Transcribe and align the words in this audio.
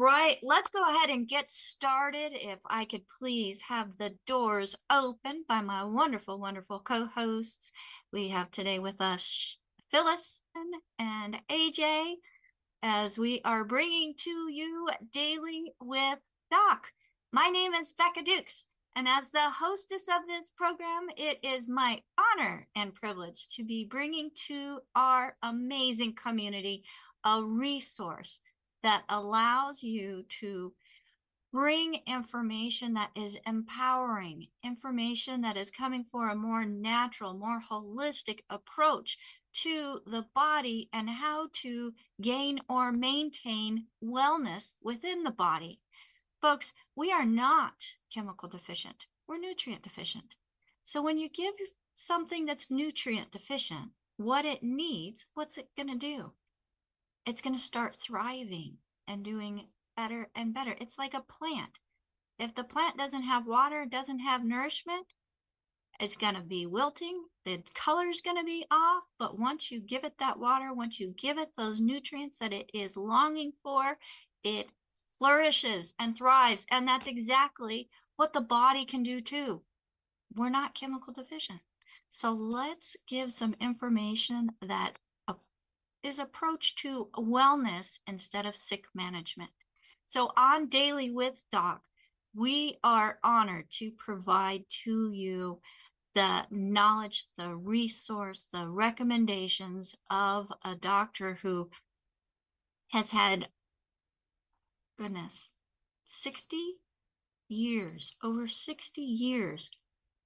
Right, 0.00 0.38
let's 0.44 0.70
go 0.70 0.88
ahead 0.88 1.10
and 1.10 1.26
get 1.26 1.50
started. 1.50 2.30
If 2.32 2.60
I 2.66 2.84
could 2.84 3.02
please 3.18 3.62
have 3.62 3.96
the 3.96 4.14
doors 4.28 4.76
open 4.88 5.44
by 5.48 5.60
my 5.60 5.82
wonderful, 5.82 6.38
wonderful 6.38 6.78
co-hosts. 6.78 7.72
We 8.12 8.28
have 8.28 8.52
today 8.52 8.78
with 8.78 9.00
us 9.00 9.58
Phyllis 9.90 10.42
and 11.00 11.40
AJ 11.50 12.14
as 12.80 13.18
we 13.18 13.40
are 13.44 13.64
bringing 13.64 14.14
to 14.18 14.30
you 14.52 14.88
Daily 15.10 15.72
with 15.80 16.20
Doc. 16.48 16.92
My 17.32 17.48
name 17.48 17.74
is 17.74 17.92
Becca 17.92 18.22
Dukes, 18.22 18.66
and 18.94 19.08
as 19.08 19.30
the 19.30 19.50
hostess 19.50 20.06
of 20.06 20.28
this 20.28 20.48
program, 20.50 21.08
it 21.16 21.40
is 21.42 21.68
my 21.68 22.00
honor 22.16 22.68
and 22.76 22.94
privilege 22.94 23.48
to 23.56 23.64
be 23.64 23.84
bringing 23.84 24.30
to 24.46 24.78
our 24.94 25.34
amazing 25.42 26.14
community 26.14 26.84
a 27.24 27.42
resource 27.42 28.40
that 28.82 29.04
allows 29.08 29.82
you 29.82 30.24
to 30.40 30.72
bring 31.52 32.00
information 32.06 32.94
that 32.94 33.10
is 33.14 33.38
empowering, 33.46 34.46
information 34.62 35.40
that 35.40 35.56
is 35.56 35.70
coming 35.70 36.04
for 36.10 36.28
a 36.28 36.36
more 36.36 36.64
natural, 36.64 37.34
more 37.34 37.60
holistic 37.70 38.40
approach 38.50 39.18
to 39.52 40.00
the 40.06 40.26
body 40.34 40.88
and 40.92 41.08
how 41.08 41.48
to 41.52 41.94
gain 42.20 42.58
or 42.68 42.92
maintain 42.92 43.86
wellness 44.04 44.74
within 44.82 45.24
the 45.24 45.30
body. 45.30 45.80
Folks, 46.40 46.74
we 46.94 47.10
are 47.10 47.24
not 47.24 47.96
chemical 48.12 48.48
deficient, 48.48 49.06
we're 49.26 49.38
nutrient 49.38 49.82
deficient. 49.82 50.36
So 50.84 51.02
when 51.02 51.18
you 51.18 51.28
give 51.28 51.54
something 51.94 52.46
that's 52.46 52.70
nutrient 52.70 53.32
deficient 53.32 53.90
what 54.18 54.44
it 54.44 54.62
needs, 54.62 55.26
what's 55.34 55.56
it 55.56 55.68
going 55.76 55.88
to 55.88 55.96
do? 55.96 56.32
It's 57.28 57.42
going 57.42 57.54
to 57.54 57.60
start 57.60 57.94
thriving 57.94 58.78
and 59.06 59.22
doing 59.22 59.66
better 59.94 60.28
and 60.34 60.54
better. 60.54 60.74
It's 60.80 60.98
like 60.98 61.12
a 61.12 61.20
plant. 61.20 61.78
If 62.38 62.54
the 62.54 62.64
plant 62.64 62.96
doesn't 62.96 63.24
have 63.24 63.46
water, 63.46 63.84
doesn't 63.84 64.20
have 64.20 64.44
nourishment, 64.44 65.12
it's 66.00 66.16
going 66.16 66.36
to 66.36 66.42
be 66.42 66.64
wilting. 66.64 67.24
The 67.44 67.62
color's 67.74 68.22
going 68.22 68.38
to 68.38 68.44
be 68.44 68.64
off. 68.70 69.04
But 69.18 69.38
once 69.38 69.70
you 69.70 69.78
give 69.80 70.04
it 70.04 70.18
that 70.18 70.38
water, 70.38 70.72
once 70.72 70.98
you 70.98 71.12
give 71.16 71.36
it 71.36 71.50
those 71.56 71.80
nutrients 71.82 72.38
that 72.38 72.54
it 72.54 72.70
is 72.72 72.96
longing 72.96 73.52
for, 73.62 73.98
it 74.42 74.72
flourishes 75.18 75.94
and 75.98 76.16
thrives. 76.16 76.64
And 76.70 76.88
that's 76.88 77.08
exactly 77.08 77.90
what 78.16 78.32
the 78.32 78.40
body 78.40 78.86
can 78.86 79.02
do 79.02 79.20
too. 79.20 79.62
We're 80.34 80.48
not 80.48 80.74
chemical 80.74 81.12
deficient. 81.12 81.60
So 82.08 82.32
let's 82.32 82.96
give 83.06 83.32
some 83.32 83.54
information 83.60 84.50
that 84.62 84.92
is 86.02 86.18
approach 86.18 86.76
to 86.76 87.08
wellness 87.16 87.98
instead 88.06 88.46
of 88.46 88.56
sick 88.56 88.86
management. 88.94 89.50
So 90.06 90.32
on 90.36 90.68
Daily 90.68 91.10
with 91.10 91.44
Doc, 91.50 91.82
we 92.34 92.76
are 92.84 93.18
honored 93.22 93.70
to 93.70 93.90
provide 93.90 94.64
to 94.84 95.10
you 95.10 95.60
the 96.14 96.46
knowledge, 96.50 97.26
the 97.36 97.54
resource, 97.54 98.48
the 98.52 98.68
recommendations 98.68 99.96
of 100.10 100.52
a 100.64 100.74
doctor 100.74 101.34
who 101.42 101.70
has 102.88 103.12
had, 103.12 103.48
goodness, 104.98 105.52
60 106.04 106.56
years, 107.48 108.16
over 108.22 108.46
60 108.46 109.00
years 109.00 109.70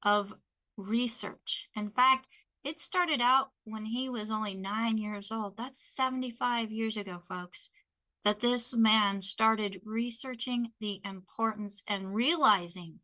of 0.03 0.35
research. 0.77 1.69
In 1.77 1.91
fact, 1.91 2.29
it 2.65 2.81
started 2.81 3.21
out 3.21 3.51
when 3.65 3.87
he 3.87 4.09
was 4.09 4.31
only 4.31 4.55
nine 4.55 4.99
years 4.99 5.33
old. 5.33 5.57
That's 5.57 5.83
75 5.83 6.71
years 6.71 6.97
ago, 6.97 7.19
folks, 7.19 7.71
that 8.25 8.41
this 8.41 8.77
man 8.77 9.21
started 9.21 9.81
researching 9.85 10.73
the 10.81 11.01
importance 11.05 11.83
and 11.89 12.15
realizing, 12.15 13.01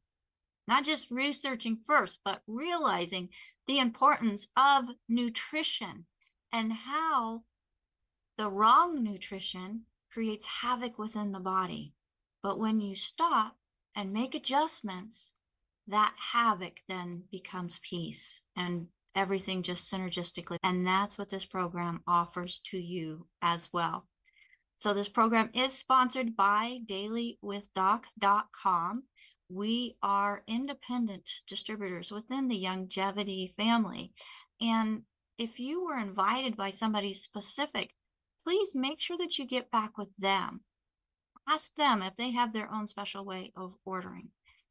not 0.66 0.84
just 0.84 1.10
researching 1.10 1.78
first, 1.86 2.20
but 2.24 2.42
realizing 2.46 3.30
the 3.66 3.78
importance 3.78 4.48
of 4.56 4.90
nutrition 5.08 6.06
and 6.52 6.72
how 6.72 7.42
the 8.36 8.48
wrong 8.48 9.02
nutrition 9.02 9.82
creates 10.10 10.46
havoc 10.46 10.98
within 10.98 11.32
the 11.32 11.40
body. 11.40 11.94
But 12.42 12.58
when 12.58 12.80
you 12.80 12.94
stop 12.94 13.56
and 13.94 14.12
make 14.12 14.34
adjustments, 14.34 15.32
that 15.88 16.14
havoc 16.32 16.82
then 16.86 17.24
becomes 17.32 17.80
peace 17.80 18.42
and 18.54 18.86
everything 19.14 19.62
just 19.62 19.92
synergistically. 19.92 20.56
And 20.62 20.86
that's 20.86 21.18
what 21.18 21.28
this 21.30 21.44
program 21.44 22.00
offers 22.06 22.60
to 22.66 22.78
you 22.78 23.26
as 23.42 23.70
well. 23.72 24.06
So 24.78 24.94
this 24.94 25.08
program 25.08 25.50
is 25.54 25.72
sponsored 25.72 26.36
by 26.36 26.78
dailywithdoc.com. 26.86 29.02
We 29.50 29.96
are 30.02 30.42
independent 30.46 31.30
distributors 31.46 32.12
within 32.12 32.48
the 32.48 32.62
Youngevity 32.62 33.54
family. 33.54 34.12
And 34.60 35.02
if 35.38 35.58
you 35.58 35.84
were 35.84 35.98
invited 35.98 36.56
by 36.56 36.70
somebody 36.70 37.12
specific, 37.12 37.94
please 38.44 38.74
make 38.74 39.00
sure 39.00 39.16
that 39.18 39.38
you 39.38 39.46
get 39.46 39.70
back 39.70 39.98
with 39.98 40.14
them. 40.16 40.62
Ask 41.48 41.74
them 41.76 42.02
if 42.02 42.16
they 42.16 42.32
have 42.32 42.52
their 42.52 42.72
own 42.72 42.86
special 42.86 43.24
way 43.24 43.52
of 43.56 43.74
ordering. 43.84 44.30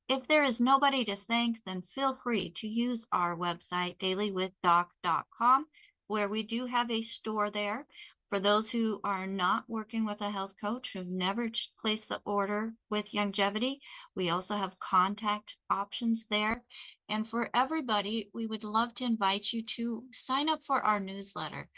If 0.10 0.26
there 0.28 0.44
is 0.44 0.62
nobody 0.62 1.04
to 1.04 1.18
thank, 1.18 1.64
then 1.66 1.82
feel 1.82 2.14
free 2.14 2.50
to 2.52 2.68
use 2.68 3.08
our 3.12 3.36
website, 3.36 3.98
dailywithdoc.com, 3.98 5.66
where 6.08 6.30
we 6.30 6.44
do 6.44 6.66
have 6.66 6.90
a 6.90 7.02
store 7.02 7.50
there. 7.50 7.88
For 8.30 8.40
those 8.40 8.72
who 8.72 9.02
are 9.04 9.28
not 9.28 9.66
working 9.68 10.06
with 10.06 10.22
a 10.22 10.32
health 10.32 10.56
coach, 10.60 10.94
who've 10.94 11.08
never 11.08 11.50
placed 11.82 12.08
the 12.08 12.22
order 12.26 12.74
with 12.90 13.12
Youngevity, 13.12 13.80
we 14.16 14.30
also 14.30 14.56
have 14.56 14.80
contact 14.80 15.58
options 15.70 16.28
there. 16.28 16.64
And 17.10 17.28
for 17.28 17.50
everybody, 17.54 18.30
we 18.34 18.48
would 18.48 18.64
love 18.64 18.94
to 18.96 19.06
invite 19.06 19.52
you 19.52 19.62
to 19.64 20.06
sign 20.12 20.48
up 20.48 20.64
for 20.66 20.82
our 20.82 21.02
newsletter. 21.02 21.70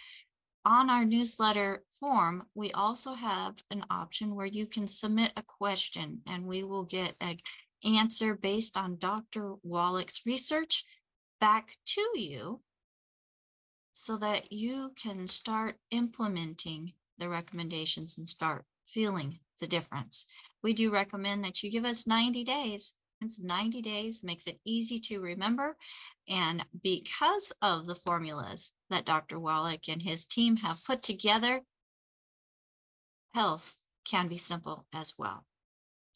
On 0.65 0.89
our 0.89 1.05
newsletter 1.05 1.83
form, 1.99 2.43
we 2.53 2.71
also 2.73 3.13
have 3.13 3.55
an 3.71 3.85
option 3.89 4.35
where 4.35 4.45
you 4.45 4.67
can 4.67 4.87
submit 4.87 5.31
a 5.35 5.43
question 5.43 6.21
and 6.27 6.45
we 6.45 6.63
will 6.63 6.83
get 6.83 7.15
a 7.23 7.37
answer 7.83 8.35
based 8.35 8.77
on 8.77 8.97
Dr. 8.97 9.55
Wallach's 9.63 10.21
research 10.25 10.83
back 11.39 11.77
to 11.85 12.01
you 12.15 12.61
so 13.93 14.17
that 14.17 14.51
you 14.51 14.93
can 14.95 15.27
start 15.27 15.75
implementing 15.91 16.93
the 17.17 17.29
recommendations 17.29 18.17
and 18.17 18.27
start 18.27 18.65
feeling 18.85 19.39
the 19.59 19.67
difference. 19.67 20.25
We 20.63 20.73
do 20.73 20.89
recommend 20.89 21.43
that 21.43 21.63
you 21.63 21.71
give 21.71 21.85
us 21.85 22.07
90 22.07 22.43
days. 22.43 22.95
It's 23.21 23.39
90 23.39 23.81
days 23.81 24.23
makes 24.23 24.47
it 24.47 24.59
easy 24.65 24.99
to 24.99 25.19
remember. 25.19 25.75
And 26.29 26.65
because 26.83 27.51
of 27.61 27.87
the 27.87 27.95
formulas 27.95 28.73
that 28.89 29.05
Dr. 29.05 29.39
Wallach 29.39 29.89
and 29.89 30.01
his 30.01 30.25
team 30.25 30.57
have 30.57 30.83
put 30.85 31.01
together, 31.01 31.61
health 33.33 33.75
can 34.05 34.27
be 34.27 34.37
simple 34.37 34.85
as 34.93 35.13
well. 35.17 35.45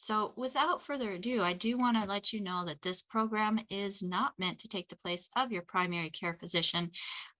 So 0.04 0.34
without 0.36 0.82
further 0.82 1.14
ado, 1.14 1.42
I 1.42 1.54
do 1.54 1.78
want 1.78 1.96
to 1.96 2.06
let 2.06 2.34
you 2.34 2.42
know 2.42 2.66
that 2.66 2.82
this 2.82 3.02
program 3.02 3.62
is 3.70 4.04
not 4.04 4.34
meant 4.38 4.60
to 4.60 4.68
take 4.68 4.90
the 4.90 4.98
place 4.98 5.30
of 5.38 5.50
your 5.50 5.62
primary 5.62 6.10
care 6.10 6.34
physician. 6.34 6.92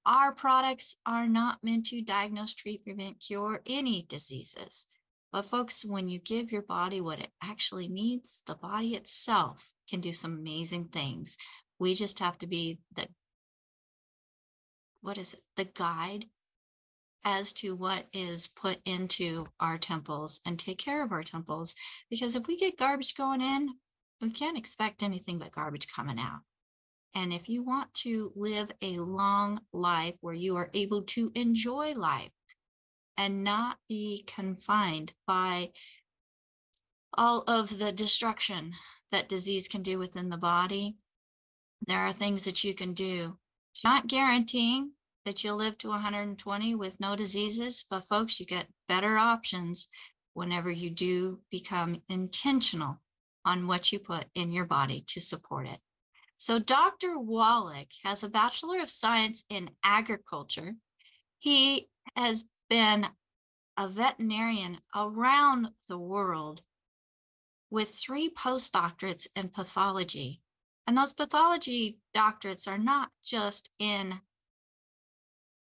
Our 0.06 0.34
products 0.34 0.96
are 1.06 1.28
not 1.28 1.62
meant 1.62 1.88
to 1.88 2.02
diagnose, 2.02 2.54
treat, 2.54 2.86
prevent, 2.86 3.20
cure 3.20 3.62
any 3.66 4.06
diseases. 4.08 4.86
But 5.34 5.42
folks, 5.44 5.84
when 5.84 6.08
you 6.08 6.20
give 6.20 6.54
your 6.54 6.62
body 6.62 7.02
what 7.02 7.20
it 7.20 7.32
actually 7.44 7.90
needs, 7.90 8.44
the 8.48 8.56
body 8.56 8.96
itself 8.96 9.74
can 9.90 10.00
do 10.00 10.14
some 10.14 10.32
amazing 10.32 10.86
things. 10.86 11.38
We 11.80 11.94
just 11.94 12.20
have 12.20 12.38
to 12.38 12.48
be 12.48 12.80
the, 12.96 13.08
what 15.02 15.18
is 15.18 15.34
it, 15.34 15.42
the 15.58 15.66
guide 15.66 16.28
as 17.26 17.54
to 17.54 17.76
what 17.76 18.08
is 18.14 18.48
put 18.48 18.80
into 18.86 19.48
our 19.60 19.78
temples 19.78 20.42
and 20.46 20.58
take 20.58 20.78
care 20.78 21.04
of 21.04 21.12
our 21.12 21.24
temples. 21.24 21.76
Because 22.10 22.36
if 22.36 22.48
we 22.48 22.58
get 22.58 22.78
garbage 22.78 23.16
going 23.16 23.42
in, 23.42 23.70
we 24.22 24.30
can't 24.30 24.58
expect 24.58 25.04
anything 25.04 25.40
but 25.40 25.52
garbage 25.52 25.88
coming 25.88 26.20
out. 26.20 26.42
And 27.16 27.32
if 27.32 27.48
you 27.48 27.64
want 27.64 27.94
to 27.96 28.32
live 28.36 28.72
a 28.82 28.98
long 28.98 29.62
life 29.72 30.16
where 30.22 30.34
you 30.34 30.56
are 30.56 30.70
able 30.74 31.04
to 31.04 31.32
enjoy 31.36 31.94
life 31.94 32.32
and 33.18 33.44
not 33.44 33.78
be 33.88 34.24
confined 34.26 35.14
by 35.28 35.70
all 37.16 37.44
of 37.48 37.78
the 37.78 37.92
destruction 37.92 38.74
that 39.12 39.30
disease 39.30 39.68
can 39.68 39.84
do 39.84 40.00
within 40.00 40.30
the 40.30 40.38
body, 40.38 40.98
there 41.86 42.00
are 42.00 42.14
things 42.14 42.46
that 42.46 42.64
you 42.64 42.74
can 42.74 42.94
do. 42.94 43.38
It's 43.72 43.84
not 43.84 44.08
guaranteeing 44.08 44.94
that 45.26 45.44
you'll 45.44 45.58
live 45.58 45.78
to 45.80 45.90
120 45.90 46.76
with 46.76 47.00
no 47.00 47.16
diseases, 47.16 47.86
but 47.90 48.08
folks, 48.08 48.40
you 48.40 48.46
get 48.46 48.68
better 48.88 49.18
options 49.18 49.90
whenever 50.34 50.72
you 50.72 50.90
do 50.90 51.40
become 51.52 52.02
intentional 52.10 53.00
on 53.46 53.68
what 53.68 53.92
you 53.92 54.00
put 54.00 54.26
in 54.36 54.52
your 54.52 54.66
body 54.66 55.04
to 55.08 55.22
support 55.22 55.68
it. 55.68 55.80
So, 56.38 56.60
Dr. 56.60 57.18
Wallach 57.18 57.90
has 58.04 58.24
a 58.24 58.30
Bachelor 58.30 58.82
of 58.82 58.90
Science 58.90 59.46
in 59.50 59.70
Agriculture. 59.84 60.76
He 61.40 61.88
has 62.16 62.46
been 62.70 63.08
a 63.78 63.88
veterinarian 63.88 64.80
around 64.96 65.70
the 65.88 65.98
world 65.98 66.62
with 67.70 67.90
three 67.90 68.30
postdoctorates 68.30 69.28
in 69.36 69.50
pathology. 69.50 70.42
And 70.86 70.98
those 70.98 71.14
pathology 71.14 72.00
doctorates 72.16 72.68
are 72.68 72.78
not 72.78 73.10
just 73.24 73.72
in 73.80 74.20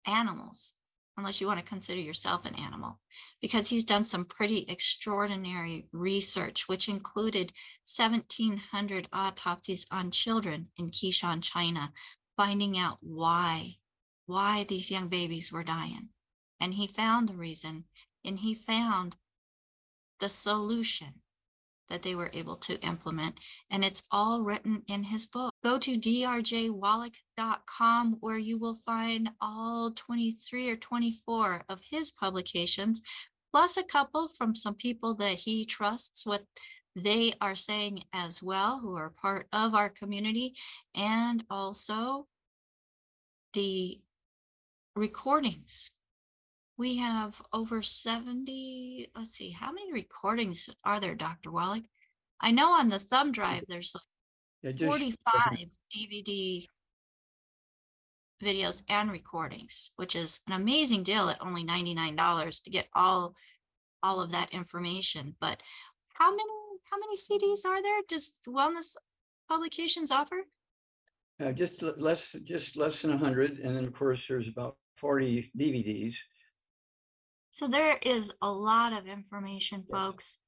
animals, 0.06 0.74
unless 1.18 1.40
you 1.40 1.48
want 1.48 1.60
to 1.60 1.66
consider 1.66 2.00
yourself 2.00 2.46
an 2.46 2.56
animal, 2.56 3.00
because 3.42 3.70
he's 3.70 3.86
done 3.86 4.06
some 4.06 4.26
pretty 4.26 4.66
extraordinary 4.68 5.88
research, 5.92 6.68
which 6.68 6.90
included 6.90 7.54
1,700 7.98 9.08
autopsies 9.14 9.86
on 9.92 10.12
children 10.12 10.68
in 10.78 10.90
Keshan, 10.90 11.42
China, 11.42 11.92
finding 12.38 12.78
out 12.78 12.98
why, 13.02 13.78
why 14.26 14.64
these 14.64 14.92
young 14.92 15.08
babies 15.08 15.52
were 15.52 15.64
dying. 15.64 16.10
And 16.60 16.76
he 16.76 16.88
found 16.88 17.30
the 17.30 17.36
reason, 17.36 17.86
and 18.24 18.40
he 18.40 18.56
found 18.56 19.16
the 20.20 20.30
solution 20.30 21.23
that 21.94 22.02
they 22.02 22.16
were 22.16 22.32
able 22.34 22.56
to 22.56 22.82
implement. 22.82 23.40
And 23.70 23.86
it's 23.86 24.08
all 24.10 24.42
written 24.42 24.82
in 24.88 25.04
his 25.04 25.28
book. 25.28 25.54
Go 25.64 25.78
to 25.78 25.96
drjwallach.com 25.96 28.18
where 28.20 28.40
you 28.40 28.58
will 28.58 28.80
find 28.84 29.30
all 29.40 29.92
23 29.92 30.72
or 30.72 30.76
24 30.76 31.66
of 31.70 31.82
his 31.92 32.12
publications, 32.12 33.04
plus 33.52 33.78
a 33.78 33.84
couple 33.84 34.28
from 34.28 34.56
some 34.56 34.74
people 34.74 35.14
that 35.14 35.36
he 35.36 35.66
trusts, 35.66 36.26
what 36.26 36.46
they 36.96 37.34
are 37.40 37.54
saying 37.54 38.06
as 38.12 38.42
well, 38.42 38.80
who 38.80 38.96
are 38.96 39.12
part 39.12 39.46
of 39.54 39.76
our 39.76 39.90
community, 39.90 40.56
and 40.96 41.44
also 41.52 42.26
the 43.54 44.02
recordings. 44.96 45.92
We 46.78 46.98
have 46.98 47.42
over 47.54 47.82
70, 47.82 49.10
let's 49.16 49.32
see, 49.32 49.52
how 49.52 49.72
many 49.72 49.94
recordings 49.94 50.70
are 50.84 51.00
there, 51.00 51.16
Dr. 51.16 51.52
Wallach? 51.52 51.84
I 52.42 52.52
know 52.52 52.72
on 52.72 52.90
the 52.90 53.00
thumb 53.00 53.32
drive, 53.32 53.64
there's 53.68 53.96
Yeah, 54.64 54.70
like 54.72 54.78
just, 54.78 54.92
45 54.92 55.66
DVD 55.96 56.66
videos 58.44 58.84
and 58.90 59.12
recordings, 59.12 59.92
which 59.98 60.16
is 60.16 60.42
an 60.48 60.54
amazing 60.54 61.04
deal 61.04 61.30
at 61.30 61.42
only 61.42 61.64
$99 61.64 62.64
to 62.64 62.70
get 62.70 62.88
all 62.94 63.36
all 64.02 64.20
of 64.20 64.32
that 64.32 64.54
information. 64.54 65.34
But 65.40 65.62
how 66.16 66.30
many 66.32 66.44
how 66.92 66.98
many 67.00 67.16
CDs 67.16 67.66
are 67.66 67.82
there? 67.82 68.02
Does 68.10 68.34
Wellness 68.48 68.96
Publications 69.48 70.12
offer? 70.12 70.44
uh, 71.40 71.52
just 71.52 71.82
less, 71.82 72.36
just 72.44 72.78
less 72.78 73.02
than 73.02 73.12
a 73.12 73.18
hundred, 73.18 73.60
and 73.60 73.76
then 73.76 73.86
of 73.86 73.94
course, 73.94 74.28
there's 74.28 74.48
about 74.48 74.78
forty 74.96 75.52
DVDs. 75.58 76.16
So 77.54 77.68
there 77.68 78.00
is 78.02 78.34
a 78.42 78.52
lot 78.52 78.94
of 78.94 79.06
information, 79.06 79.84
folks. 79.84 80.40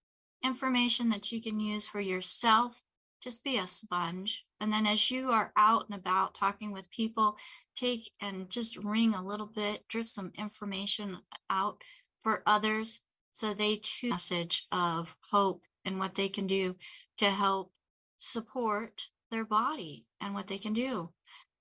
Information 0.43 1.09
that 1.09 1.31
you 1.31 1.39
can 1.39 1.59
use 1.59 1.87
for 1.87 2.01
yourself. 2.01 2.81
Just 3.21 3.43
be 3.43 3.59
a 3.59 3.67
sponge. 3.67 4.47
And 4.59 4.71
then 4.71 4.87
as 4.87 5.11
you 5.11 5.29
are 5.29 5.53
out 5.55 5.85
and 5.87 5.99
about 5.99 6.33
talking 6.33 6.71
with 6.71 6.89
people, 6.89 7.37
take 7.75 8.09
and 8.19 8.49
just 8.49 8.83
ring 8.83 9.13
a 9.13 9.23
little 9.23 9.45
bit, 9.45 9.87
drip 9.87 10.07
some 10.07 10.31
information 10.35 11.19
out 11.47 11.83
for 12.21 12.41
others 12.47 13.01
so 13.31 13.53
they 13.53 13.75
too 13.75 14.09
message 14.09 14.65
of 14.71 15.15
hope 15.29 15.61
and 15.85 15.99
what 15.99 16.15
they 16.15 16.27
can 16.27 16.47
do 16.47 16.75
to 17.17 17.29
help 17.29 17.71
support 18.17 19.09
their 19.29 19.45
body 19.45 20.07
and 20.19 20.33
what 20.33 20.47
they 20.47 20.57
can 20.57 20.73
do. 20.73 21.11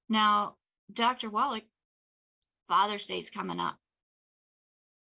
Now, 0.09 0.57
Dr. 0.91 1.29
Wallach, 1.29 1.65
Father's 2.67 3.07
Day 3.07 3.19
is 3.19 3.29
coming 3.29 3.61
up. 3.61 3.77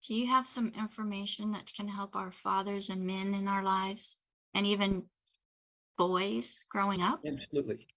Do 0.05 0.13
you 0.13 0.27
have 0.27 0.47
some 0.47 0.71
information 0.77 1.51
that 1.51 1.71
can 1.75 1.87
help 1.87 2.15
our 2.15 2.31
fathers 2.31 2.89
and 2.89 3.05
men 3.05 3.33
in 3.33 3.47
our 3.47 3.63
lives 3.63 4.17
and 4.53 4.65
even 4.65 5.03
boys 5.97 6.59
growing 6.69 7.01
up? 7.01 7.21
Absolutely. 7.25 7.87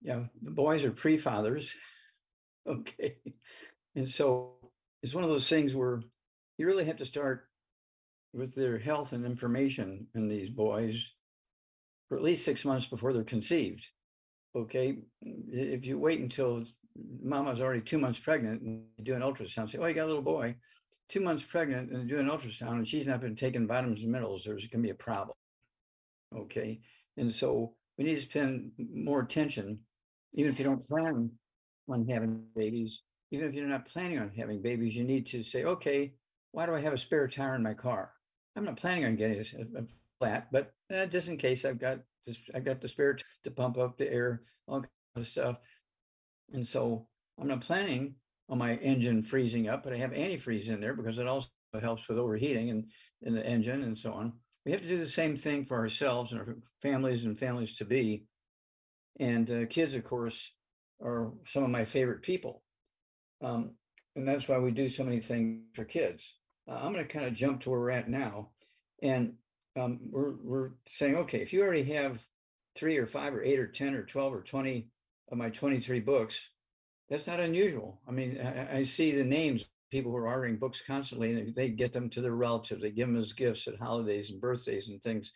Yeah, 0.00 0.24
the 0.42 0.50
boys 0.50 0.84
are 0.84 0.92
pre-fathers. 0.92 1.74
Okay. 2.64 3.16
And 3.96 4.08
so 4.08 4.52
it's 5.02 5.14
one 5.14 5.24
of 5.24 5.30
those 5.30 5.48
things 5.48 5.74
where 5.74 6.00
you 6.58 6.66
really 6.68 6.84
have 6.84 6.98
to 6.98 7.04
start 7.04 7.48
with 8.32 8.54
their 8.54 8.78
health 8.78 9.12
and 9.12 9.26
information 9.26 10.06
in 10.14 10.28
these 10.28 10.48
boys 10.48 11.12
for 12.08 12.16
at 12.16 12.22
least 12.22 12.44
six 12.44 12.64
months 12.64 12.86
before 12.86 13.12
they're 13.12 13.24
conceived. 13.24 13.88
Okay, 14.54 14.98
if 15.50 15.86
you 15.86 15.98
wait 15.98 16.20
until 16.20 16.62
mama's 17.20 17.60
already 17.60 17.80
two 17.80 17.98
months 17.98 18.18
pregnant 18.18 18.62
and 18.62 18.84
you 18.96 19.04
do 19.04 19.14
an 19.14 19.22
ultrasound, 19.22 19.70
say, 19.70 19.78
oh, 19.78 19.86
you 19.86 19.94
got 19.94 20.04
a 20.04 20.06
little 20.06 20.22
boy, 20.22 20.54
two 21.08 21.20
months 21.20 21.44
pregnant 21.44 21.90
and 21.92 22.08
do 22.08 22.18
an 22.18 22.28
ultrasound 22.28 22.72
and 22.72 22.88
she's 22.88 23.06
not 23.06 23.20
been 23.20 23.36
taking 23.36 23.66
vitamins 23.66 24.02
and 24.02 24.12
minerals, 24.12 24.44
there's 24.44 24.66
gonna 24.66 24.82
be 24.82 24.90
a 24.90 24.94
problem. 24.94 25.36
Okay, 26.34 26.80
and 27.16 27.32
so 27.32 27.74
we 27.98 28.04
need 28.04 28.14
to 28.16 28.22
spend 28.22 28.72
more 28.78 29.20
attention, 29.20 29.78
even 30.34 30.50
if 30.50 30.58
you 30.58 30.64
don't 30.64 30.82
plan 30.86 31.30
on 31.88 32.08
having 32.08 32.44
babies, 32.56 33.02
even 33.30 33.48
if 33.48 33.54
you're 33.54 33.66
not 33.66 33.86
planning 33.86 34.18
on 34.18 34.30
having 34.30 34.62
babies, 34.62 34.96
you 34.96 35.04
need 35.04 35.26
to 35.26 35.42
say, 35.42 35.64
okay, 35.64 36.14
why 36.52 36.66
do 36.66 36.74
I 36.74 36.80
have 36.80 36.92
a 36.92 36.98
spare 36.98 37.28
tire 37.28 37.54
in 37.54 37.62
my 37.62 37.74
car? 37.74 38.12
I'm 38.56 38.64
not 38.64 38.76
planning 38.76 39.04
on 39.04 39.16
getting 39.16 39.38
a, 39.38 39.80
a- 39.80 39.86
flat, 40.20 40.48
but 40.52 40.72
uh, 40.94 41.04
just 41.06 41.28
in 41.28 41.36
case 41.36 41.64
I've 41.64 41.80
got 41.80 41.98
this, 42.24 42.38
I've 42.54 42.64
got 42.64 42.80
the 42.80 42.86
spare 42.88 43.14
t- 43.14 43.24
to 43.42 43.50
pump 43.50 43.76
up 43.76 43.98
the 43.98 44.10
air, 44.12 44.42
all 44.68 44.80
kind 44.82 44.88
of 45.16 45.26
stuff. 45.26 45.56
And 46.52 46.66
so 46.66 47.08
I'm 47.40 47.48
not 47.48 47.60
planning 47.60 48.14
on 48.52 48.58
my 48.58 48.74
engine 48.76 49.22
freezing 49.22 49.66
up, 49.66 49.82
but 49.82 49.94
I 49.94 49.96
have 49.96 50.10
antifreeze 50.10 50.68
in 50.68 50.78
there 50.78 50.94
because 50.94 51.18
it 51.18 51.26
also 51.26 51.48
helps 51.80 52.06
with 52.06 52.18
overheating 52.18 52.68
and 52.68 52.84
in 53.22 53.34
the 53.34 53.44
engine 53.44 53.82
and 53.82 53.96
so 53.96 54.12
on. 54.12 54.34
We 54.66 54.72
have 54.72 54.82
to 54.82 54.88
do 54.88 54.98
the 54.98 55.06
same 55.06 55.38
thing 55.38 55.64
for 55.64 55.78
ourselves 55.78 56.32
and 56.32 56.40
our 56.42 56.56
families 56.82 57.24
and 57.24 57.38
families 57.38 57.76
to 57.76 57.86
be. 57.86 58.26
And 59.18 59.50
uh, 59.50 59.66
kids, 59.70 59.94
of 59.94 60.04
course, 60.04 60.52
are 61.02 61.32
some 61.46 61.64
of 61.64 61.70
my 61.70 61.86
favorite 61.86 62.20
people. 62.20 62.62
Um, 63.42 63.74
and 64.16 64.28
that's 64.28 64.46
why 64.48 64.58
we 64.58 64.70
do 64.70 64.90
so 64.90 65.02
many 65.02 65.20
things 65.20 65.62
for 65.72 65.86
kids. 65.86 66.34
Uh, 66.68 66.74
I'm 66.74 66.92
going 66.92 67.06
to 67.06 67.12
kind 67.12 67.24
of 67.24 67.32
jump 67.32 67.62
to 67.62 67.70
where 67.70 67.80
we're 67.80 67.90
at 67.90 68.10
now. 68.10 68.50
And 69.02 69.36
um, 69.80 70.10
we're, 70.10 70.34
we're 70.42 70.70
saying, 70.88 71.16
okay, 71.16 71.38
if 71.38 71.54
you 71.54 71.62
already 71.62 71.84
have 71.94 72.22
three 72.76 72.98
or 72.98 73.06
five 73.06 73.32
or 73.32 73.42
eight 73.42 73.58
or 73.58 73.66
10 73.66 73.94
or 73.94 74.02
12 74.02 74.34
or 74.34 74.42
20 74.42 74.90
of 75.30 75.38
my 75.38 75.48
23 75.48 76.00
books, 76.00 76.50
that's 77.08 77.26
not 77.26 77.40
unusual. 77.40 78.00
I 78.08 78.10
mean, 78.12 78.40
I, 78.40 78.78
I- 78.78 78.82
see 78.84 79.12
the 79.12 79.24
names, 79.24 79.64
people 79.90 80.10
who 80.10 80.16
are 80.16 80.28
ordering 80.28 80.56
books 80.56 80.82
constantly 80.86 81.32
and 81.32 81.54
they 81.54 81.68
get 81.68 81.92
them 81.92 82.08
to 82.10 82.20
their 82.22 82.34
relatives, 82.34 82.80
they 82.80 82.90
give 82.90 83.08
them 83.08 83.20
as 83.20 83.32
gifts 83.34 83.68
at 83.68 83.78
holidays 83.78 84.30
and 84.30 84.40
birthdays 84.40 84.88
and 84.88 85.02
things. 85.02 85.32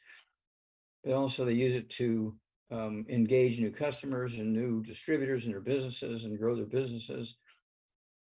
But 1.04 1.14
also 1.14 1.44
they 1.44 1.52
use 1.52 1.76
it 1.76 1.90
to 1.90 2.34
um, 2.70 3.04
engage 3.08 3.60
new 3.60 3.70
customers 3.70 4.34
and 4.34 4.52
new 4.52 4.82
distributors 4.82 5.44
in 5.44 5.52
their 5.52 5.60
businesses 5.60 6.24
and 6.24 6.38
grow 6.38 6.56
their 6.56 6.66
businesses. 6.66 7.36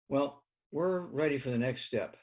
Well, 0.08 0.42
we're 0.70 1.06
ready 1.06 1.38
for 1.38 1.50
the 1.50 1.58
next 1.58 1.86
step. 1.86 2.16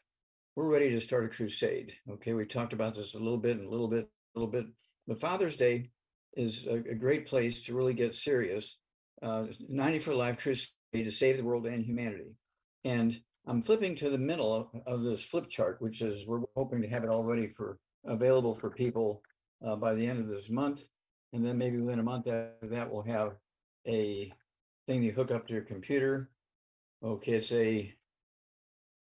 We're 0.55 0.71
ready 0.71 0.91
to 0.91 1.01
start 1.01 1.25
a 1.25 1.29
crusade. 1.29 1.93
Okay, 2.09 2.33
we 2.33 2.45
talked 2.45 2.73
about 2.73 2.95
this 2.95 3.15
a 3.15 3.19
little 3.19 3.37
bit 3.37 3.57
and 3.57 3.67
a 3.67 3.69
little 3.69 3.87
bit, 3.89 4.07
a 4.35 4.39
little 4.39 4.51
bit. 4.51 4.65
But 5.07 5.19
Father's 5.19 5.57
Day 5.57 5.89
is 6.37 6.65
a, 6.67 6.75
a 6.75 6.95
great 6.95 7.25
place 7.25 7.61
to 7.63 7.75
really 7.75 7.93
get 7.93 8.15
serious. 8.15 8.77
Uh, 9.21 9.45
90 9.67 9.99
for 9.99 10.13
Life 10.13 10.37
crusade 10.37 10.69
to 11.03 11.11
save 11.11 11.37
the 11.37 11.43
world 11.43 11.65
and 11.65 11.83
humanity. 11.83 12.35
And 12.83 13.19
I'm 13.47 13.61
flipping 13.61 13.95
to 13.97 14.09
the 14.09 14.17
middle 14.17 14.53
of, 14.53 14.81
of 14.87 15.03
this 15.03 15.23
flip 15.23 15.49
chart, 15.49 15.77
which 15.79 16.01
is 16.01 16.25
we're 16.25 16.41
hoping 16.55 16.81
to 16.81 16.87
have 16.87 17.03
it 17.03 17.09
all 17.09 17.23
ready 17.23 17.47
for 17.47 17.79
available 18.05 18.55
for 18.55 18.69
people 18.69 19.21
uh, 19.65 19.75
by 19.75 19.93
the 19.93 20.05
end 20.05 20.19
of 20.19 20.27
this 20.27 20.49
month. 20.49 20.87
And 21.33 21.43
then 21.45 21.57
maybe 21.57 21.79
within 21.79 21.99
a 21.99 22.03
month 22.03 22.27
after 22.27 22.67
that, 22.67 22.89
we'll 22.89 23.03
have 23.03 23.35
a 23.87 24.31
thing 24.87 25.03
you 25.03 25.11
hook 25.11 25.31
up 25.31 25.47
to 25.47 25.53
your 25.53 25.63
computer. 25.63 26.29
Okay, 27.03 27.33
it's 27.33 27.51
a, 27.51 27.93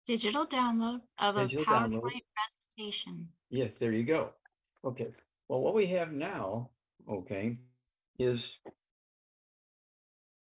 Digital 0.07 0.47
download 0.47 1.00
of 1.19 1.37
a 1.37 1.43
Digital 1.49 1.64
download. 1.64 2.02
PowerPoint 2.02 2.23
presentation. 2.76 3.28
yes, 3.50 3.73
there 3.73 3.93
you 3.93 4.05
go. 4.05 4.31
Okay, 4.85 5.09
well, 5.49 5.61
what 5.61 5.75
we 5.75 5.87
have 5.87 6.12
now, 6.12 6.71
okay, 7.11 7.59
is 8.19 8.59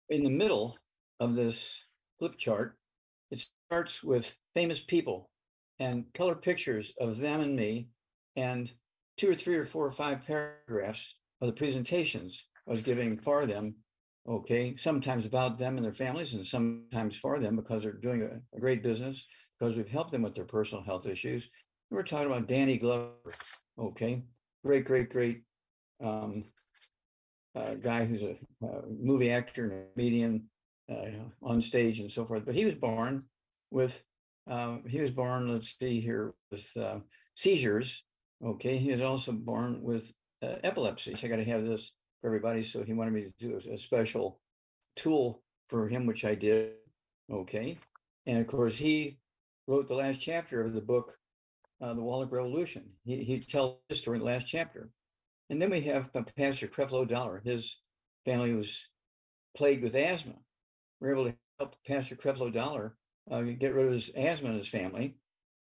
in 0.09 0.23
the 0.23 0.29
middle 0.29 0.77
of 1.19 1.35
this 1.35 1.85
flip 2.19 2.37
chart, 2.37 2.77
it 3.31 3.45
starts 3.69 4.03
with 4.03 4.37
famous 4.55 4.81
people 4.81 5.29
and 5.79 6.05
color 6.13 6.35
pictures 6.35 6.93
of 6.99 7.17
them 7.17 7.41
and 7.41 7.55
me 7.55 7.89
and 8.35 8.71
two 9.17 9.29
or 9.29 9.35
three 9.35 9.55
or 9.55 9.65
four 9.65 9.85
or 9.85 9.91
five 9.91 10.25
paragraphs 10.25 11.15
of 11.41 11.47
the 11.47 11.53
presentations 11.53 12.45
I 12.67 12.71
was 12.71 12.81
giving 12.81 13.17
for 13.17 13.45
them. 13.45 13.75
Okay, 14.27 14.75
sometimes 14.77 15.25
about 15.25 15.57
them 15.57 15.75
and 15.75 15.85
their 15.85 15.93
families 15.93 16.33
and 16.33 16.45
sometimes 16.45 17.17
for 17.17 17.39
them 17.39 17.57
because 17.57 17.83
they're 17.83 17.91
doing 17.91 18.21
a, 18.21 18.55
a 18.55 18.59
great 18.59 18.81
business 18.81 19.25
because 19.59 19.75
we've 19.75 19.89
helped 19.89 20.11
them 20.11 20.21
with 20.21 20.33
their 20.33 20.45
personal 20.45 20.83
health 20.83 21.05
issues. 21.05 21.49
We're 21.91 22.03
talking 22.03 22.27
about 22.27 22.47
Danny 22.47 22.77
Glover. 22.77 23.33
Okay, 23.77 24.23
great, 24.63 24.85
great, 24.85 25.09
great 25.09 25.41
um, 26.01 26.45
uh, 27.55 27.73
guy 27.75 28.05
who's 28.05 28.23
a 28.23 28.37
uh, 28.65 28.81
movie 28.89 29.31
actor 29.31 29.65
and 29.65 29.73
a 29.73 29.93
comedian 29.93 30.49
uh, 30.91 31.05
on 31.41 31.61
stage 31.61 31.99
and 31.99 32.11
so 32.11 32.25
forth. 32.25 32.45
But 32.45 32.55
he 32.55 32.65
was 32.65 32.75
born 32.75 33.23
with 33.71 34.03
uh, 34.49 34.77
he 34.87 34.99
was 34.99 35.11
born, 35.11 35.51
let's 35.51 35.77
see 35.79 35.99
here, 35.99 36.33
with 36.51 36.69
uh, 36.77 36.99
seizures. 37.35 38.03
Okay, 38.43 38.77
he 38.77 38.91
was 38.91 39.01
also 39.01 39.31
born 39.31 39.81
with 39.81 40.11
uh, 40.41 40.55
epilepsy. 40.63 41.15
So 41.15 41.27
I 41.27 41.29
got 41.29 41.37
to 41.37 41.45
have 41.45 41.63
this 41.63 41.93
for 42.21 42.27
everybody. 42.27 42.63
So 42.63 42.83
he 42.83 42.93
wanted 42.93 43.13
me 43.13 43.21
to 43.21 43.33
do 43.39 43.53
a, 43.53 43.73
a 43.73 43.77
special 43.77 44.41
tool 44.95 45.41
for 45.69 45.87
him, 45.87 46.05
which 46.05 46.25
I 46.25 46.35
did. 46.35 46.73
Okay, 47.31 47.77
and 48.25 48.39
of 48.39 48.47
course 48.47 48.77
he 48.77 49.17
wrote 49.67 49.87
the 49.87 49.95
last 49.95 50.17
chapter 50.17 50.61
of 50.61 50.73
the 50.73 50.81
book, 50.81 51.17
uh, 51.81 51.93
The 51.93 52.03
Wallach 52.03 52.31
Revolution. 52.31 52.89
He 53.05 53.23
he 53.23 53.39
tells 53.39 53.77
the 53.87 53.95
story 53.95 54.17
in 54.17 54.25
the 54.25 54.29
last 54.29 54.45
chapter, 54.45 54.89
and 55.49 55.61
then 55.61 55.69
we 55.69 55.79
have 55.81 56.09
uh, 56.13 56.23
Pastor 56.35 56.67
Creflo 56.67 57.07
Dollar. 57.07 57.41
His 57.45 57.77
family 58.25 58.53
was 58.53 58.89
plagued 59.55 59.83
with 59.83 59.95
asthma. 59.95 60.33
We 61.03 61.09
are 61.09 61.13
able 61.15 61.25
to 61.25 61.35
help 61.59 61.75
Pastor 61.85 62.15
Creflo 62.15 62.51
Dollar 62.51 62.95
uh, 63.29 63.41
get 63.41 63.73
rid 63.73 63.87
of 63.87 63.91
his 63.91 64.09
asthma 64.15 64.51
in 64.51 64.57
his 64.57 64.69
family. 64.69 65.17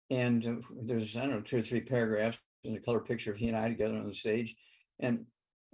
And 0.10 0.46
uh, 0.46 0.68
there's, 0.84 1.16
I 1.16 1.22
don't 1.22 1.32
know, 1.32 1.42
two 1.42 1.60
or 1.60 1.62
three 1.62 1.80
paragraphs 1.80 2.38
in 2.66 2.76
a 2.76 2.80
color 2.80 3.00
picture 3.00 3.32
of 3.32 3.38
he 3.38 3.48
and 3.48 3.56
I 3.56 3.70
together 3.70 3.96
on 3.96 4.06
the 4.06 4.14
stage. 4.14 4.58
And 5.00 5.26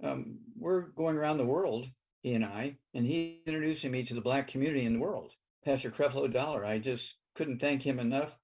um, 0.04 0.38
we're 0.56 0.82
going 0.90 1.16
around 1.16 1.38
the 1.38 1.46
world, 1.46 1.88
he 2.22 2.34
and 2.34 2.44
I, 2.44 2.76
and 2.94 3.04
he 3.04 3.42
introducing 3.44 3.90
me 3.90 4.04
to 4.04 4.14
the 4.14 4.20
Black 4.20 4.46
community 4.46 4.86
in 4.86 4.92
the 4.92 5.00
world. 5.00 5.32
Pastor 5.64 5.90
Creflo 5.90 6.32
Dollar, 6.32 6.64
I 6.64 6.78
just 6.78 7.16
couldn't 7.34 7.58
thank 7.58 7.82
him 7.82 7.98
enough 7.98 8.38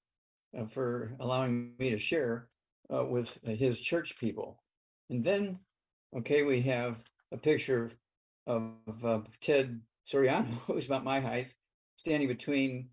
uh, 0.59 0.64
for 0.64 1.14
allowing 1.21 1.75
me 1.79 1.91
to 1.91 1.99
share 1.99 2.49
uh, 2.93 3.05
with 3.05 3.38
his 3.45 3.79
church 3.79 4.19
people. 4.19 4.61
And 5.09 5.23
then, 5.23 5.61
okay, 6.17 6.43
we 6.43 6.62
have 6.62 6.97
a 7.31 7.37
picture 7.37 7.93
of, 8.49 8.73
of 9.05 9.29
Ted 9.41 9.81
Soriano, 10.06 10.47
who's 10.66 10.87
about 10.87 11.04
my 11.04 11.21
height, 11.21 11.52
standing 11.97 12.28
between 12.28 12.88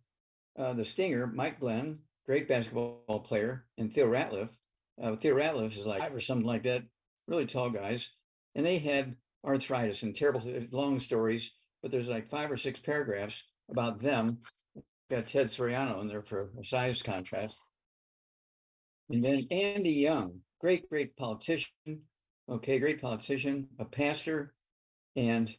uh, 0.57 0.73
the 0.73 0.85
Stinger, 0.85 1.27
Mike 1.27 1.59
Glenn, 1.59 1.99
great 2.25 2.47
basketball 2.47 3.23
player, 3.25 3.65
and 3.77 3.91
Theo 3.91 4.07
Ratliff. 4.07 4.51
Uh, 5.01 5.15
Theo 5.15 5.35
Ratliff 5.35 5.77
is 5.77 5.85
like 5.85 6.01
five 6.01 6.13
or 6.13 6.19
something 6.19 6.47
like 6.47 6.63
that, 6.63 6.83
really 7.27 7.45
tall 7.45 7.69
guys. 7.69 8.09
And 8.55 8.65
they 8.65 8.77
had 8.77 9.15
arthritis 9.45 10.03
and 10.03 10.15
terrible, 10.15 10.41
long 10.71 10.99
stories, 10.99 11.51
but 11.81 11.91
there's 11.91 12.07
like 12.07 12.29
five 12.29 12.51
or 12.51 12.57
six 12.57 12.79
paragraphs 12.79 13.45
about 13.69 13.99
them. 13.99 14.39
Got 15.09 15.27
Ted 15.27 15.47
Soriano 15.47 16.01
in 16.01 16.07
there 16.07 16.21
for 16.21 16.51
a 16.59 16.63
size 16.63 17.01
contrast. 17.01 17.57
And 19.09 19.23
then 19.23 19.47
Andy 19.49 19.91
Young, 19.91 20.39
great, 20.61 20.87
great 20.89 21.15
politician. 21.15 21.71
Okay, 22.47 22.79
great 22.79 23.01
politician, 23.01 23.67
a 23.79 23.85
pastor. 23.85 24.53
And 25.15 25.55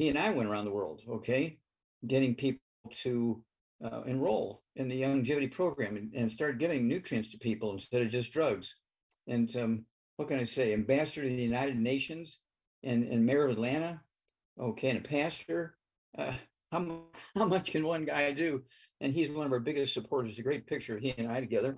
he 0.00 0.08
and 0.08 0.18
I 0.18 0.30
went 0.30 0.48
around 0.48 0.64
the 0.64 0.72
world, 0.72 1.02
okay, 1.10 1.58
getting 2.06 2.34
people 2.34 2.62
to 3.02 3.44
uh, 3.84 4.00
enroll 4.06 4.62
in 4.76 4.88
the 4.88 5.02
Youngevity 5.02 5.52
program 5.52 5.98
and, 5.98 6.10
and, 6.14 6.32
start 6.32 6.56
giving 6.56 6.88
nutrients 6.88 7.30
to 7.32 7.38
people 7.38 7.74
instead 7.74 8.00
of 8.00 8.08
just 8.08 8.32
drugs. 8.32 8.76
And 9.28 9.54
um, 9.56 9.84
what 10.16 10.28
can 10.28 10.38
I 10.38 10.44
say? 10.44 10.72
Ambassador 10.72 11.28
to 11.28 11.28
the 11.28 11.42
United 11.42 11.78
Nations 11.78 12.38
and, 12.82 13.04
and 13.04 13.26
mayor 13.26 13.44
of 13.44 13.52
Atlanta. 13.52 14.00
Okay, 14.58 14.88
and 14.88 15.04
a 15.04 15.06
pastor. 15.06 15.76
Uh, 16.16 16.32
how, 16.72 17.02
how 17.36 17.44
much 17.44 17.70
can 17.70 17.84
one 17.84 18.06
guy 18.06 18.32
do? 18.32 18.62
And 19.02 19.12
he's 19.12 19.28
one 19.28 19.44
of 19.44 19.52
our 19.52 19.60
biggest 19.60 19.92
supporters. 19.92 20.38
A 20.38 20.42
great 20.42 20.66
picture 20.66 20.96
of 20.96 21.02
he 21.02 21.14
and 21.18 21.30
I 21.30 21.40
together. 21.40 21.76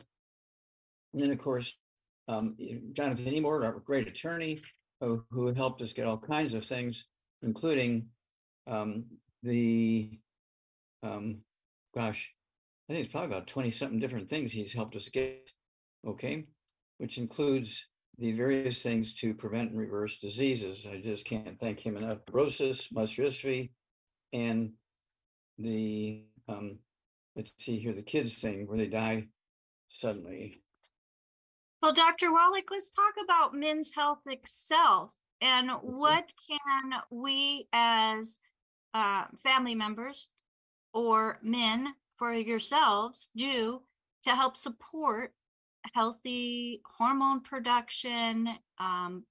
And 1.13 1.21
then, 1.21 1.33
of 1.33 1.39
course, 1.39 1.75
um, 2.29 2.57
Jonathan 2.93 3.25
Emord, 3.25 3.65
our 3.65 3.81
great 3.81 4.07
attorney, 4.07 4.63
who, 5.01 5.25
who 5.33 5.53
helped 5.55 5.83
us 5.83 5.93
get 5.93 6.07
all 6.07 6.19
kinds 6.19 6.55
of 6.55 6.65
things, 6.65 7.05
including 7.43 8.09
um, 8.67 9.05
the 9.43 10.19
um, 11.03 11.43
gosh, 11.95 12.33
I 12.89 12.93
think 12.93 13.05
it's 13.05 13.13
probably 13.13 13.35
about 13.35 13.47
20 13.47 13.71
something 13.71 13.99
different 13.99 14.29
things 14.29 14.53
he's 14.53 14.73
helped 14.73 14.97
us 14.97 15.09
get. 15.09 15.51
Okay. 16.07 16.47
Which 16.99 17.19
includes 17.19 17.87
the 18.19 18.33
various 18.33 18.83
things 18.83 19.15
to 19.15 19.35
prevent 19.35 19.71
and 19.71 19.79
reverse 19.79 20.19
diseases. 20.19 20.87
I 20.91 21.01
just 21.01 21.25
can't 21.25 21.59
thank 21.59 21.81
him 21.81 21.97
enough. 21.97 22.19
Muscular 22.33 22.73
dystrophy, 23.31 23.71
and 24.33 24.73
the, 25.59 26.25
um, 26.49 26.79
let's 27.35 27.53
see 27.59 27.79
here, 27.79 27.95
the 27.95 28.03
kids 28.03 28.37
thing 28.37 28.67
where 28.67 28.79
they 28.79 28.87
die 28.87 29.27
suddenly. 29.89 30.63
Well, 31.83 31.93
Dr. 31.93 32.33
Wallach, 32.33 32.71
let's 32.71 32.91
talk 32.91 33.15
about 33.25 33.55
men's 33.55 33.93
health 33.95 34.21
itself 34.27 35.15
and 35.43 35.71
what 35.83 36.33
can 36.49 37.01
we 37.11 37.67
as 37.73 38.39
uh, 38.95 39.25
family 39.43 39.75
members 39.75 40.31
or 40.95 41.39
men 41.43 41.95
for 42.17 42.33
yourselves 42.33 43.31
do 43.37 43.83
to 44.23 44.31
help 44.31 44.57
support 44.57 45.33
healthy 45.95 46.81
hormone 46.85 47.41
production, 47.41 48.49
um, 48.79 49.25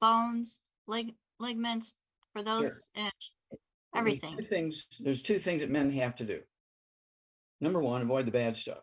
bones, 0.00 0.62
leg, 0.86 1.14
ligaments 1.38 1.96
for 2.32 2.42
those, 2.42 2.90
uh, 2.96 3.10
everything. 3.94 4.36
There's 4.36 4.48
things, 4.48 4.86
there's 5.00 5.22
two 5.22 5.38
things 5.38 5.60
that 5.60 5.70
men 5.70 5.90
have 5.92 6.14
to 6.16 6.24
do. 6.24 6.40
Number 7.60 7.82
one, 7.82 8.00
avoid 8.00 8.26
the 8.26 8.32
bad 8.32 8.56
stuff. 8.56 8.82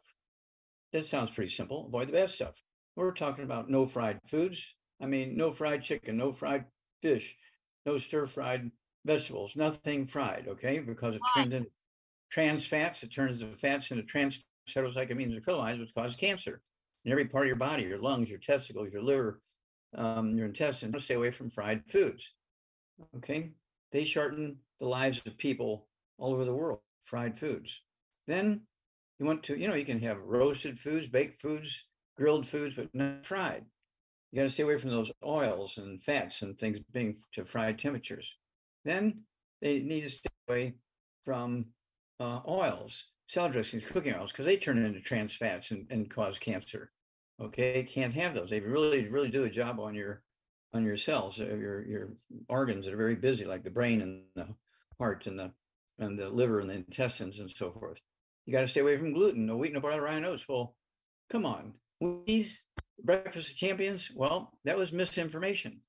That 0.93 1.05
sounds 1.05 1.31
pretty 1.31 1.49
simple. 1.49 1.87
Avoid 1.87 2.09
the 2.09 2.13
bad 2.13 2.29
stuff. 2.29 2.61
We're 2.95 3.11
talking 3.11 3.43
about 3.43 3.69
no 3.69 3.87
fried 3.87 4.19
foods. 4.27 4.75
I 5.01 5.05
mean, 5.05 5.37
no 5.37 5.51
fried 5.51 5.81
chicken, 5.83 6.17
no 6.17 6.31
fried 6.31 6.65
fish, 7.01 7.37
no 7.85 7.97
stir 7.97 8.25
fried 8.25 8.71
vegetables, 9.05 9.55
nothing 9.55 10.05
fried, 10.05 10.47
okay? 10.47 10.79
Because 10.79 11.15
it 11.15 11.21
turns 11.35 11.53
into 11.53 11.69
trans 12.29 12.65
fats. 12.65 13.03
It 13.03 13.11
turns 13.11 13.39
the 13.39 13.47
fats 13.47 13.91
into 13.91 14.03
trans 14.03 14.43
heterocyclamines 14.69 15.35
and 15.35 15.43
acrylamines, 15.43 15.79
which 15.79 15.95
cause 15.95 16.15
cancer 16.15 16.61
in 17.05 17.11
every 17.11 17.25
part 17.25 17.45
of 17.45 17.47
your 17.47 17.55
body, 17.55 17.83
your 17.83 17.99
lungs, 17.99 18.29
your 18.29 18.39
testicles, 18.39 18.89
your 18.91 19.01
liver, 19.01 19.41
um, 19.95 20.37
your 20.37 20.45
intestines. 20.45 21.03
Stay 21.03 21.15
away 21.15 21.31
from 21.31 21.49
fried 21.49 21.83
foods. 21.87 22.33
Okay. 23.17 23.51
They 23.91 24.05
shorten 24.05 24.57
the 24.79 24.87
lives 24.87 25.21
of 25.25 25.37
people 25.37 25.87
all 26.17 26.33
over 26.33 26.45
the 26.45 26.53
world, 26.53 26.79
fried 27.05 27.37
foods. 27.37 27.81
Then 28.27 28.61
you 29.17 29.25
want 29.25 29.43
to, 29.43 29.57
you 29.57 29.67
know, 29.67 29.75
you 29.75 29.85
can 29.85 29.99
have 30.01 30.19
roasted 30.19 30.79
foods, 30.79 31.07
baked 31.07 31.41
foods, 31.41 31.85
grilled 32.15 32.45
foods, 32.45 32.75
but 32.75 32.93
not 32.93 33.25
fried. 33.25 33.65
You 34.31 34.37
got 34.37 34.43
to 34.43 34.49
stay 34.49 34.63
away 34.63 34.77
from 34.77 34.91
those 34.91 35.11
oils 35.25 35.77
and 35.77 36.01
fats 36.03 36.41
and 36.43 36.57
things 36.57 36.79
being 36.93 37.15
to 37.33 37.45
fried 37.45 37.79
temperatures. 37.79 38.37
Then 38.85 39.23
they 39.61 39.79
need 39.79 40.01
to 40.01 40.09
stay 40.09 40.29
away 40.47 40.75
from 41.25 41.65
uh, 42.19 42.41
oils, 42.47 43.11
salad 43.27 43.53
dressings, 43.53 43.85
cooking 43.85 44.13
oils, 44.13 44.31
because 44.31 44.45
they 44.45 44.57
turn 44.57 44.77
into 44.77 45.01
trans 45.01 45.35
fats 45.35 45.71
and, 45.71 45.87
and 45.89 46.09
cause 46.09 46.37
cancer. 46.37 46.91
Okay, 47.41 47.83
can't 47.83 48.13
have 48.13 48.33
those. 48.33 48.49
They 48.49 48.59
really, 48.59 49.07
really 49.07 49.29
do 49.29 49.45
a 49.45 49.49
job 49.49 49.79
on 49.79 49.95
your 49.95 50.21
on 50.73 50.85
your 50.85 50.97
cells, 50.97 51.39
uh, 51.39 51.45
your 51.45 51.85
your 51.87 52.09
organs 52.47 52.85
that 52.85 52.93
are 52.93 52.97
very 52.97 53.15
busy, 53.15 53.45
like 53.45 53.63
the 53.63 53.69
brain 53.69 54.01
and 54.01 54.23
the 54.35 54.47
heart 54.99 55.25
and 55.25 55.39
the 55.39 55.51
and 55.97 56.19
the 56.19 56.29
liver 56.29 56.59
and 56.59 56.69
the 56.69 56.75
intestines 56.75 57.39
and 57.39 57.49
so 57.49 57.71
forth. 57.71 57.99
You 58.45 58.53
got 58.53 58.61
to 58.61 58.67
stay 58.67 58.81
away 58.81 58.97
from 58.97 59.13
gluten, 59.13 59.45
no 59.45 59.57
wheat, 59.57 59.73
no 59.73 59.79
barley, 59.79 59.99
rye, 59.99 60.21
oats. 60.23 60.47
Well, 60.47 60.75
come 61.29 61.45
on, 61.45 61.73
these 62.25 62.65
breakfast 63.03 63.51
of 63.51 63.57
champions. 63.57 64.11
Well, 64.13 64.51
that 64.65 64.77
was 64.77 64.91
misinformation. 64.91 65.81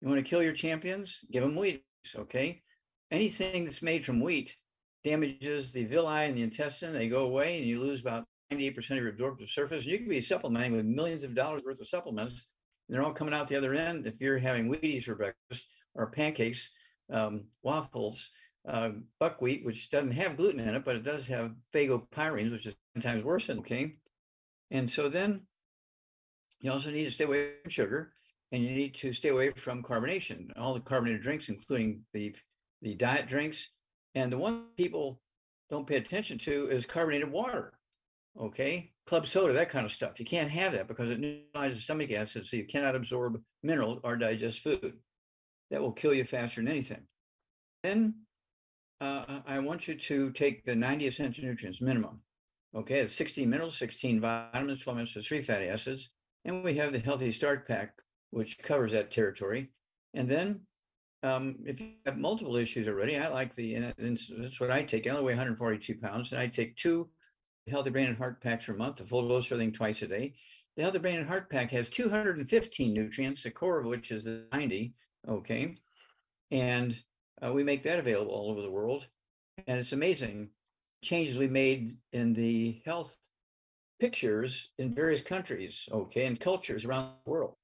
You 0.00 0.08
want 0.08 0.24
to 0.24 0.28
kill 0.28 0.42
your 0.42 0.52
champions? 0.52 1.24
Give 1.30 1.42
them 1.42 1.56
wheat. 1.56 1.84
Okay, 2.16 2.62
anything 3.10 3.64
that's 3.64 3.82
made 3.82 4.04
from 4.04 4.20
wheat 4.20 4.56
damages 5.04 5.72
the 5.72 5.84
villi 5.84 6.26
and 6.26 6.36
the 6.36 6.42
intestine. 6.42 6.92
They 6.92 7.08
go 7.08 7.24
away, 7.26 7.58
and 7.58 7.66
you 7.66 7.80
lose 7.80 8.00
about 8.00 8.24
98% 8.52 8.76
of 8.90 8.96
your 8.98 9.08
absorptive 9.08 9.48
surface. 9.48 9.86
You 9.86 9.98
could 9.98 10.08
be 10.08 10.20
supplementing 10.20 10.72
with 10.72 10.84
millions 10.84 11.24
of 11.24 11.34
dollars 11.34 11.62
worth 11.64 11.80
of 11.80 11.86
supplements, 11.86 12.46
and 12.88 12.96
they're 12.96 13.04
all 13.04 13.12
coming 13.12 13.34
out 13.34 13.48
the 13.48 13.56
other 13.56 13.74
end. 13.74 14.06
If 14.06 14.20
you're 14.20 14.38
having 14.38 14.68
Wheaties 14.68 15.04
for 15.04 15.14
breakfast 15.14 15.66
or 15.94 16.10
pancakes, 16.10 16.70
um, 17.12 17.44
waffles, 17.62 18.30
uh, 18.68 18.90
buckwheat, 19.18 19.64
which 19.64 19.90
doesn't 19.90 20.12
have 20.12 20.36
gluten 20.36 20.60
in 20.60 20.74
it, 20.74 20.84
but 20.84 20.96
it 20.96 21.02
does 21.02 21.26
have 21.28 21.54
phagopyrenes, 21.74 22.52
which 22.52 22.66
is 22.66 22.74
10 22.94 23.02
times 23.02 23.24
worse 23.24 23.48
than 23.48 23.58
okay. 23.58 23.96
And 24.70 24.90
so 24.90 25.08
then 25.08 25.42
you 26.62 26.70
also 26.70 26.90
need 26.90 27.04
to 27.04 27.10
stay 27.10 27.24
away 27.24 27.50
from 27.62 27.70
sugar 27.70 28.12
and 28.52 28.62
you 28.62 28.70
need 28.70 28.94
to 28.94 29.12
stay 29.12 29.28
away 29.28 29.50
from 29.52 29.82
carbonation, 29.82 30.50
all 30.56 30.74
the 30.74 30.80
carbonated 30.80 31.22
drinks, 31.22 31.48
including 31.48 32.02
the, 32.12 32.34
the 32.82 32.94
diet 32.94 33.26
drinks, 33.26 33.68
and 34.14 34.30
the 34.30 34.38
one 34.38 34.66
people 34.76 35.20
don't 35.68 35.86
pay 35.86 35.96
attention 35.96 36.38
to 36.38 36.68
is 36.68 36.86
carbonated 36.86 37.30
water. 37.30 37.72
Okay, 38.38 38.92
club 39.06 39.26
soda, 39.26 39.52
that 39.52 39.68
kind 39.68 39.84
of 39.84 39.92
stuff. 39.92 40.18
You 40.18 40.24
can't 40.24 40.50
have 40.50 40.72
that 40.72 40.88
because 40.88 41.10
it 41.10 41.20
neutralizes 41.20 41.84
stomach 41.84 42.12
acid, 42.12 42.46
so 42.46 42.56
you 42.56 42.66
cannot 42.66 42.94
absorb 42.94 43.40
minerals 43.62 44.00
or 44.04 44.16
digest 44.16 44.60
food. 44.60 44.94
That 45.70 45.80
will 45.80 45.92
kill 45.92 46.14
you 46.14 46.24
faster 46.24 46.60
than 46.60 46.70
anything. 46.70 47.02
Then 47.82 48.14
uh, 49.00 49.40
I 49.46 49.58
want 49.58 49.88
you 49.88 49.94
to 49.94 50.30
take 50.30 50.64
the 50.64 50.76
90 50.76 51.06
essential 51.06 51.44
nutrients 51.44 51.80
minimum. 51.80 52.20
Okay, 52.74 53.00
it's 53.00 53.14
16 53.14 53.48
minerals, 53.48 53.76
16 53.76 54.20
vitamins, 54.20 54.82
12 54.82 54.96
minerals, 54.96 55.26
three 55.26 55.42
fatty 55.42 55.66
acids. 55.66 56.10
And 56.44 56.64
we 56.64 56.74
have 56.74 56.92
the 56.92 56.98
Healthy 56.98 57.30
Start 57.32 57.66
Pack, 57.66 58.00
which 58.30 58.58
covers 58.58 58.92
that 58.92 59.10
territory. 59.10 59.70
And 60.14 60.28
then 60.28 60.60
um, 61.22 61.56
if 61.64 61.80
you 61.80 61.92
have 62.04 62.18
multiple 62.18 62.56
issues 62.56 62.88
already, 62.88 63.16
I 63.16 63.28
like 63.28 63.54
the, 63.54 63.74
and 63.74 64.18
that's 64.38 64.60
what 64.60 64.70
I 64.70 64.82
take. 64.82 65.06
I 65.06 65.10
only 65.10 65.22
weigh 65.22 65.32
142 65.32 65.96
pounds, 65.96 66.32
and 66.32 66.40
I 66.40 66.48
take 66.48 66.76
two 66.76 67.08
Healthy 67.68 67.90
Brain 67.90 68.08
and 68.08 68.16
Heart 68.16 68.40
Packs 68.40 68.68
a 68.68 68.74
month, 68.74 69.00
a 69.00 69.04
full 69.04 69.28
dose 69.28 69.50
everything 69.52 69.72
twice 69.72 70.02
a 70.02 70.08
day. 70.08 70.34
The 70.76 70.82
Healthy 70.82 70.98
Brain 70.98 71.18
and 71.18 71.28
Heart 71.28 71.48
Pack 71.50 71.70
has 71.70 71.88
215 71.90 72.92
nutrients, 72.92 73.42
the 73.42 73.50
core 73.50 73.78
of 73.78 73.86
which 73.86 74.10
is 74.10 74.24
the 74.24 74.46
90. 74.52 74.94
Okay. 75.28 75.76
And 76.50 77.00
uh, 77.40 77.52
we 77.52 77.62
make 77.62 77.82
that 77.84 77.98
available 77.98 78.32
all 78.32 78.50
over 78.50 78.62
the 78.62 78.70
world. 78.70 79.06
And 79.66 79.78
it's 79.78 79.92
amazing 79.92 80.50
changes 81.02 81.36
we 81.36 81.46
made 81.46 81.96
in 82.12 82.32
the 82.32 82.80
health 82.84 83.16
pictures 84.02 84.70
in 84.80 84.92
various 84.92 85.22
countries, 85.22 85.88
okay, 85.92 86.26
and 86.26 86.40
cultures 86.40 86.84
around 86.84 87.12
the 87.24 87.30
world. 87.30 87.54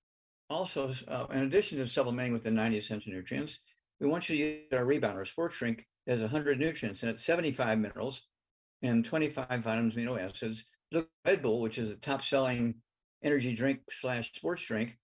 Also, 0.48 0.94
uh, 1.08 1.26
in 1.32 1.40
addition 1.40 1.78
to 1.78 1.84
supplementing 1.84 2.32
with 2.32 2.44
the 2.44 2.50
90 2.52 2.78
essential 2.78 3.12
nutrients, 3.12 3.58
we 3.98 4.06
want 4.06 4.28
you 4.28 4.36
to 4.36 4.42
use 4.42 4.72
our 4.72 4.84
rebound, 4.84 5.18
our 5.18 5.24
sports 5.24 5.58
drink, 5.58 5.84
has 6.06 6.20
100 6.20 6.60
nutrients 6.60 7.02
and 7.02 7.10
it's 7.10 7.24
75 7.24 7.80
minerals 7.80 8.22
and 8.82 9.04
25 9.04 9.48
vitamins, 9.48 9.96
amino 9.96 10.16
acids. 10.16 10.64
Look, 10.92 11.10
Red 11.26 11.42
Bull, 11.42 11.60
which 11.60 11.76
is 11.76 11.90
a 11.90 11.96
top 11.96 12.22
selling 12.22 12.76
energy 13.24 13.52
drink 13.52 13.80
slash 13.90 14.32
sports 14.32 14.64
drink, 14.64 14.96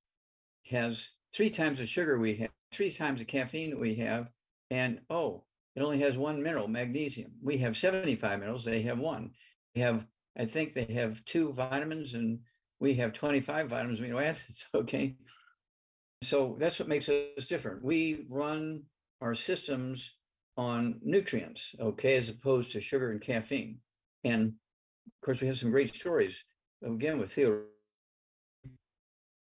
has 0.71 1.11
three 1.35 1.51
times 1.51 1.79
the 1.79 1.87
sugar 1.87 2.21
we 2.21 2.37
have, 2.37 2.51
three 2.73 2.93
times 2.93 3.19
the 3.19 3.25
caffeine 3.25 3.81
we 3.81 3.97
have. 3.97 4.31
And 4.71 5.01
oh, 5.11 5.43
it 5.75 5.83
only 5.83 5.99
has 5.99 6.17
one 6.17 6.41
mineral, 6.41 6.69
magnesium. 6.69 7.33
We 7.43 7.57
have 7.59 7.77
75 7.77 8.39
minerals, 8.39 8.65
they 8.65 8.83
have 8.83 9.01
one. 9.01 9.33
We 9.75 9.81
have, 9.81 10.07
I 10.37 10.45
think 10.45 10.75
they 10.75 10.93
have 10.95 11.25
two 11.25 11.53
vitamins 11.53 12.15
and 12.15 12.41
we 12.81 12.95
have 12.95 13.13
25 13.13 13.69
vitamins, 13.69 14.01
amino 14.01 14.23
acids. 14.23 14.67
Okay. 14.75 15.17
So 16.23 16.57
that's 16.59 16.79
what 16.79 16.89
makes 16.89 17.09
us 17.09 17.47
different. 17.47 17.85
We 17.85 18.25
run 18.31 18.85
our 19.21 19.35
systems 19.35 20.15
on 20.57 20.99
nutrients, 21.03 21.75
okay, 21.79 22.17
as 22.17 22.31
opposed 22.31 22.73
to 22.73 22.81
sugar 22.81 23.11
and 23.11 23.21
caffeine. 23.21 23.79
And 24.25 24.55
of 25.07 25.25
course, 25.25 25.43
we 25.43 25.49
have 25.49 25.59
some 25.59 25.71
great 25.71 25.95
stories. 25.95 26.45
Again, 26.83 27.19
with 27.19 27.33
Theo, 27.33 27.65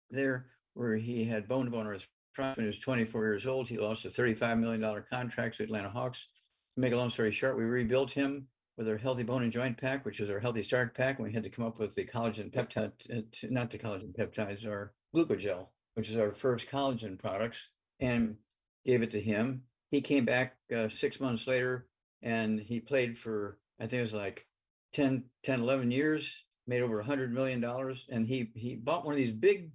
there 0.09 0.47
where 0.73 0.95
he 0.95 1.23
had 1.23 1.47
bone 1.47 1.65
to 1.65 1.71
bone 1.71 1.87
arthritis 1.87 2.55
when 2.57 2.65
he 2.65 2.67
was 2.67 2.79
24 2.79 3.23
years 3.23 3.47
old. 3.47 3.67
He 3.67 3.77
lost 3.77 4.05
a 4.05 4.09
$35 4.09 4.59
million 4.59 5.03
contract 5.09 5.57
to 5.57 5.63
Atlanta 5.63 5.89
Hawks. 5.89 6.27
To 6.75 6.81
make 6.81 6.93
a 6.93 6.97
long 6.97 7.09
story 7.09 7.31
short, 7.31 7.57
we 7.57 7.63
rebuilt 7.63 8.11
him 8.11 8.47
with 8.77 8.87
our 8.87 8.97
Healthy 8.97 9.23
Bone 9.23 9.43
and 9.43 9.51
Joint 9.51 9.77
Pack, 9.77 10.05
which 10.05 10.19
is 10.19 10.29
our 10.29 10.39
Healthy 10.39 10.63
Start 10.63 10.95
Pack. 10.95 11.17
And 11.17 11.27
we 11.27 11.33
had 11.33 11.43
to 11.43 11.49
come 11.49 11.65
up 11.65 11.79
with 11.79 11.95
the 11.95 12.05
collagen 12.05 12.51
peptide, 12.51 12.91
uh, 13.11 13.21
not 13.49 13.71
the 13.71 13.79
collagen 13.79 14.15
peptides, 14.15 14.67
our 14.67 14.93
glucogel, 15.15 15.67
which 15.95 16.09
is 16.09 16.17
our 16.17 16.31
first 16.31 16.69
collagen 16.69 17.17
products, 17.17 17.69
and 17.99 18.37
gave 18.85 19.01
it 19.01 19.11
to 19.11 19.21
him 19.21 19.63
he 19.91 20.01
came 20.01 20.25
back 20.25 20.55
uh, 20.75 20.87
six 20.89 21.19
months 21.19 21.47
later 21.47 21.87
and 22.21 22.59
he 22.59 22.79
played 22.79 23.17
for 23.17 23.59
i 23.79 23.83
think 23.83 23.99
it 23.99 24.01
was 24.01 24.13
like 24.13 24.45
10 24.93 25.23
10 25.43 25.61
11 25.61 25.91
years 25.91 26.45
made 26.65 26.81
over 26.81 26.99
a 26.99 27.05
hundred 27.05 27.33
million 27.33 27.61
dollars 27.61 28.05
and 28.09 28.27
he 28.27 28.49
he 28.55 28.75
bought 28.75 29.05
one 29.05 29.13
of 29.13 29.17
these 29.17 29.31
big 29.31 29.71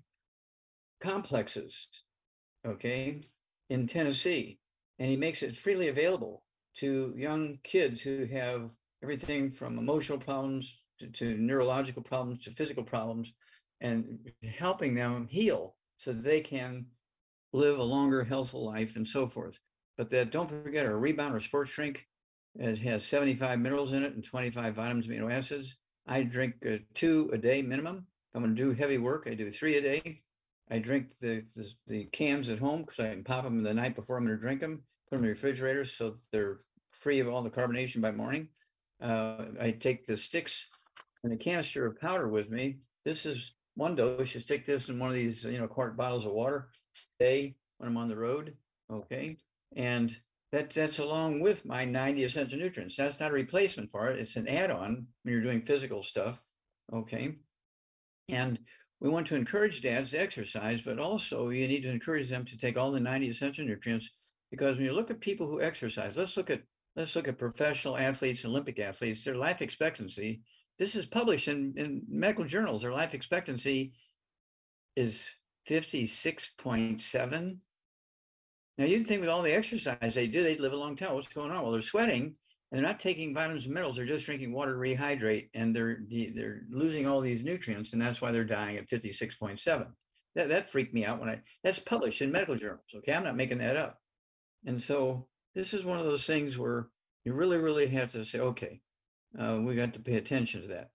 complexes 1.00 1.88
okay 2.66 3.22
in 3.70 3.86
tennessee 3.86 4.58
and 4.98 5.10
he 5.10 5.16
makes 5.16 5.42
it 5.42 5.56
freely 5.56 5.88
available 5.88 6.44
to 6.74 7.14
young 7.16 7.58
kids 7.62 8.00
who 8.00 8.24
have 8.26 8.70
everything 9.02 9.50
from 9.50 9.78
emotional 9.78 10.18
problems 10.18 10.78
to, 10.98 11.08
to 11.08 11.36
neurological 11.38 12.02
problems 12.02 12.44
to 12.44 12.50
physical 12.52 12.84
problems 12.84 13.32
and 13.80 14.30
helping 14.56 14.94
them 14.94 15.26
heal 15.30 15.74
so 15.96 16.12
that 16.12 16.22
they 16.22 16.40
can 16.40 16.86
live 17.52 17.78
a 17.78 17.82
longer 17.82 18.24
healthful 18.24 18.64
life 18.64 18.96
and 18.96 19.06
so 19.06 19.26
forth 19.26 19.58
but 19.96 20.10
that 20.10 20.30
don't 20.30 20.50
forget 20.50 20.86
our 20.86 20.98
rebound 20.98 21.34
or 21.34 21.40
sports 21.40 21.72
drink. 21.72 22.08
It 22.56 22.78
has 22.78 23.04
75 23.04 23.58
minerals 23.58 23.92
in 23.92 24.02
it 24.02 24.14
and 24.14 24.24
25 24.24 24.74
vitamins, 24.74 25.06
amino 25.06 25.32
acids. 25.32 25.76
I 26.06 26.22
drink 26.22 26.54
uh, 26.68 26.78
two 26.94 27.30
a 27.32 27.38
day 27.38 27.62
minimum. 27.62 28.06
I'm 28.34 28.42
going 28.42 28.54
to 28.54 28.62
do 28.62 28.72
heavy 28.72 28.98
work, 28.98 29.28
I 29.30 29.34
do 29.34 29.50
three 29.50 29.76
a 29.76 29.80
day. 29.80 30.22
I 30.70 30.78
drink 30.78 31.18
the 31.20 31.44
the, 31.54 31.72
the 31.86 32.04
cans 32.06 32.48
at 32.48 32.58
home 32.58 32.82
because 32.82 33.00
I 33.00 33.10
can 33.10 33.24
pop 33.24 33.44
them 33.44 33.62
the 33.62 33.74
night 33.74 33.94
before 33.94 34.16
I'm 34.16 34.26
going 34.26 34.36
to 34.36 34.42
drink 34.42 34.60
them. 34.60 34.82
Put 35.08 35.16
them 35.16 35.24
in 35.24 35.24
the 35.24 35.34
refrigerator 35.34 35.84
so 35.84 36.16
they're 36.32 36.58
free 36.98 37.20
of 37.20 37.28
all 37.28 37.42
the 37.42 37.50
carbonation 37.50 38.00
by 38.00 38.10
morning. 38.10 38.48
Uh, 39.02 39.46
I 39.60 39.72
take 39.72 40.06
the 40.06 40.16
sticks 40.16 40.66
and 41.24 41.32
a 41.32 41.36
canister 41.36 41.86
of 41.86 42.00
powder 42.00 42.28
with 42.28 42.50
me. 42.50 42.78
This 43.04 43.26
is 43.26 43.54
one 43.74 43.96
dose. 43.96 44.34
You 44.34 44.40
stick 44.40 44.64
this 44.64 44.88
in 44.88 44.98
one 44.98 45.10
of 45.10 45.16
these, 45.16 45.44
you 45.44 45.58
know, 45.58 45.66
quart 45.66 45.96
bottles 45.96 46.24
of 46.24 46.32
water 46.32 46.68
day 47.18 47.56
when 47.78 47.88
I'm 47.88 47.96
on 47.96 48.08
the 48.08 48.16
road. 48.16 48.54
Okay. 48.90 49.38
And 49.74 50.16
that, 50.52 50.70
that's 50.70 50.98
along 50.98 51.40
with 51.40 51.64
my 51.64 51.84
90 51.84 52.24
essential 52.24 52.58
nutrients. 52.58 52.96
That's 52.96 53.18
not 53.18 53.30
a 53.30 53.34
replacement 53.34 53.90
for 53.90 54.10
it. 54.10 54.18
It's 54.18 54.36
an 54.36 54.48
add-on 54.48 55.06
when 55.22 55.32
you're 55.32 55.42
doing 55.42 55.62
physical 55.62 56.02
stuff. 56.02 56.40
Okay. 56.92 57.36
And 58.28 58.58
we 59.00 59.08
want 59.08 59.26
to 59.28 59.34
encourage 59.34 59.82
dads 59.82 60.10
to 60.10 60.20
exercise, 60.20 60.82
but 60.82 60.98
also 60.98 61.48
you 61.48 61.66
need 61.66 61.82
to 61.82 61.90
encourage 61.90 62.28
them 62.28 62.44
to 62.44 62.56
take 62.56 62.78
all 62.78 62.92
the 62.92 63.00
90 63.00 63.28
essential 63.28 63.64
nutrients 63.64 64.10
because 64.50 64.76
when 64.76 64.86
you 64.86 64.92
look 64.92 65.10
at 65.10 65.20
people 65.20 65.46
who 65.46 65.62
exercise, 65.62 66.16
let's 66.16 66.36
look 66.36 66.50
at 66.50 66.62
let's 66.96 67.16
look 67.16 67.28
at 67.28 67.38
professional 67.38 67.96
athletes, 67.96 68.44
Olympic 68.44 68.78
athletes, 68.78 69.24
their 69.24 69.36
life 69.36 69.62
expectancy. 69.62 70.42
This 70.78 70.94
is 70.94 71.06
published 71.06 71.48
in, 71.48 71.74
in 71.76 72.02
medical 72.08 72.44
journals. 72.44 72.82
Their 72.82 72.92
life 72.92 73.14
expectancy 73.14 73.92
is 74.96 75.30
56.7 75.68 77.58
now 78.78 78.86
you'd 78.86 79.06
think 79.06 79.20
with 79.20 79.30
all 79.30 79.42
the 79.42 79.54
exercise 79.54 80.14
they 80.14 80.26
do, 80.26 80.42
they'd 80.42 80.60
live 80.60 80.72
a 80.72 80.76
long 80.76 80.96
time. 80.96 81.14
What's 81.14 81.28
going 81.28 81.50
on? 81.50 81.62
Well, 81.62 81.72
they're 81.72 81.82
sweating 81.82 82.34
and 82.70 82.78
they're 82.78 82.88
not 82.88 82.98
taking 82.98 83.34
vitamins 83.34 83.66
and 83.66 83.74
minerals. 83.74 83.96
They're 83.96 84.06
just 84.06 84.24
drinking 84.24 84.52
water 84.52 84.72
to 84.72 84.78
rehydrate, 84.78 85.50
and 85.54 85.76
they're 85.76 86.00
they're 86.08 86.62
losing 86.70 87.06
all 87.06 87.20
these 87.20 87.44
nutrients, 87.44 87.92
and 87.92 88.00
that's 88.00 88.22
why 88.22 88.32
they're 88.32 88.44
dying 88.44 88.78
at 88.78 88.88
56.7. 88.88 89.86
That 90.34 90.48
that 90.48 90.70
freaked 90.70 90.94
me 90.94 91.04
out 91.04 91.20
when 91.20 91.28
I 91.28 91.42
that's 91.62 91.78
published 91.78 92.22
in 92.22 92.32
medical 92.32 92.56
journals. 92.56 92.80
Okay, 92.94 93.12
I'm 93.12 93.24
not 93.24 93.36
making 93.36 93.58
that 93.58 93.76
up. 93.76 93.98
And 94.64 94.82
so 94.82 95.28
this 95.54 95.74
is 95.74 95.84
one 95.84 95.98
of 95.98 96.04
those 96.04 96.26
things 96.26 96.58
where 96.58 96.88
you 97.24 97.34
really, 97.34 97.58
really 97.58 97.86
have 97.88 98.12
to 98.12 98.24
say, 98.24 98.40
okay, 98.40 98.80
uh, 99.38 99.60
we 99.62 99.74
got 99.74 99.94
to 99.94 100.00
pay 100.00 100.16
attention 100.16 100.62
to 100.62 100.68
that. 100.68 100.90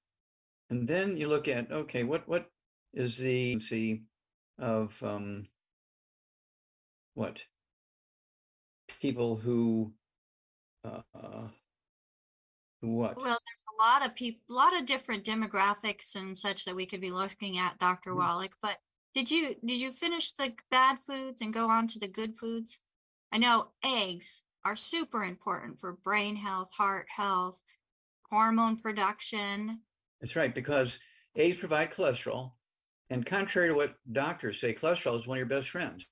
And 0.69 0.87
then 0.87 1.17
you 1.17 1.27
look 1.27 1.47
at, 1.47 1.71
okay, 1.71 2.03
what 2.03 2.27
what 2.27 2.49
is 2.93 3.17
the 3.17 3.59
see 3.59 4.03
of 4.59 5.01
um, 5.03 5.47
what 7.13 7.43
people 8.99 9.35
who 9.35 9.93
uh, 10.83 11.47
what? 12.81 13.15
Well, 13.15 13.25
there's 13.25 13.65
a 13.79 13.83
lot 13.83 14.05
of 14.05 14.15
people, 14.15 14.41
a 14.49 14.53
lot 14.53 14.77
of 14.77 14.85
different 14.85 15.23
demographics 15.23 16.15
and 16.15 16.37
such 16.37 16.65
that 16.65 16.75
we 16.75 16.85
could 16.85 17.01
be 17.01 17.11
looking 17.11 17.57
at, 17.57 17.77
Dr. 17.79 18.11
Mhm. 18.11 18.17
Wallach. 18.17 18.53
But 18.61 18.77
did 19.13 19.31
you 19.31 19.55
did 19.65 19.79
you 19.79 19.91
finish 19.91 20.33
the 20.33 20.53
bad 20.69 20.99
foods 20.99 21.41
and 21.41 21.53
go 21.53 21.69
on 21.69 21.87
to 21.87 21.99
the 21.99 22.07
good 22.07 22.37
foods? 22.37 22.83
I 23.31 23.37
know 23.37 23.71
eggs 23.83 24.43
are 24.67 24.75
super 24.75 25.23
important 25.23 25.79
for 25.79 25.93
brain 26.03 26.35
health, 26.35 26.69
heart 26.73 27.05
health, 27.07 27.61
hormone 28.29 28.77
production. 28.77 29.79
That's 30.19 30.35
right, 30.35 30.53
because 30.53 30.99
eggs 31.37 31.57
provide 31.57 31.93
cholesterol. 31.93 32.51
And 33.09 33.25
contrary 33.25 33.69
to 33.69 33.75
what 33.75 33.95
doctors 34.11 34.59
say, 34.59 34.73
cholesterol 34.73 35.15
is 35.15 35.25
one 35.25 35.37
of 35.37 35.39
your 35.39 35.47
best 35.47 35.69
friends. 35.69 36.05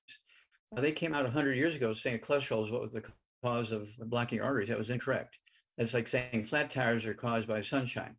Uh, 0.74 0.80
they 0.80 0.90
came 0.90 1.12
out 1.12 1.24
100 1.24 1.58
years 1.58 1.76
ago 1.76 1.92
saying 1.92 2.20
cholesterol 2.20 2.64
is 2.64 2.70
what 2.70 2.80
was 2.80 2.92
the 2.92 3.04
cause 3.44 3.72
of 3.72 3.90
blocking 4.06 4.40
arteries. 4.40 4.68
That 4.68 4.78
was 4.78 4.88
incorrect. 4.88 5.38
That's 5.76 5.92
like 5.92 6.08
saying 6.08 6.44
flat 6.44 6.70
tires 6.70 7.04
are 7.04 7.12
caused 7.12 7.46
by 7.46 7.60
sunshine. 7.60 8.16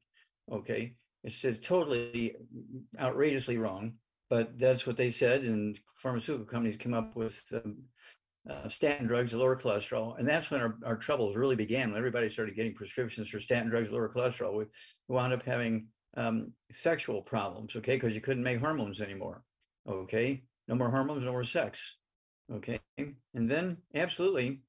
Okay. 0.51 0.93
It's 1.23 1.43
totally 1.67 2.35
outrageously 2.99 3.57
wrong, 3.57 3.93
but 4.29 4.59
that's 4.59 4.85
what 4.85 4.97
they 4.97 5.09
said. 5.09 5.41
And 5.41 5.79
pharmaceutical 5.95 6.45
companies 6.45 6.77
came 6.77 6.93
up 6.93 7.15
with 7.15 7.43
um, 7.53 7.77
uh, 8.49 8.69
statin 8.69 9.07
drugs 9.07 9.31
to 9.31 9.37
lower 9.37 9.55
cholesterol. 9.55 10.17
And 10.17 10.27
that's 10.27 10.49
when 10.49 10.61
our, 10.61 10.77
our 10.85 10.95
troubles 10.95 11.35
really 11.35 11.55
began. 11.55 11.89
When 11.89 11.97
everybody 11.97 12.29
started 12.29 12.55
getting 12.55 12.73
prescriptions 12.73 13.29
for 13.29 13.39
statin 13.39 13.69
drugs 13.69 13.89
to 13.89 13.93
lower 13.93 14.09
cholesterol, 14.09 14.57
we 14.57 14.65
wound 15.07 15.33
up 15.33 15.43
having 15.43 15.87
um, 16.15 16.53
sexual 16.71 17.21
problems, 17.21 17.75
okay, 17.75 17.95
because 17.95 18.15
you 18.15 18.21
couldn't 18.21 18.43
make 18.43 18.59
hormones 18.59 19.01
anymore. 19.01 19.43
Okay. 19.87 20.43
No 20.67 20.75
more 20.75 20.89
hormones, 20.89 21.23
no 21.23 21.31
more 21.31 21.43
sex. 21.43 21.97
Okay. 22.51 22.79
And 22.97 23.49
then 23.49 23.77
absolutely, 23.95 24.61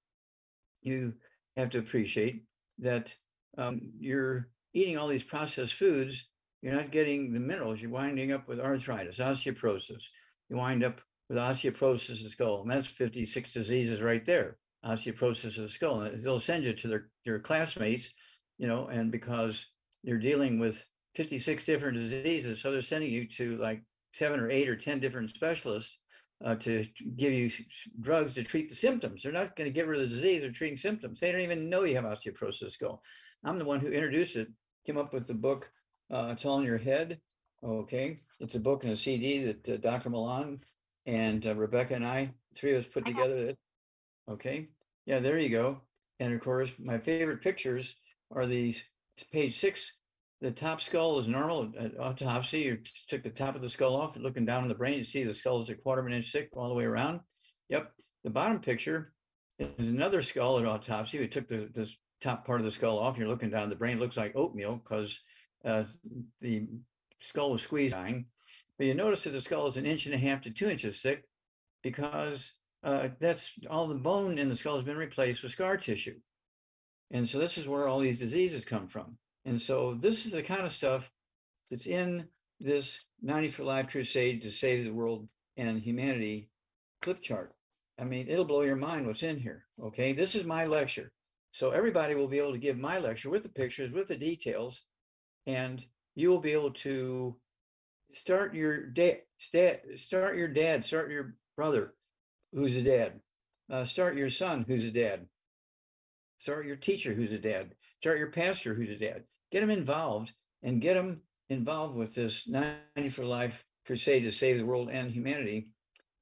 you 0.83 1.15
have 1.57 1.71
to 1.71 1.79
appreciate 1.79 2.45
that 2.79 3.15
um, 3.57 3.93
you're 3.99 4.49
eating 4.75 4.97
all 4.97 5.09
these 5.09 5.25
processed 5.25 5.75
foods, 5.75 6.29
you're 6.63 6.75
not 6.75 6.91
getting 6.91 7.33
the 7.33 7.41
minerals. 7.41 7.81
You're 7.81 7.91
winding 7.91 8.33
up 8.33 8.49
with 8.49 8.61
arthritis, 8.61 9.19
osteoporosis. 9.19 10.05
You 10.49 10.57
wind 10.57 10.85
up 10.85 11.01
with 11.29 11.39
osteoporosis 11.39 12.11
of 12.11 12.23
the 12.23 12.29
skull. 12.29 12.63
And 12.63 12.71
that's 12.71 12.87
56 12.87 13.53
diseases 13.53 14.03
right 14.03 14.25
there. 14.25 14.59
Osteoporosis 14.85 15.57
of 15.57 15.65
the 15.65 15.69
skull. 15.69 16.01
And 16.01 16.23
they'll 16.23 16.41
send 16.41 16.65
you 16.65 16.73
to 16.73 16.89
their, 16.89 17.09
their 17.25 17.39
classmates, 17.39 18.11
you 18.59 18.67
know, 18.67 18.87
and 18.87 19.13
because 19.13 19.67
you're 20.03 20.19
dealing 20.19 20.59
with 20.59 20.87
56 21.17 21.65
different 21.65 21.97
diseases, 21.97 22.61
so 22.61 22.71
they're 22.71 22.83
sending 22.83 23.11
you 23.11 23.27
to 23.29 23.57
like 23.59 23.83
seven 24.13 24.41
or 24.41 24.51
eight 24.51 24.69
or 24.69 24.77
10 24.77 25.01
different 25.01 25.31
specialists 25.31 25.99
uh, 26.45 26.55
to 26.55 26.85
give 27.17 27.33
you 27.33 27.51
drugs 28.01 28.35
to 28.35 28.43
treat 28.43 28.69
the 28.69 28.75
symptoms. 28.75 29.23
They're 29.23 29.33
not 29.33 29.57
going 29.57 29.69
to 29.69 29.75
get 29.75 29.87
rid 29.87 30.01
of 30.01 30.09
the 30.09 30.15
disease. 30.15 30.41
They're 30.41 30.53
treating 30.53 30.77
symptoms. 30.77 31.21
They 31.21 31.33
don't 31.33 31.41
even 31.41 31.69
know 31.69 31.85
you 31.85 31.97
have 31.97 32.05
osteoporosis 32.05 32.63
of 32.63 32.69
the 32.69 32.71
skull. 32.71 33.03
I'm 33.45 33.59
the 33.59 33.65
one 33.65 33.81
who 33.81 33.89
introduced 33.89 34.37
it 34.37 34.49
came 34.87 34.97
up 34.97 35.13
with 35.13 35.27
the 35.27 35.35
book, 35.35 35.71
uh, 36.11 36.29
It's 36.31 36.45
All 36.45 36.61
in 36.61 36.65
Your 36.65 36.79
Head. 36.79 37.21
Okay, 37.63 38.19
it's 38.39 38.55
a 38.55 38.61
book 38.61 38.85
and 38.85 38.93
a 38.93 38.97
CD 38.97 39.45
that 39.45 39.69
uh, 39.69 39.77
Dr. 39.79 40.11
Ma 40.11 40.19
Lan 40.19 40.61
and 41.09 41.47
uh, 41.47 41.55
Rebecca 41.57 41.95
and 41.95 42.07
I, 42.07 42.31
three 42.55 42.73
of 42.73 42.81
us 42.81 42.87
put 42.87 43.07
I 43.07 43.11
have- 43.11 43.17
together. 43.17 43.49
it. 43.49 43.59
Okay, 44.31 44.69
yeah, 45.07 45.19
there 45.21 45.39
you 45.39 45.49
go. 45.49 45.81
And 46.21 46.35
of 46.35 46.41
course, 46.41 46.73
my 46.79 46.99
favorite 46.99 47.41
pictures 47.41 47.97
are 48.31 48.45
these, 48.45 48.85
it's 49.17 49.25
page 49.25 49.57
six. 49.57 49.95
The 50.43 50.53
top 50.53 50.81
skull 50.81 51.19
is 51.19 51.27
normal 51.27 51.73
at 51.79 51.99
autopsy. 51.99 52.61
You 52.61 52.79
took 53.09 53.23
the 53.23 53.31
top 53.31 53.57
of 53.57 53.63
the 53.63 53.69
skull 53.69 53.97
off 53.97 54.17
looking 54.19 54.45
down 54.45 54.63
on 54.63 54.69
the 54.69 54.75
brain, 54.75 54.99
you 54.99 55.05
see 55.05 55.25
the 55.25 55.33
skull 55.35 55.63
is 55.63 55.71
a 55.71 55.75
quarter 55.75 56.01
of 56.01 56.07
an 56.07 56.13
inch 56.13 56.31
thick 56.31 56.51
all 56.55 56.69
the 56.69 56.75
way 56.75 56.85
around. 56.85 57.21
Yep, 57.71 57.91
the 58.23 58.31
bottom 58.31 58.61
picture 58.61 59.13
is 59.59 59.89
another 59.89 60.21
skull 60.23 60.59
at 60.59 60.67
autopsy. 60.67 61.19
We 61.19 61.27
took 61.27 61.49
the, 61.49 61.71
this 61.75 61.97
top 62.21 62.45
part 62.45 62.61
of 62.61 62.65
the 62.67 62.71
skull 62.71 62.99
off. 62.99 63.17
You're 63.17 63.29
looking 63.29 63.51
down, 63.51 63.71
the 63.71 63.77
brain 63.77 63.97
It 63.97 64.01
looks 64.01 64.17
like 64.17 64.37
oatmeal 64.37 64.77
because 64.77 65.21
uh, 65.65 65.85
the 66.41 66.69
skull 67.19 67.53
was 67.53 67.63
squeezed. 67.63 67.95
But 68.79 68.87
you 68.87 68.95
notice 68.95 69.25
that 69.25 69.31
the 69.31 69.41
skull 69.41 69.67
is 69.67 69.77
an 69.77 69.87
inch 69.87 70.07
and 70.07 70.15
a 70.15 70.19
half 70.19 70.41
to 70.43 70.51
two 70.51 70.69
inches 70.69 71.01
thick 71.01 71.25
because 71.83 72.55
uh, 72.85 73.09
that's 73.19 73.55
all 73.69 73.87
the 73.89 73.95
bone 73.97 74.39
in 74.39 74.49
the 74.49 74.57
skull 74.57 74.77
has 74.77 74.85
been 74.85 74.97
replaced 74.97 75.43
with 75.43 75.53
scar 75.53 75.77
tissue. 75.77 76.19
And 77.11 77.29
so 77.29 77.39
this 77.39 77.59
is 77.59 77.67
where 77.67 77.89
all 77.89 77.99
these 77.99 78.21
diseases 78.21 78.65
come 78.65 78.87
from. 78.87 79.17
And 79.45 79.61
so 79.61 79.95
this 79.95 80.27
is 80.27 80.33
the 80.33 80.43
kind 80.43 80.63
of 80.63 80.73
stuff 80.73 81.11
that's 81.71 81.87
in 81.87 82.29
this 82.61 83.01
90 83.23 83.49
for 83.49 83.65
Life 83.65 83.89
crusade 83.89 84.43
to 84.43 84.51
save 84.51 84.85
the 84.85 84.93
world 84.93 85.29
and 85.57 85.81
humanity 85.81 86.51
clip 87.03 87.21
chart. 87.21 87.55
I 87.99 88.05
mean, 88.05 88.27
it'll 88.29 88.45
blow 88.45 88.63
your 88.63 88.77
mind 88.77 89.07
what's 89.07 89.23
in 89.23 89.39
here. 89.39 89.65
Okay. 89.83 90.13
This 90.13 90.35
is 90.35 90.45
my 90.45 90.67
lecture. 90.67 91.11
So 91.51 91.71
everybody 91.71 92.15
will 92.15 92.29
be 92.29 92.39
able 92.39 92.53
to 92.53 92.59
give 92.59 92.79
my 92.79 92.99
lecture 92.99 93.31
with 93.31 93.43
the 93.43 93.49
pictures, 93.49 93.91
with 93.91 94.07
the 94.09 94.17
details, 94.17 94.85
and 95.47 95.85
you 96.15 96.31
will 96.31 96.41
be 96.41 96.53
able 96.53 96.73
to 96.73 97.37
start 98.11 98.55
your 98.55 98.87
dad, 98.87 99.21
start, 99.39 100.37
your 100.37 100.49
dad, 100.49 100.85
start 100.85 101.11
your 101.11 101.35
brother 101.57 101.95
who's 102.53 102.77
a 102.77 102.83
dad, 102.83 103.21
uh, 103.71 103.85
start 103.85 104.17
your 104.17 104.31
son 104.31 104.65
who's 104.67 104.85
a 104.85 104.91
dad, 104.91 105.27
start 106.39 106.67
your 106.67 106.77
teacher 106.77 107.13
who's 107.13 107.33
a 107.33 107.39
dad, 107.39 107.75
start 108.01 108.19
your 108.19 108.31
pastor 108.31 108.75
who's 108.75 108.91
a 108.91 108.97
dad. 108.97 109.25
Get 109.51 109.61
them 109.61 109.71
involved 109.71 110.33
and 110.63 110.81
get 110.81 110.95
them 110.95 111.23
involved 111.49 111.97
with 111.97 112.15
this 112.15 112.49
90 112.49 113.09
for 113.11 113.25
Life 113.25 113.65
crusade 113.87 114.23
to 114.25 114.31
save 114.31 114.59
the 114.59 114.67
world 114.67 114.91
and 114.91 115.11
humanity. 115.11 115.69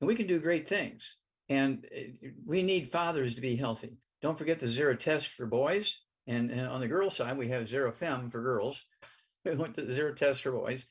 And 0.01 0.07
we 0.07 0.15
can 0.15 0.27
do 0.27 0.41
great 0.41 0.69
things. 0.69 1.17
And 1.49 1.87
uh, 1.95 2.29
we 2.45 2.63
need 2.63 2.91
fathers 2.91 3.35
to 3.35 3.41
be 3.41 3.57
healthy. 3.57 3.99
Don't 4.23 4.39
forget 4.39 4.61
the 4.61 4.67
zero 4.67 4.95
test 4.95 5.29
for 5.29 5.47
boys. 5.47 5.99
And, 6.27 6.51
and 6.51 6.67
on 6.69 6.81
the 6.81 6.89
girl 6.89 7.11
side, 7.11 7.39
we 7.39 7.49
have 7.49 7.69
zero 7.69 7.93
fem 7.93 8.31
for 8.31 8.43
girls. 8.43 8.85
We 9.45 9.55
went 9.55 9.77
to 9.77 9.93
zero 9.93 10.13
test 10.13 10.43
for 10.43 10.51
boys. 10.51 10.87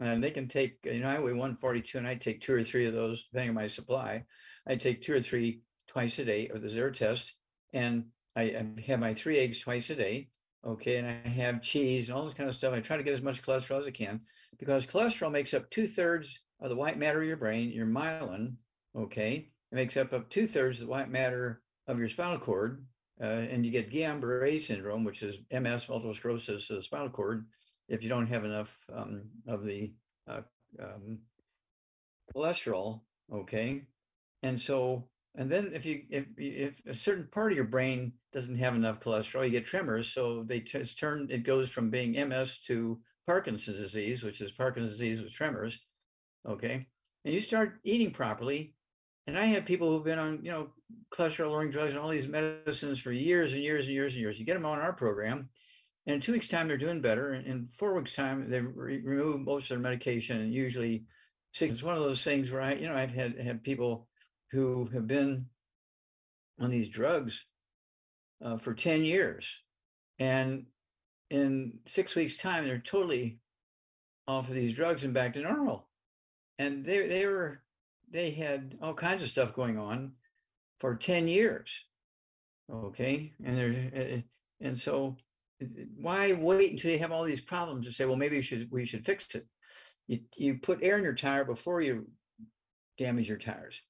And 0.00 0.22
they 0.22 0.30
can 0.30 0.46
take, 0.46 0.78
you 0.84 1.00
know, 1.00 1.08
I 1.08 1.18
weigh 1.18 1.32
142 1.32 1.98
and 1.98 2.06
I 2.06 2.14
take 2.14 2.40
two 2.40 2.54
or 2.54 2.62
three 2.62 2.86
of 2.86 2.92
those, 2.92 3.24
depending 3.24 3.50
on 3.50 3.54
my 3.56 3.66
supply. 3.66 4.24
I 4.66 4.76
take 4.76 5.02
two 5.02 5.14
or 5.14 5.20
three 5.20 5.62
twice 5.88 6.18
a 6.18 6.24
day 6.24 6.48
of 6.48 6.62
the 6.62 6.68
zero 6.68 6.92
test. 6.92 7.34
And 7.72 8.06
I, 8.36 8.42
I 8.42 8.66
have 8.86 9.00
my 9.00 9.14
three 9.14 9.38
eggs 9.38 9.60
twice 9.60 9.90
a 9.90 9.96
day. 9.96 10.28
Okay. 10.64 10.98
And 10.98 11.06
I 11.06 11.28
have 11.28 11.62
cheese 11.62 12.08
and 12.08 12.16
all 12.16 12.24
this 12.24 12.34
kind 12.34 12.48
of 12.48 12.54
stuff. 12.54 12.74
I 12.74 12.80
try 12.80 12.96
to 12.96 13.02
get 13.02 13.14
as 13.14 13.22
much 13.22 13.42
cholesterol 13.42 13.80
as 13.80 13.86
I 13.86 13.90
can 13.90 14.20
because 14.58 14.86
cholesterol 14.86 15.32
makes 15.32 15.54
up 15.54 15.68
two 15.70 15.86
thirds 15.86 16.38
of 16.60 16.70
the 16.70 16.76
white 16.76 16.98
matter 16.98 17.20
of 17.20 17.26
your 17.26 17.36
brain, 17.36 17.70
your 17.70 17.86
myelin. 17.86 18.54
Okay. 18.96 19.50
It 19.72 19.74
makes 19.74 19.96
up 19.96 20.12
up 20.12 20.30
two 20.30 20.46
thirds 20.46 20.80
of 20.80 20.86
the 20.86 20.92
white 20.92 21.10
matter 21.10 21.60
of 21.88 21.98
your 21.98 22.08
spinal 22.08 22.38
cord. 22.38 22.84
Uh, 23.20 23.24
and 23.50 23.66
you 23.66 23.72
get 23.72 23.90
Guillain-Barré 23.90 24.60
syndrome, 24.60 25.02
which 25.02 25.24
is 25.24 25.40
MS, 25.50 25.88
multiple 25.88 26.14
sclerosis 26.14 26.70
of 26.70 26.76
the 26.76 26.82
spinal 26.82 27.10
cord, 27.10 27.46
if 27.88 28.02
you 28.02 28.08
don't 28.08 28.26
have 28.26 28.44
enough 28.44 28.76
um, 28.94 29.24
of 29.46 29.64
the 29.64 29.92
uh, 30.28 30.42
um, 30.82 31.18
cholesterol. 32.34 33.00
Okay, 33.32 33.82
and 34.42 34.60
so 34.60 35.08
and 35.34 35.50
then 35.50 35.70
if 35.74 35.86
you 35.86 36.02
if 36.10 36.26
if 36.36 36.82
a 36.86 36.94
certain 36.94 37.28
part 37.30 37.52
of 37.52 37.56
your 37.56 37.66
brain 37.66 38.12
doesn't 38.32 38.58
have 38.58 38.74
enough 38.74 39.00
cholesterol, 39.00 39.44
you 39.44 39.50
get 39.50 39.66
tremors. 39.66 40.08
So 40.08 40.42
they 40.42 40.60
just 40.60 40.98
turn 40.98 41.28
it 41.30 41.44
goes 41.44 41.70
from 41.70 41.90
being 41.90 42.28
MS 42.28 42.58
to 42.66 42.98
Parkinson's 43.26 43.78
disease, 43.78 44.22
which 44.22 44.40
is 44.40 44.52
Parkinson's 44.52 44.98
disease 44.98 45.20
with 45.20 45.32
tremors. 45.32 45.80
Okay, 46.46 46.86
and 47.24 47.34
you 47.34 47.40
start 47.40 47.78
eating 47.84 48.10
properly. 48.10 48.74
And 49.26 49.38
I 49.38 49.44
have 49.44 49.66
people 49.66 49.90
who've 49.90 50.04
been 50.04 50.18
on, 50.18 50.40
you 50.42 50.50
know, 50.50 50.70
cholesterol 51.12 51.50
lowering 51.50 51.70
drugs 51.70 51.92
and 51.92 52.00
all 52.00 52.08
these 52.08 52.26
medicines 52.26 52.98
for 52.98 53.12
years 53.12 53.52
and 53.52 53.62
years 53.62 53.84
and 53.84 53.94
years 53.94 54.14
and 54.14 54.22
years. 54.22 54.40
You 54.40 54.46
get 54.46 54.54
them 54.54 54.64
on 54.64 54.80
our 54.80 54.94
program, 54.94 55.50
and 56.08 56.14
in 56.14 56.20
two 56.22 56.32
weeks' 56.32 56.48
time, 56.48 56.68
they're 56.68 56.78
doing 56.78 57.02
better. 57.02 57.34
And 57.34 57.46
in 57.46 57.66
four 57.66 57.94
weeks' 57.94 58.16
time, 58.16 58.48
they 58.48 58.62
re- 58.62 59.02
remove 59.02 59.42
most 59.42 59.64
of 59.70 59.76
their 59.76 59.90
medication. 59.90 60.40
And 60.40 60.52
usually. 60.52 61.04
It's 61.60 61.82
one 61.82 61.96
of 61.96 62.02
those 62.02 62.22
things 62.22 62.52
where 62.52 62.60
I, 62.60 62.74
you 62.74 62.86
know, 62.86 62.94
I've 62.94 63.10
had 63.10 63.38
had 63.38 63.64
people 63.64 64.06
who 64.50 64.86
have 64.92 65.06
been 65.06 65.46
on 66.60 66.70
these 66.70 66.90
drugs 66.90 67.46
uh, 68.44 68.58
for 68.58 68.74
ten 68.74 69.02
years, 69.04 69.62
and 70.18 70.66
in 71.30 71.80
six 71.86 72.14
weeks' 72.14 72.36
time, 72.36 72.64
they're 72.64 72.78
totally 72.78 73.40
off 74.28 74.48
of 74.48 74.54
these 74.54 74.76
drugs 74.76 75.04
and 75.04 75.14
back 75.14 75.32
to 75.32 75.40
normal. 75.40 75.88
And 76.58 76.84
they 76.84 77.08
they 77.08 77.26
were 77.26 77.62
they 78.10 78.30
had 78.30 78.76
all 78.82 78.94
kinds 78.94 79.22
of 79.22 79.30
stuff 79.30 79.54
going 79.54 79.78
on 79.78 80.12
for 80.80 80.94
10 80.94 81.28
years 81.28 81.84
okay 82.72 83.32
and 83.44 83.56
they're 83.56 83.90
uh, 83.96 84.20
and 84.60 84.78
so 84.78 85.16
why 85.96 86.32
wait 86.32 86.72
until 86.72 86.90
you 86.90 86.98
have 86.98 87.12
all 87.12 87.24
these 87.24 87.40
problems 87.40 87.86
to 87.86 87.92
say 87.92 88.04
well 88.04 88.16
maybe 88.16 88.36
we 88.36 88.42
should 88.42 88.70
we 88.70 88.84
should 88.84 89.04
fix 89.04 89.34
it? 89.34 89.46
You 90.06 90.20
you 90.36 90.58
put 90.58 90.82
air 90.82 90.96
in 90.96 91.04
your 91.04 91.14
tire 91.14 91.44
before 91.44 91.82
you 91.82 92.06
damage 92.96 93.28
your 93.28 93.38
tires. 93.38 93.82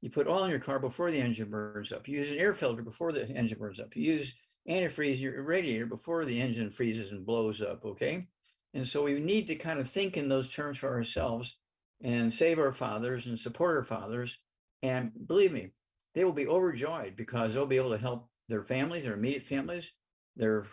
You 0.00 0.10
put 0.10 0.26
oil 0.26 0.44
in 0.44 0.50
your 0.50 0.58
car 0.58 0.80
before 0.80 1.10
the 1.10 1.20
engine 1.20 1.48
burns 1.48 1.92
up. 1.92 2.08
You 2.08 2.18
use 2.18 2.30
an 2.30 2.38
air 2.38 2.54
filter 2.54 2.82
before 2.82 3.12
the 3.12 3.28
engine 3.28 3.58
burns 3.58 3.78
up. 3.78 3.94
You 3.94 4.14
use 4.14 4.34
antifreeze 4.68 5.16
in 5.16 5.22
your 5.22 5.44
radiator 5.44 5.86
before 5.86 6.24
the 6.24 6.40
engine 6.40 6.70
freezes 6.70 7.12
and 7.12 7.26
blows 7.26 7.62
up 7.62 7.84
okay? 7.84 8.26
And 8.74 8.86
so 8.86 9.04
we 9.04 9.20
need 9.20 9.46
to 9.48 9.54
kind 9.54 9.78
of 9.78 9.88
think 9.88 10.16
in 10.16 10.28
those 10.28 10.52
terms 10.52 10.78
for 10.78 10.88
ourselves 10.88 11.56
and 12.02 12.32
save 12.32 12.58
our 12.58 12.72
fathers 12.72 13.26
and 13.26 13.38
support 13.38 13.76
our 13.76 13.84
fathers. 13.84 14.38
And 14.82 15.12
believe 15.26 15.52
me 15.52 15.70
they 16.14 16.24
will 16.24 16.32
be 16.32 16.46
overjoyed 16.46 17.16
because 17.16 17.54
they'll 17.54 17.66
be 17.66 17.76
able 17.76 17.90
to 17.90 17.98
help 17.98 18.28
their 18.48 18.62
families, 18.62 19.04
their 19.04 19.14
immediate 19.14 19.44
families, 19.44 19.92
their 20.36 20.64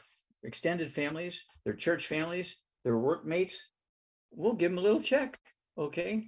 extended 0.43 0.91
families, 0.91 1.43
their 1.65 1.73
church 1.73 2.08
families, 2.08 2.58
their 2.84 2.97
workmates. 2.97 3.67
We'll 4.32 4.54
give 4.54 4.71
them 4.71 4.78
a 4.78 4.82
little 4.82 5.02
check. 5.02 5.38
Okay. 5.78 6.28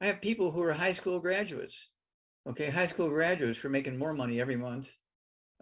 I 0.00 0.06
have 0.06 0.20
people 0.20 0.50
who 0.50 0.62
are 0.62 0.72
high 0.72 0.92
school 0.92 1.18
graduates. 1.18 1.88
Okay. 2.48 2.70
High 2.70 2.86
school 2.86 3.08
graduates 3.08 3.58
for 3.58 3.68
making 3.68 3.98
more 3.98 4.12
money 4.12 4.40
every 4.40 4.56
month. 4.56 4.94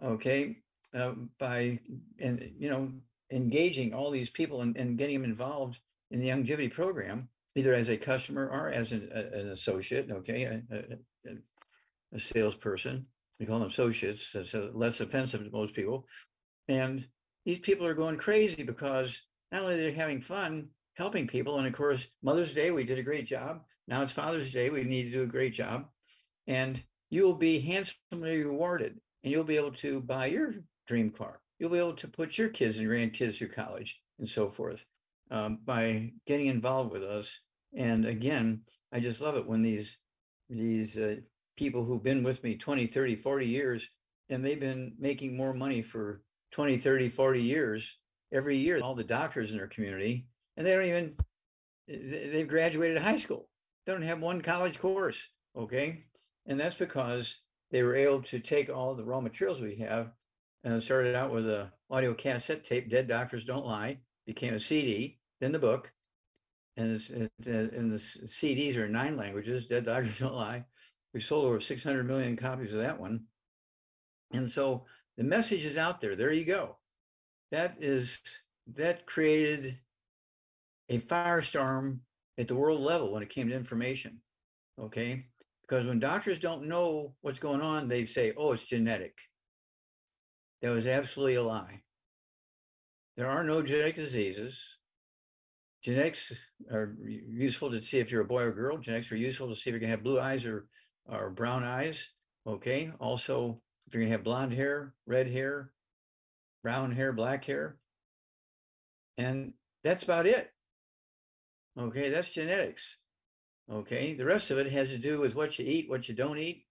Okay. 0.03 0.57
Uh, 0.93 1.13
by, 1.39 1.79
and, 2.19 2.51
you 2.57 2.69
know, 2.69 2.91
engaging 3.31 3.93
all 3.93 4.11
these 4.11 4.29
people 4.29 4.61
and, 4.61 4.77
and 4.77 4.97
getting 4.97 5.21
them 5.21 5.29
involved 5.29 5.79
in 6.11 6.19
the 6.19 6.29
Youngevity 6.29 6.71
program, 6.71 7.29
either 7.55 7.73
as 7.73 7.89
a 7.89 7.97
customer 7.97 8.49
or 8.49 8.69
as 8.69 8.91
an, 8.91 9.09
a, 9.13 9.39
an 9.39 9.49
associate. 9.49 10.09
Okay. 10.11 10.43
A, 10.43 10.63
a, 10.75 11.35
a 12.13 12.19
salesperson. 12.19 13.05
We 13.39 13.45
call 13.45 13.59
them 13.59 13.67
associates. 13.67 14.31
That's 14.33 14.55
uh, 14.55 14.69
less 14.73 15.01
offensive 15.01 15.43
to 15.43 15.51
most 15.51 15.73
people. 15.73 16.05
And 16.67 17.07
these 17.47 17.59
people 17.59 17.87
are 17.87 17.93
going 17.93 18.17
crazy 18.17 18.61
because 18.61 19.21
not 19.53 19.61
only 19.61 19.77
they're 19.77 19.93
having 19.93 20.21
fun 20.21 20.67
helping 20.97 21.25
people, 21.25 21.57
and 21.57 21.65
of 21.65 21.71
course, 21.71 22.09
Mother's 22.21 22.53
Day, 22.53 22.71
we 22.71 22.83
did 22.83 22.99
a 22.99 23.03
great 23.03 23.25
job. 23.25 23.61
Now 23.87 24.01
it's 24.01 24.11
Father's 24.11 24.51
Day, 24.51 24.69
we 24.69 24.83
need 24.83 25.03
to 25.03 25.11
do 25.11 25.23
a 25.23 25.27
great 25.27 25.53
job. 25.53 25.85
And 26.47 26.83
you 27.09 27.23
will 27.23 27.35
be 27.35 27.59
handsomely 27.59 28.43
rewarded 28.43 28.99
and 29.23 29.31
you'll 29.31 29.45
be 29.45 29.55
able 29.55 29.71
to 29.71 30.01
buy 30.01 30.25
your 30.25 30.55
dream 30.87 31.09
car. 31.09 31.39
You'll 31.57 31.69
be 31.69 31.77
able 31.77 31.93
to 31.93 32.07
put 32.09 32.37
your 32.37 32.49
kids 32.49 32.79
and 32.79 32.87
grandkids 32.87 33.37
through 33.37 33.49
college 33.49 34.01
and 34.19 34.27
so 34.27 34.49
forth 34.49 34.85
um, 35.31 35.59
by 35.63 36.11
getting 36.25 36.47
involved 36.47 36.91
with 36.91 37.03
us. 37.03 37.39
And 37.73 38.05
again, 38.05 38.63
I 38.91 38.99
just 38.99 39.21
love 39.21 39.37
it 39.37 39.47
when 39.47 39.61
these 39.61 39.99
these 40.49 40.97
uh, 40.97 41.15
people 41.55 41.85
who've 41.85 42.03
been 42.03 42.23
with 42.23 42.43
me 42.43 42.55
20, 42.55 42.87
30, 42.87 43.15
40 43.15 43.45
years, 43.45 43.89
and 44.29 44.43
they've 44.43 44.59
been 44.59 44.95
making 44.99 45.37
more 45.37 45.53
money 45.53 45.81
for 45.81 46.21
20, 46.51 46.77
30, 46.77 47.09
40 47.09 47.41
years 47.41 47.97
every 48.31 48.57
year, 48.57 48.79
all 48.81 48.95
the 48.95 49.03
doctors 49.03 49.51
in 49.51 49.57
their 49.57 49.67
community, 49.67 50.27
and 50.55 50.65
they 50.65 50.73
don't 50.73 50.85
even, 50.85 51.15
they've 51.87 52.47
graduated 52.47 52.97
high 52.97 53.17
school. 53.17 53.49
They 53.85 53.93
don't 53.93 54.01
have 54.01 54.21
one 54.21 54.41
college 54.41 54.79
course. 54.79 55.29
Okay. 55.55 56.03
And 56.45 56.59
that's 56.59 56.75
because 56.75 57.41
they 57.71 57.83
were 57.83 57.95
able 57.95 58.21
to 58.23 58.39
take 58.39 58.69
all 58.69 58.95
the 58.95 59.05
raw 59.05 59.21
materials 59.21 59.61
we 59.61 59.75
have 59.77 60.11
and 60.63 60.81
started 60.81 61.15
out 61.15 61.31
with 61.31 61.47
a 61.47 61.71
audio 61.89 62.13
cassette 62.13 62.63
tape, 62.63 62.89
Dead 62.89 63.07
Doctors 63.07 63.45
Don't 63.45 63.65
Lie, 63.65 63.99
became 64.25 64.53
a 64.53 64.59
CD, 64.59 65.19
then 65.39 65.51
the 65.51 65.59
book. 65.59 65.91
And, 66.75 66.95
it's, 66.95 67.09
it, 67.09 67.31
and 67.47 67.91
the 67.91 67.97
CDs 67.97 68.77
are 68.77 68.85
in 68.85 68.91
nine 68.91 69.17
languages, 69.17 69.65
Dead 69.65 69.85
Doctors 69.85 70.19
Don't 70.19 70.35
Lie 70.35 70.65
we 71.17 71.21
sold 71.21 71.45
over 71.45 71.59
600 71.59 72.05
million 72.05 72.35
copies 72.35 72.71
of 72.71 72.79
that 72.79 72.99
one. 72.99 73.23
And 74.33 74.49
so 74.49 74.85
the 75.17 75.23
message 75.23 75.65
is 75.65 75.77
out 75.77 75.99
there. 75.99 76.15
There 76.15 76.31
you 76.31 76.45
go. 76.45 76.77
That 77.51 77.77
is 77.79 78.19
that 78.75 79.05
created 79.05 79.77
a 80.89 80.99
firestorm 80.99 81.99
at 82.37 82.47
the 82.47 82.55
world 82.55 82.81
level 82.81 83.11
when 83.11 83.23
it 83.23 83.29
came 83.29 83.49
to 83.49 83.55
information. 83.55 84.21
Okay. 84.79 85.23
Because 85.61 85.85
when 85.85 85.99
doctors 85.99 86.39
don't 86.39 86.67
know 86.67 87.13
what's 87.21 87.39
going 87.39 87.61
on, 87.61 87.87
they 87.87 88.05
say, 88.05 88.33
oh, 88.37 88.53
it's 88.53 88.65
genetic. 88.65 89.17
That 90.61 90.69
was 90.69 90.87
absolutely 90.87 91.35
a 91.35 91.43
lie. 91.43 91.81
There 93.17 93.27
are 93.27 93.43
no 93.43 93.61
genetic 93.61 93.95
diseases. 93.95 94.77
Genetics 95.83 96.33
are 96.71 96.95
useful 97.03 97.71
to 97.71 97.81
see 97.81 97.99
if 97.99 98.11
you're 98.11 98.21
a 98.21 98.25
boy 98.25 98.43
or 98.43 98.51
girl. 98.51 98.77
Genetics 98.77 99.11
are 99.11 99.17
useful 99.17 99.49
to 99.49 99.55
see 99.55 99.69
if 99.69 99.73
you're 99.73 99.79
going 99.79 99.89
to 99.89 99.95
have 99.95 100.03
blue 100.03 100.19
eyes 100.19 100.45
or, 100.45 100.67
or 101.05 101.31
brown 101.31 101.63
eyes. 101.63 102.09
Okay. 102.45 102.91
Also, 102.99 103.61
if 103.87 103.93
you're 103.93 104.01
going 104.01 104.11
to 104.11 104.17
have 104.17 104.23
blonde 104.23 104.53
hair, 104.53 104.93
red 105.05 105.29
hair, 105.29 105.71
brown 106.61 106.91
hair, 106.91 107.13
black 107.13 107.45
hair. 107.45 107.77
And 109.17 109.53
that's 109.83 110.03
about 110.03 110.27
it. 110.27 110.51
Okay. 111.79 112.09
That's 112.09 112.29
genetics. 112.29 112.97
Okay. 113.71 114.13
The 114.13 114.25
rest 114.25 114.51
of 114.51 114.57
it 114.57 114.71
has 114.71 114.89
to 114.89 114.97
do 114.97 115.21
with 115.21 115.35
what 115.35 115.57
you 115.57 115.65
eat, 115.65 115.89
what 115.89 116.09
you 116.09 116.15
don't 116.15 116.37
eat. 116.37 116.65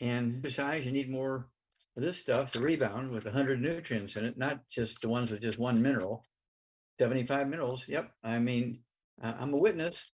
And 0.00 0.42
besides, 0.42 0.84
you 0.84 0.92
need 0.92 1.10
more 1.10 1.48
of 1.96 2.02
this 2.02 2.20
stuff, 2.20 2.52
the 2.52 2.60
rebound 2.60 3.10
with 3.10 3.24
100 3.24 3.62
nutrients 3.62 4.16
in 4.16 4.26
it, 4.26 4.36
not 4.36 4.68
just 4.68 5.00
the 5.00 5.08
ones 5.08 5.30
with 5.30 5.40
just 5.40 5.58
one 5.58 5.80
mineral. 5.80 6.22
75 6.98 7.48
minerals. 7.48 7.88
Yep. 7.88 8.10
I 8.22 8.38
mean, 8.38 8.80
I'm 9.22 9.54
a 9.54 9.58
witness 9.58 10.10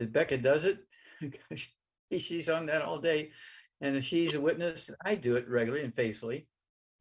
that 0.00 0.12
Becca 0.12 0.38
does 0.38 0.64
it. 0.64 0.78
she's 2.18 2.48
on 2.48 2.66
that 2.66 2.82
all 2.82 2.98
day. 2.98 3.30
And 3.80 3.96
if 3.96 4.04
she's 4.04 4.34
a 4.34 4.40
witness. 4.40 4.90
I 5.04 5.14
do 5.14 5.36
it 5.36 5.48
regularly 5.48 5.84
and 5.84 5.94
faithfully. 5.94 6.46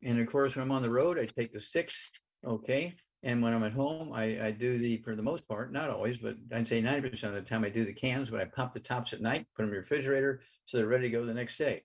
And 0.03 0.19
of 0.19 0.27
course, 0.27 0.55
when 0.55 0.63
I'm 0.63 0.71
on 0.71 0.81
the 0.81 0.89
road, 0.89 1.17
I 1.17 1.25
take 1.25 1.53
the 1.53 1.59
sticks. 1.59 2.09
Okay. 2.45 2.95
And 3.23 3.41
when 3.41 3.53
I'm 3.53 3.63
at 3.63 3.71
home, 3.71 4.11
I, 4.11 4.47
I 4.47 4.51
do 4.51 4.77
the, 4.77 4.97
for 4.97 5.15
the 5.15 5.23
most 5.23 5.47
part, 5.47 5.71
not 5.71 5.89
always, 5.89 6.17
but 6.17 6.35
I'd 6.53 6.67
say 6.67 6.81
90% 6.81 7.23
of 7.23 7.33
the 7.33 7.41
time 7.41 7.63
I 7.63 7.69
do 7.69 7.85
the 7.85 7.93
cans, 7.93 8.29
but 8.29 8.41
I 8.41 8.45
pop 8.45 8.73
the 8.73 8.81
tops 8.81 9.13
at 9.13 9.21
night, 9.21 9.47
put 9.55 9.63
them 9.63 9.67
in 9.67 9.71
the 9.71 9.77
refrigerator 9.77 10.41
so 10.65 10.77
they're 10.77 10.87
ready 10.87 11.09
to 11.09 11.17
go 11.17 11.25
the 11.25 11.33
next 11.33 11.57
day. 11.57 11.83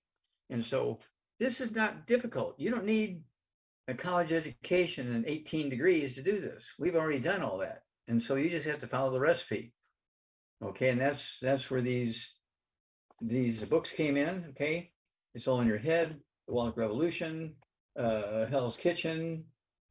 And 0.50 0.64
so 0.64 0.98
this 1.38 1.60
is 1.60 1.76
not 1.76 2.08
difficult. 2.08 2.56
You 2.58 2.70
don't 2.70 2.84
need 2.84 3.22
a 3.86 3.94
college 3.94 4.32
education 4.32 5.14
and 5.14 5.24
18 5.28 5.70
degrees 5.70 6.16
to 6.16 6.22
do 6.22 6.40
this. 6.40 6.74
We've 6.76 6.96
already 6.96 7.20
done 7.20 7.42
all 7.42 7.58
that. 7.58 7.82
And 8.08 8.20
so 8.20 8.34
you 8.34 8.50
just 8.50 8.66
have 8.66 8.78
to 8.80 8.88
follow 8.88 9.12
the 9.12 9.20
recipe. 9.20 9.72
Okay. 10.62 10.88
And 10.88 11.00
that's, 11.00 11.38
that's 11.40 11.70
where 11.70 11.80
these, 11.80 12.32
these 13.20 13.64
books 13.64 13.92
came 13.92 14.16
in. 14.16 14.46
Okay. 14.50 14.90
It's 15.34 15.48
all 15.48 15.60
in 15.60 15.68
your 15.68 15.78
head. 15.78 16.20
The 16.46 16.54
Wallach 16.54 16.76
Revolution, 16.76 17.54
uh, 17.98 18.46
Hell's 18.46 18.76
Kitchen, 18.76 19.44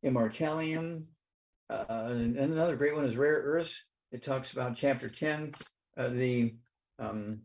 Immortalium. 0.05 1.05
Uh, 1.69 1.85
and 2.09 2.37
another 2.37 2.75
great 2.75 2.95
one 2.95 3.05
is 3.05 3.17
Rare 3.17 3.41
Earths. 3.43 3.83
It 4.11 4.23
talks 4.23 4.53
about 4.53 4.75
chapter 4.75 5.09
10, 5.09 5.53
uh, 5.97 6.07
the, 6.07 6.55
um, 6.97 7.41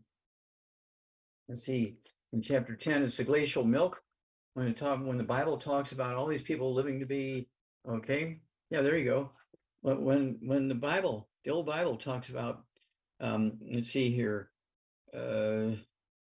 let's 1.49 1.63
see, 1.63 1.97
in 2.31 2.41
chapter 2.41 2.75
10, 2.75 3.03
it's 3.03 3.17
the 3.17 3.23
glacial 3.25 3.65
milk 3.65 4.01
when 4.53 4.67
it 4.67 4.77
talk 4.77 5.03
when 5.03 5.17
the 5.17 5.23
Bible 5.23 5.57
talks 5.57 5.91
about 5.91 6.15
all 6.15 6.27
these 6.27 6.41
people 6.41 6.73
living 6.73 6.99
to 6.99 7.05
be 7.05 7.47
okay. 7.87 8.39
Yeah, 8.69 8.81
there 8.81 8.97
you 8.97 9.05
go. 9.05 9.31
When 9.81 10.03
when 10.03 10.39
when 10.43 10.67
the 10.67 10.75
Bible, 10.75 11.29
the 11.43 11.51
old 11.51 11.65
Bible 11.65 11.97
talks 11.97 12.29
about 12.29 12.63
um, 13.19 13.59
let's 13.73 13.89
see 13.89 14.11
here, 14.11 14.51
uh, 15.15 15.71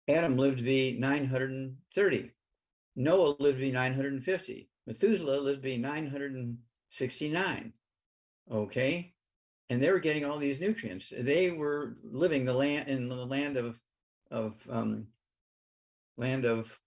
Adam 0.08 0.36
lived 0.36 0.58
to 0.58 0.64
be 0.64 0.96
930. 0.98 2.30
Noah 2.96 3.36
lived 3.38 3.58
to 3.58 3.64
be 3.64 3.72
950. 3.72 4.68
Methuselah 4.86 5.40
lived 5.40 5.62
to 5.62 5.68
be 5.68 5.78
969. 5.78 7.72
Okay. 8.50 9.12
And 9.70 9.82
they 9.82 9.90
were 9.90 9.98
getting 9.98 10.24
all 10.24 10.38
these 10.38 10.60
nutrients. 10.60 11.12
They 11.16 11.50
were 11.50 11.96
living 12.02 12.44
the 12.44 12.52
land 12.52 12.88
in 12.88 13.08
the 13.08 13.24
land 13.24 13.56
of 13.56 13.80
of 14.30 14.56
um, 14.70 15.06
land 16.16 16.44
of 16.44 16.78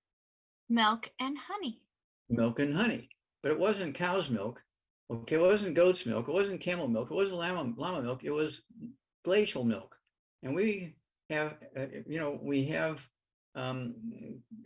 milk 0.69 1.11
and 1.19 1.37
honey. 1.37 1.81
Milk 2.29 2.59
and 2.59 2.75
honey. 2.75 3.09
But 3.41 3.51
it 3.51 3.59
wasn't 3.59 3.95
cow's 3.95 4.29
milk. 4.29 4.63
Okay, 5.09 5.35
it 5.35 5.41
wasn't 5.41 5.75
goat's 5.75 6.05
milk. 6.05 6.27
It 6.27 6.33
wasn't 6.33 6.61
camel 6.61 6.87
milk. 6.87 7.09
It 7.09 7.15
wasn't 7.15 7.39
llama, 7.39 7.73
llama 7.77 8.01
milk. 8.01 8.23
It 8.23 8.33
was 8.33 8.63
glacial 9.23 9.63
milk. 9.63 9.97
And 10.43 10.53
we 10.53 10.95
have, 11.29 11.57
uh, 11.75 11.85
you 12.07 12.19
know, 12.19 12.39
we 12.41 12.65
have 12.65 13.07
um, 13.55 13.95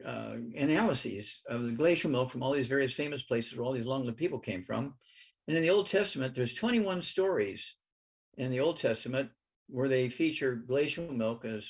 uh, 0.06 0.36
analyses 0.56 1.41
of 1.47 1.65
the 1.65 1.71
glacial 1.71 2.12
milk 2.12 2.30
from 2.30 2.43
all 2.43 2.52
these 2.52 2.67
various 2.67 2.93
famous 2.93 3.24
places 3.24 3.58
where 3.58 3.65
all 3.65 3.74
these 3.74 3.86
long-lived 3.86 4.17
people 4.17 4.39
came 4.39 4.63
from. 4.63 4.93
And 5.47 5.58
in 5.58 5.63
the 5.63 5.69
Old 5.69 5.88
Testament, 5.88 6.36
there's 6.36 6.54
21 6.54 7.02
stories 7.02 7.76
in 8.38 8.52
the 8.52 8.60
Old 8.60 8.78
Testament 8.78 9.30
where 9.67 9.88
they 9.88 10.10
feature 10.10 10.56
glacial 10.56 11.12
milk 11.12 11.45
as 11.45 11.69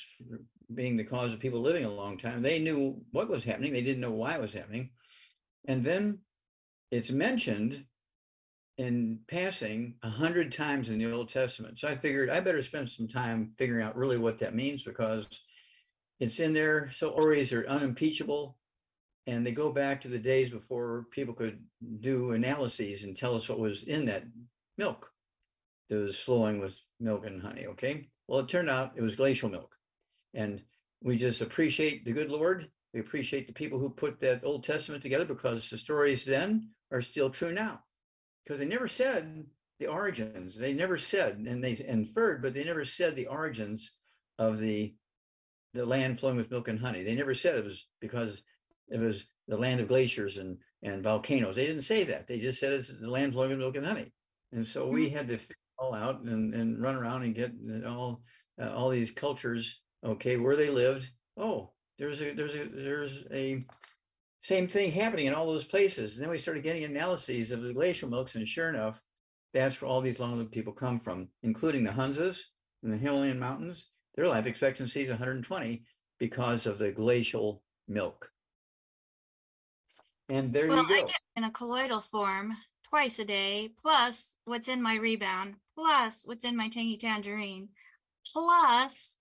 being 0.74 0.96
the 0.96 1.04
cause 1.04 1.32
of 1.32 1.40
people 1.40 1.60
living 1.60 1.84
a 1.84 1.90
long 1.90 2.18
time. 2.18 2.42
They 2.42 2.58
knew 2.58 3.00
what 3.12 3.28
was 3.28 3.44
happening. 3.44 3.72
They 3.72 3.82
didn't 3.82 4.00
know 4.00 4.10
why 4.10 4.34
it 4.34 4.40
was 4.40 4.52
happening. 4.52 4.90
And 5.66 5.84
then 5.84 6.18
it's 6.90 7.10
mentioned 7.10 7.84
in 8.82 9.20
passing 9.28 9.94
a 10.02 10.10
hundred 10.10 10.50
times 10.50 10.90
in 10.90 10.98
the 10.98 11.12
Old 11.12 11.28
Testament. 11.28 11.78
So 11.78 11.86
I 11.86 11.94
figured 11.94 12.28
I 12.28 12.40
better 12.40 12.62
spend 12.62 12.88
some 12.90 13.06
time 13.06 13.52
figuring 13.56 13.84
out 13.86 13.96
really 13.96 14.18
what 14.18 14.38
that 14.38 14.56
means 14.56 14.82
because 14.82 15.28
it's 16.18 16.40
in 16.40 16.52
there. 16.52 16.90
So 16.90 17.12
stories 17.12 17.52
are 17.52 17.64
unimpeachable 17.68 18.58
and 19.28 19.46
they 19.46 19.52
go 19.52 19.70
back 19.70 20.00
to 20.00 20.08
the 20.08 20.18
days 20.18 20.50
before 20.50 21.06
people 21.12 21.32
could 21.32 21.62
do 22.00 22.32
analyses 22.32 23.04
and 23.04 23.16
tell 23.16 23.36
us 23.36 23.48
what 23.48 23.60
was 23.60 23.84
in 23.84 24.04
that 24.06 24.24
milk 24.76 25.12
that 25.88 25.96
was 25.98 26.18
flowing 26.18 26.58
with 26.60 26.80
milk 26.98 27.24
and 27.24 27.40
honey. 27.40 27.66
Okay. 27.66 28.08
Well, 28.26 28.40
it 28.40 28.48
turned 28.48 28.68
out 28.68 28.92
it 28.96 29.02
was 29.02 29.14
glacial 29.14 29.48
milk. 29.48 29.76
And 30.34 30.60
we 31.00 31.16
just 31.16 31.40
appreciate 31.40 32.04
the 32.04 32.12
good 32.12 32.30
Lord. 32.30 32.68
We 32.94 33.00
appreciate 33.00 33.46
the 33.46 33.52
people 33.52 33.78
who 33.78 33.90
put 33.90 34.18
that 34.20 34.42
Old 34.42 34.64
Testament 34.64 35.02
together 35.02 35.24
because 35.24 35.70
the 35.70 35.78
stories 35.78 36.24
then 36.24 36.70
are 36.90 37.00
still 37.00 37.30
true 37.30 37.52
now. 37.52 37.80
Because 38.44 38.58
they 38.58 38.66
never 38.66 38.88
said 38.88 39.46
the 39.78 39.86
origins. 39.86 40.56
They 40.56 40.72
never 40.72 40.98
said, 40.98 41.36
and 41.38 41.62
they 41.62 41.76
inferred, 41.86 42.42
but 42.42 42.54
they 42.54 42.64
never 42.64 42.84
said 42.84 43.16
the 43.16 43.26
origins 43.26 43.92
of 44.38 44.58
the 44.58 44.94
the 45.74 45.86
land 45.86 46.20
flowing 46.20 46.36
with 46.36 46.50
milk 46.50 46.68
and 46.68 46.78
honey. 46.78 47.02
They 47.02 47.14
never 47.14 47.34
said 47.34 47.54
it 47.54 47.64
was 47.64 47.86
because 48.00 48.42
it 48.88 49.00
was 49.00 49.24
the 49.48 49.56
land 49.56 49.80
of 49.80 49.88
glaciers 49.88 50.38
and 50.38 50.58
and 50.82 51.02
volcanoes. 51.02 51.56
They 51.56 51.66
didn't 51.66 51.82
say 51.82 52.04
that. 52.04 52.26
They 52.26 52.38
just 52.38 52.60
said 52.60 52.72
it's 52.72 52.88
the 52.88 53.08
land 53.08 53.32
flowing 53.32 53.50
with 53.50 53.58
milk 53.58 53.76
and 53.76 53.86
honey. 53.86 54.12
And 54.52 54.66
so 54.66 54.88
we 54.88 55.08
hmm. 55.08 55.16
had 55.16 55.28
to 55.28 55.38
all 55.78 55.94
out 55.94 56.20
and, 56.20 56.54
and 56.54 56.82
run 56.82 56.96
around 56.96 57.22
and 57.22 57.34
get 57.34 57.52
all 57.86 58.22
uh, 58.60 58.72
all 58.72 58.90
these 58.90 59.10
cultures 59.10 59.80
okay, 60.04 60.36
where 60.36 60.56
they 60.56 60.70
lived. 60.70 61.10
Oh, 61.36 61.72
there's 61.98 62.20
a 62.22 62.32
there's 62.32 62.54
a 62.54 62.64
there's 62.64 63.24
a 63.32 63.64
same 64.42 64.66
thing 64.66 64.90
happening 64.90 65.26
in 65.26 65.34
all 65.34 65.46
those 65.46 65.64
places. 65.64 66.16
And 66.16 66.24
then 66.24 66.30
we 66.30 66.36
started 66.36 66.64
getting 66.64 66.82
analyses 66.82 67.52
of 67.52 67.62
the 67.62 67.72
glacial 67.72 68.08
milks, 68.08 68.34
and 68.34 68.46
sure 68.46 68.68
enough, 68.68 69.00
that's 69.54 69.80
where 69.80 69.88
all 69.88 70.00
these 70.00 70.18
long-lived 70.18 70.50
people 70.50 70.72
come 70.72 70.98
from, 70.98 71.28
including 71.44 71.84
the 71.84 71.92
Hunzas 71.92 72.40
in 72.82 72.90
the 72.90 72.96
Himalayan 72.96 73.38
mountains. 73.38 73.90
Their 74.16 74.26
life 74.26 74.46
expectancy 74.46 75.02
is 75.02 75.10
120 75.10 75.84
because 76.18 76.66
of 76.66 76.76
the 76.76 76.90
glacial 76.90 77.62
milk. 77.86 78.32
And 80.28 80.52
there 80.52 80.66
well, 80.66 80.78
you 80.78 80.88
go. 80.88 80.94
Well, 80.94 81.04
I 81.04 81.06
get 81.06 81.20
in 81.36 81.44
a 81.44 81.50
colloidal 81.52 82.00
form 82.00 82.52
twice 82.88 83.20
a 83.20 83.24
day, 83.24 83.70
plus 83.80 84.38
what's 84.46 84.66
in 84.66 84.82
my 84.82 84.96
rebound, 84.96 85.54
plus 85.76 86.26
what's 86.26 86.44
in 86.44 86.56
my 86.56 86.68
tangy 86.68 86.96
tangerine, 86.96 87.68
plus 88.26 89.18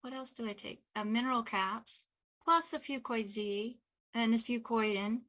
what 0.00 0.14
else 0.14 0.32
do 0.32 0.48
I 0.48 0.54
take? 0.54 0.80
Uh, 0.96 1.04
mineral 1.04 1.42
caps, 1.42 2.06
plus 2.44 2.72
a 2.72 2.78
fucoid 2.78 3.26
Z 3.26 3.78
and 4.14 4.32
this 4.32 4.42
fucoidan, 4.42 5.20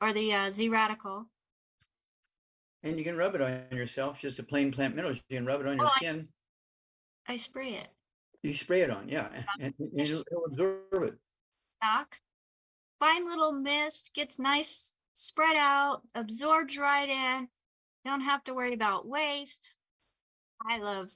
or 0.00 0.12
the 0.12 0.32
uh, 0.32 0.50
Z 0.50 0.68
radical. 0.68 1.26
And 2.82 2.98
you 2.98 3.04
can 3.04 3.16
rub 3.16 3.34
it 3.34 3.40
on 3.40 3.76
yourself, 3.76 4.20
just 4.20 4.38
a 4.38 4.42
plain 4.42 4.70
plant 4.70 4.94
mineral. 4.94 5.14
You 5.14 5.38
can 5.38 5.46
rub 5.46 5.60
it 5.60 5.66
on 5.66 5.76
your 5.76 5.88
skin. 5.96 6.28
I, 7.26 7.34
I, 7.34 7.36
spray 7.36 7.70
it. 7.70 7.88
You 8.42 8.54
spray 8.54 8.82
it 8.82 8.90
on, 8.90 9.08
yeah, 9.08 9.28
and, 9.60 9.74
and 9.80 9.90
it'll, 9.94 10.20
it'll 10.30 10.44
absorb 10.46 11.02
it. 11.02 11.14
Knock. 11.82 12.14
Fine 13.00 13.26
little 13.28 13.52
mist, 13.52 14.12
gets 14.14 14.38
nice 14.38 14.94
spread 15.14 15.56
out, 15.56 16.02
absorbs 16.14 16.78
right 16.78 17.08
in. 17.08 17.48
Don't 18.04 18.20
have 18.20 18.44
to 18.44 18.54
worry 18.54 18.74
about 18.74 19.06
waste. 19.08 19.74
I 20.68 20.78
love, 20.78 21.10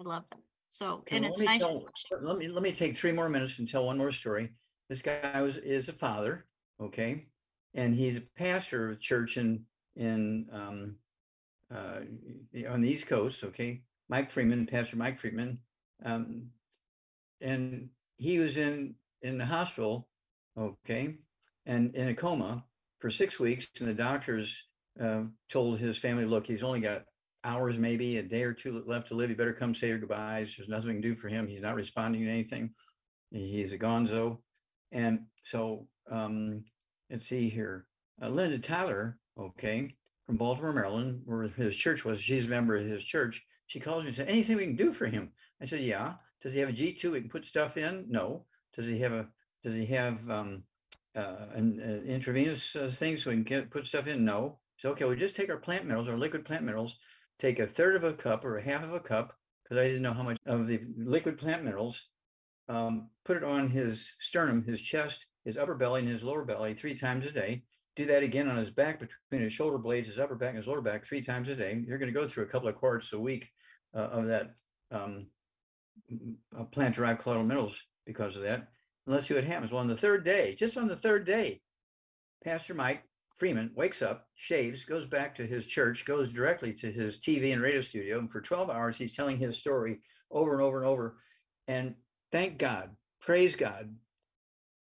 I 0.00 0.08
love 0.08 0.24
them. 0.30 0.40
So, 0.70 0.94
Okay, 0.98 1.16
and 1.16 1.26
it's 1.26 1.40
nice. 1.40 1.60
tell- 1.62 1.84
Let 2.20 2.38
me, 2.38 2.48
let 2.48 2.62
me 2.62 2.72
take 2.72 2.96
three 2.96 3.12
more 3.12 3.28
minutes 3.28 3.58
and 3.58 3.68
tell 3.68 3.86
one 3.86 3.98
more 3.98 4.10
story. 4.12 4.52
This 4.88 5.02
guy 5.02 5.40
was, 5.42 5.56
is 5.56 5.88
a 5.88 5.92
father, 5.92 6.46
okay? 6.80 7.22
And 7.74 7.94
he's 7.94 8.16
a 8.16 8.22
pastor 8.36 8.86
of 8.86 8.96
a 8.96 9.00
church 9.00 9.36
in, 9.36 9.64
in, 9.96 10.46
um, 10.52 10.96
uh, 11.74 12.00
on 12.70 12.80
the 12.80 12.88
East 12.88 13.06
Coast, 13.06 13.42
okay? 13.44 13.82
Mike 14.08 14.30
Freeman, 14.30 14.66
Pastor 14.66 14.96
Mike 14.96 15.18
Freeman. 15.18 15.58
Um, 16.04 16.50
and 17.40 17.90
he 18.16 18.38
was 18.38 18.56
in, 18.56 18.94
in 19.22 19.38
the 19.38 19.46
hospital, 19.46 20.08
okay? 20.58 21.16
And 21.66 21.94
in 21.94 22.08
a 22.08 22.14
coma 22.14 22.64
for 23.00 23.10
six 23.10 23.40
weeks 23.40 23.68
and 23.80 23.88
the 23.88 23.94
doctors 23.94 24.64
uh, 25.00 25.22
told 25.50 25.78
his 25.78 25.98
family, 25.98 26.24
look, 26.24 26.46
he's 26.46 26.62
only 26.62 26.80
got 26.80 27.02
hours, 27.44 27.78
maybe 27.78 28.18
a 28.18 28.22
day 28.22 28.42
or 28.42 28.52
two 28.52 28.82
left 28.86 29.08
to 29.08 29.14
live. 29.14 29.30
You 29.30 29.36
better 29.36 29.52
come 29.52 29.74
say 29.74 29.88
your 29.88 29.98
goodbyes. 29.98 30.54
There's 30.56 30.68
nothing 30.68 30.88
we 30.88 30.94
can 30.94 31.02
do 31.02 31.14
for 31.14 31.28
him. 31.28 31.46
He's 31.46 31.60
not 31.60 31.74
responding 31.74 32.22
to 32.22 32.30
anything. 32.30 32.72
He's 33.30 33.72
a 33.72 33.78
gonzo. 33.78 34.38
And 34.92 35.26
so, 35.42 35.86
um, 36.10 36.64
let's 37.10 37.26
see 37.26 37.48
here. 37.48 37.86
Uh, 38.22 38.28
Linda 38.28 38.58
Tyler, 38.58 39.18
okay, 39.38 39.94
from 40.24 40.36
Baltimore, 40.36 40.72
Maryland, 40.72 41.22
where 41.24 41.42
his 41.48 41.76
church 41.76 42.04
was. 42.04 42.20
She's 42.20 42.46
a 42.46 42.48
member 42.48 42.76
of 42.76 42.86
his 42.86 43.04
church. 43.04 43.44
She 43.66 43.80
calls 43.80 44.02
me 44.02 44.08
and 44.08 44.16
said, 44.16 44.28
anything 44.28 44.56
we 44.56 44.64
can 44.64 44.76
do 44.76 44.92
for 44.92 45.06
him? 45.06 45.32
I 45.60 45.64
said, 45.64 45.80
yeah. 45.80 46.14
Does 46.40 46.54
he 46.54 46.60
have 46.60 46.68
a 46.68 46.72
G-tube 46.72 47.12
we 47.12 47.20
can 47.20 47.28
put 47.28 47.44
stuff 47.44 47.76
in? 47.76 48.06
No. 48.08 48.44
Does 48.74 48.86
he 48.86 48.98
have 49.00 49.12
a, 49.12 49.28
does 49.62 49.74
he 49.74 49.86
have, 49.86 50.18
um, 50.30 50.62
uh, 51.14 51.46
an, 51.54 51.80
an 51.80 52.04
intravenous 52.06 52.76
uh, 52.76 52.90
thing 52.92 53.16
so 53.16 53.30
we 53.30 53.36
can 53.36 53.42
get, 53.42 53.70
put 53.70 53.86
stuff 53.86 54.06
in? 54.06 54.24
No. 54.24 54.58
So, 54.76 54.90
okay, 54.90 55.04
we 55.04 55.16
just 55.16 55.34
take 55.34 55.50
our 55.50 55.56
plant 55.56 55.84
minerals, 55.84 56.08
our 56.08 56.16
liquid 56.16 56.44
plant 56.44 56.62
minerals, 56.62 56.98
take 57.38 57.58
a 57.58 57.66
third 57.66 57.96
of 57.96 58.04
a 58.04 58.12
cup 58.12 58.44
or 58.44 58.58
a 58.58 58.62
half 58.62 58.84
of 58.84 58.92
a 58.92 59.00
cup, 59.00 59.36
because 59.62 59.82
I 59.82 59.88
didn't 59.88 60.02
know 60.02 60.12
how 60.12 60.22
much 60.22 60.38
of 60.46 60.66
the 60.66 60.80
liquid 60.96 61.38
plant 61.38 61.64
minerals, 61.64 62.08
um, 62.68 63.08
put 63.24 63.36
it 63.36 63.44
on 63.44 63.68
his 63.68 64.14
sternum, 64.18 64.64
his 64.64 64.80
chest, 64.80 65.26
his 65.44 65.56
upper 65.56 65.74
belly, 65.74 66.00
and 66.00 66.08
his 66.08 66.24
lower 66.24 66.44
belly 66.44 66.74
three 66.74 66.94
times 66.94 67.26
a 67.26 67.32
day. 67.32 67.62
Do 67.94 68.04
that 68.06 68.22
again 68.22 68.48
on 68.48 68.56
his 68.56 68.70
back 68.70 69.00
between 69.00 69.42
his 69.42 69.52
shoulder 69.52 69.78
blades, 69.78 70.08
his 70.08 70.18
upper 70.18 70.34
back, 70.34 70.50
and 70.50 70.58
his 70.58 70.68
lower 70.68 70.82
back 70.82 71.04
three 71.04 71.22
times 71.22 71.48
a 71.48 71.56
day. 71.56 71.82
You're 71.86 71.98
going 71.98 72.12
to 72.12 72.18
go 72.18 72.26
through 72.26 72.44
a 72.44 72.48
couple 72.48 72.68
of 72.68 72.74
quarts 72.74 73.12
a 73.12 73.18
week 73.18 73.50
uh, 73.94 74.08
of 74.08 74.26
that 74.26 74.54
um, 74.90 75.28
uh, 76.58 76.64
plant-derived 76.64 77.20
colloidal 77.20 77.44
minerals 77.44 77.82
because 78.04 78.36
of 78.36 78.42
that. 78.42 78.68
And 79.06 79.14
let's 79.14 79.26
see 79.26 79.34
what 79.34 79.44
happens. 79.44 79.70
Well, 79.70 79.80
on 79.80 79.88
the 79.88 79.96
third 79.96 80.24
day, 80.24 80.54
just 80.54 80.76
on 80.76 80.88
the 80.88 80.96
third 80.96 81.24
day, 81.24 81.62
Pastor 82.44 82.74
Mike 82.74 83.04
Freeman 83.36 83.70
wakes 83.76 84.02
up, 84.02 84.28
shaves, 84.34 84.84
goes 84.84 85.06
back 85.06 85.34
to 85.34 85.46
his 85.46 85.66
church, 85.66 86.04
goes 86.04 86.32
directly 86.32 86.72
to 86.74 86.90
his 86.90 87.18
TV 87.18 87.52
and 87.52 87.62
radio 87.62 87.80
studio, 87.80 88.18
and 88.18 88.30
for 88.30 88.40
12 88.40 88.70
hours 88.70 88.96
he's 88.96 89.14
telling 89.14 89.38
his 89.38 89.58
story 89.58 90.00
over 90.30 90.54
and 90.54 90.62
over 90.62 90.78
and 90.78 90.86
over. 90.86 91.16
And 91.68 91.94
thank 92.32 92.58
God, 92.58 92.90
praise 93.20 93.56
God, 93.56 93.94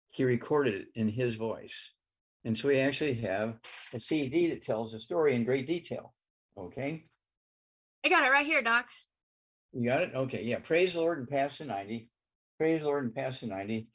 he 0.09 0.23
recorded 0.23 0.75
it 0.75 0.87
in 0.95 1.07
his 1.07 1.35
voice. 1.35 1.91
And 2.45 2.57
so 2.57 2.67
we 2.67 2.79
actually 2.79 3.15
have 3.15 3.55
a 3.93 3.99
CD 3.99 4.49
that 4.49 4.61
tells 4.61 4.91
the 4.91 4.99
story 4.99 5.33
in 5.35 5.43
great 5.43 5.65
detail. 5.65 6.13
Okay. 6.57 7.05
I 8.05 8.09
got 8.09 8.25
it 8.25 8.31
right 8.31 8.45
here, 8.45 8.61
Doc. 8.61 8.87
You 9.71 9.89
got 9.89 10.03
it? 10.03 10.11
Okay. 10.13 10.43
Yeah. 10.43 10.59
Praise 10.59 10.93
the 10.93 10.99
Lord 10.99 11.19
and 11.19 11.27
pass 11.27 11.57
the 11.57 11.65
90. 11.65 12.09
Praise 12.59 12.81
the 12.81 12.87
Lord 12.87 13.05
and 13.05 13.15
pass 13.15 13.39
the 13.39 13.47
90. 13.47 13.87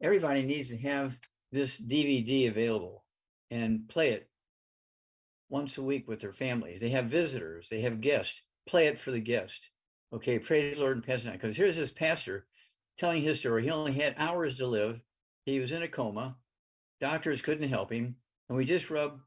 Everybody 0.00 0.42
needs 0.42 0.68
to 0.68 0.78
have 0.78 1.18
this 1.52 1.80
DVD 1.80 2.48
available 2.48 3.04
and 3.50 3.88
play 3.88 4.10
it 4.10 4.28
once 5.50 5.78
a 5.78 5.82
week 5.82 6.08
with 6.08 6.20
their 6.20 6.32
family. 6.32 6.78
They 6.78 6.90
have 6.90 7.06
visitors, 7.06 7.68
they 7.68 7.82
have 7.82 8.00
guests. 8.00 8.42
Play 8.66 8.86
it 8.86 8.98
for 8.98 9.10
the 9.10 9.20
guest. 9.20 9.70
Okay. 10.12 10.38
Praise 10.38 10.76
the 10.76 10.82
Lord 10.82 10.96
and 10.96 11.06
pass 11.06 11.22
the 11.22 11.28
90. 11.28 11.38
Because 11.38 11.56
here's 11.56 11.76
this 11.76 11.90
pastor 11.90 12.46
telling 12.98 13.22
his 13.22 13.40
story. 13.40 13.62
He 13.62 13.70
only 13.70 13.92
had 13.92 14.14
hours 14.18 14.56
to 14.56 14.66
live. 14.66 15.00
He 15.44 15.58
was 15.58 15.72
in 15.72 15.82
a 15.82 15.88
coma. 15.88 16.36
Doctors 17.00 17.42
couldn't 17.42 17.68
help 17.68 17.92
him. 17.92 18.16
And 18.48 18.56
we 18.56 18.64
just 18.64 18.90
rub 18.90 19.20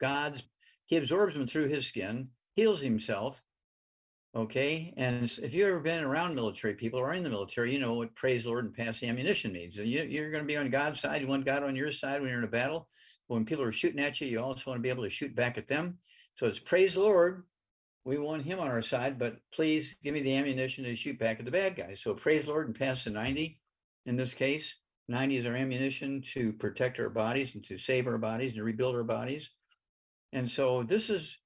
God's, 0.00 0.42
he 0.86 0.96
absorbs 0.96 1.34
them 1.34 1.46
through 1.46 1.68
his 1.68 1.86
skin, 1.86 2.30
heals 2.54 2.80
himself. 2.80 3.42
Okay. 4.36 4.92
And 4.96 5.24
if 5.42 5.54
you've 5.54 5.68
ever 5.68 5.80
been 5.80 6.02
around 6.02 6.34
military 6.34 6.74
people 6.74 6.98
or 6.98 7.12
in 7.12 7.22
the 7.22 7.30
military, 7.30 7.72
you 7.72 7.78
know 7.78 7.94
what 7.94 8.14
praise 8.16 8.46
Lord 8.46 8.64
and 8.64 8.74
pass 8.74 8.98
the 8.98 9.06
ammunition 9.06 9.52
means. 9.52 9.76
You, 9.76 10.02
you're 10.02 10.30
going 10.30 10.42
to 10.42 10.48
be 10.48 10.56
on 10.56 10.70
God's 10.70 11.00
side. 11.00 11.20
You 11.20 11.28
want 11.28 11.44
God 11.44 11.62
on 11.62 11.76
your 11.76 11.92
side 11.92 12.20
when 12.20 12.30
you're 12.30 12.38
in 12.38 12.44
a 12.44 12.48
battle. 12.48 12.88
When 13.28 13.44
people 13.44 13.64
are 13.64 13.72
shooting 13.72 14.00
at 14.00 14.20
you, 14.20 14.26
you 14.26 14.40
also 14.40 14.70
want 14.70 14.78
to 14.78 14.82
be 14.82 14.90
able 14.90 15.04
to 15.04 15.10
shoot 15.10 15.34
back 15.36 15.56
at 15.56 15.68
them. 15.68 15.98
So 16.34 16.46
it's 16.46 16.58
praise 16.58 16.96
Lord. 16.96 17.44
We 18.04 18.18
want 18.18 18.44
him 18.44 18.60
on 18.60 18.68
our 18.68 18.82
side, 18.82 19.18
but 19.18 19.36
please 19.52 19.96
give 20.02 20.12
me 20.12 20.20
the 20.20 20.36
ammunition 20.36 20.84
to 20.84 20.94
shoot 20.94 21.18
back 21.18 21.38
at 21.38 21.46
the 21.46 21.50
bad 21.50 21.74
guys. 21.74 22.00
So 22.02 22.14
praise 22.14 22.46
Lord 22.46 22.66
and 22.66 22.78
pass 22.78 23.04
the 23.04 23.10
90 23.10 23.58
in 24.06 24.16
this 24.16 24.34
case. 24.34 24.76
90 25.08 25.36
is 25.38 25.46
our 25.46 25.54
ammunition 25.54 26.22
to 26.32 26.52
protect 26.52 26.98
our 26.98 27.10
bodies 27.10 27.54
and 27.54 27.64
to 27.64 27.78
save 27.78 28.06
our 28.06 28.18
bodies 28.18 28.52
and 28.52 28.58
to 28.58 28.64
rebuild 28.64 28.94
our 28.94 29.04
bodies. 29.04 29.50
And 30.32 30.48
so 30.50 30.82
this 30.82 31.08
is 31.08 31.38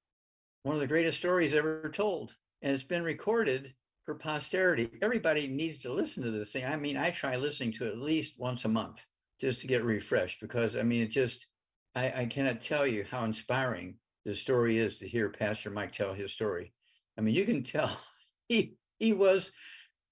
one 0.63 0.75
of 0.75 0.81
the 0.81 0.87
greatest 0.87 1.19
stories 1.19 1.55
ever 1.55 1.91
told. 1.95 2.35
And 2.63 2.73
it's 2.73 2.83
been 2.83 3.05
recorded 3.05 3.73
for 4.05 4.15
posterity. 4.15 4.91
Everybody 5.03 5.47
needs 5.47 5.79
to 5.81 5.93
listen 5.93 6.25
to 6.25 6.31
this 6.31 6.51
thing. 6.53 6.65
I 6.65 6.77
mean, 6.77 6.97
I 6.97 7.11
try 7.11 7.37
listening 7.37 7.73
to 7.73 7.87
it 7.87 7.93
at 7.93 7.99
least 7.99 8.39
once 8.39 8.65
a 8.65 8.69
month 8.69 9.05
just 9.41 9.61
to 9.61 9.67
get 9.69 9.85
refreshed 9.85 10.41
because 10.41 10.77
I 10.77 10.83
mean, 10.83 11.03
it 11.03 11.11
just, 11.11 11.47
I, 11.95 12.23
I 12.23 12.27
cannot 12.27 12.61
tell 12.61 12.87
you 12.87 13.05
how 13.09 13.25
inspiring 13.25 13.97
the 14.29 14.35
story 14.35 14.77
is 14.77 14.97
to 14.97 15.09
hear 15.09 15.31
Pastor 15.31 15.71
Mike 15.71 15.91
tell 15.91 16.13
his 16.13 16.35
story. 16.35 16.75
I 17.17 17.23
mean, 17.23 17.35
you 17.35 17.47
can 17.47 17.63
tell 17.63 17.99
he 18.49 18.77
he 18.99 19.15
was 19.15 19.53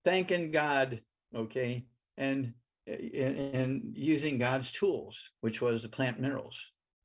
thanking 0.07 0.51
God, 0.51 1.03
okay, 1.35 1.85
and 2.17 2.55
and 2.87 3.93
using 3.95 4.39
God's 4.39 4.73
tools, 4.73 5.33
which 5.43 5.61
was 5.61 5.83
the 5.83 5.91
plant 5.91 6.19
minerals, 6.19 6.59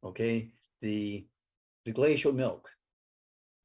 okay, 0.06 0.52
the 0.82 1.28
the 1.84 1.92
glacial 1.92 2.32
milk 2.32 2.70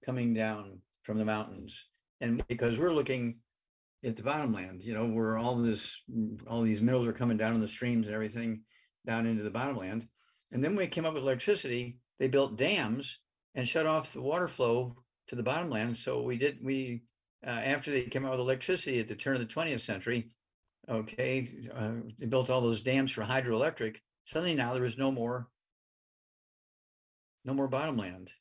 coming 0.05 0.35
down 0.35 0.81
from 1.05 1.19
the 1.19 1.25
mountains, 1.25 1.87
and 2.21 2.45
because 2.49 2.81
we're 2.81 2.93
looking 2.93 3.39
at 4.05 4.17
the 4.17 4.25
bottomland, 4.25 4.83
you 4.83 4.93
know, 4.93 5.07
where 5.07 5.39
all 5.39 5.55
this 5.55 6.03
all 6.49 6.63
these 6.63 6.83
minerals 6.83 7.07
are 7.07 7.13
coming 7.13 7.37
down 7.37 7.55
in 7.55 7.61
the 7.61 7.69
streams 7.69 8.09
and 8.09 8.15
everything 8.17 8.63
down 9.07 9.25
into 9.25 9.45
the 9.45 9.51
bottomland, 9.53 10.09
and 10.51 10.65
then 10.65 10.73
when 10.73 10.79
we 10.79 10.89
came 10.89 11.07
up 11.07 11.15
with 11.15 11.23
electricity, 11.23 12.01
they 12.19 12.27
built 12.27 12.59
dams 12.59 13.21
and 13.57 13.67
shut 13.67 13.87
off 13.87 14.13
the 14.13 14.21
water 14.21 14.47
flow 14.47 14.95
to 15.27 15.35
the 15.35 15.43
bottomland. 15.43 15.97
So 15.97 16.23
we 16.23 16.37
did 16.37 16.59
we 16.63 17.03
uh, 17.45 17.51
after 17.51 17.91
they 17.91 18.03
came 18.03 18.25
out 18.25 18.31
with 18.31 18.41
electricity 18.41 19.01
at 19.01 19.09
the 19.09 19.17
turn 19.17 19.35
of 19.35 19.41
the 19.41 19.53
20th 19.53 19.81
century, 19.81 20.31
okay, 20.89 21.49
uh, 21.75 21.93
they 22.19 22.27
built 22.27 22.51
all 22.51 22.61
those 22.61 22.83
dams 22.83 23.11
for 23.11 23.23
hydroelectric. 23.23 23.97
Suddenly 24.25 24.55
now 24.55 24.73
there 24.73 24.83
was 24.83 24.99
no 24.99 25.11
more, 25.11 25.49
no 27.45 27.55
more 27.55 27.69
bottomland. 27.69 28.33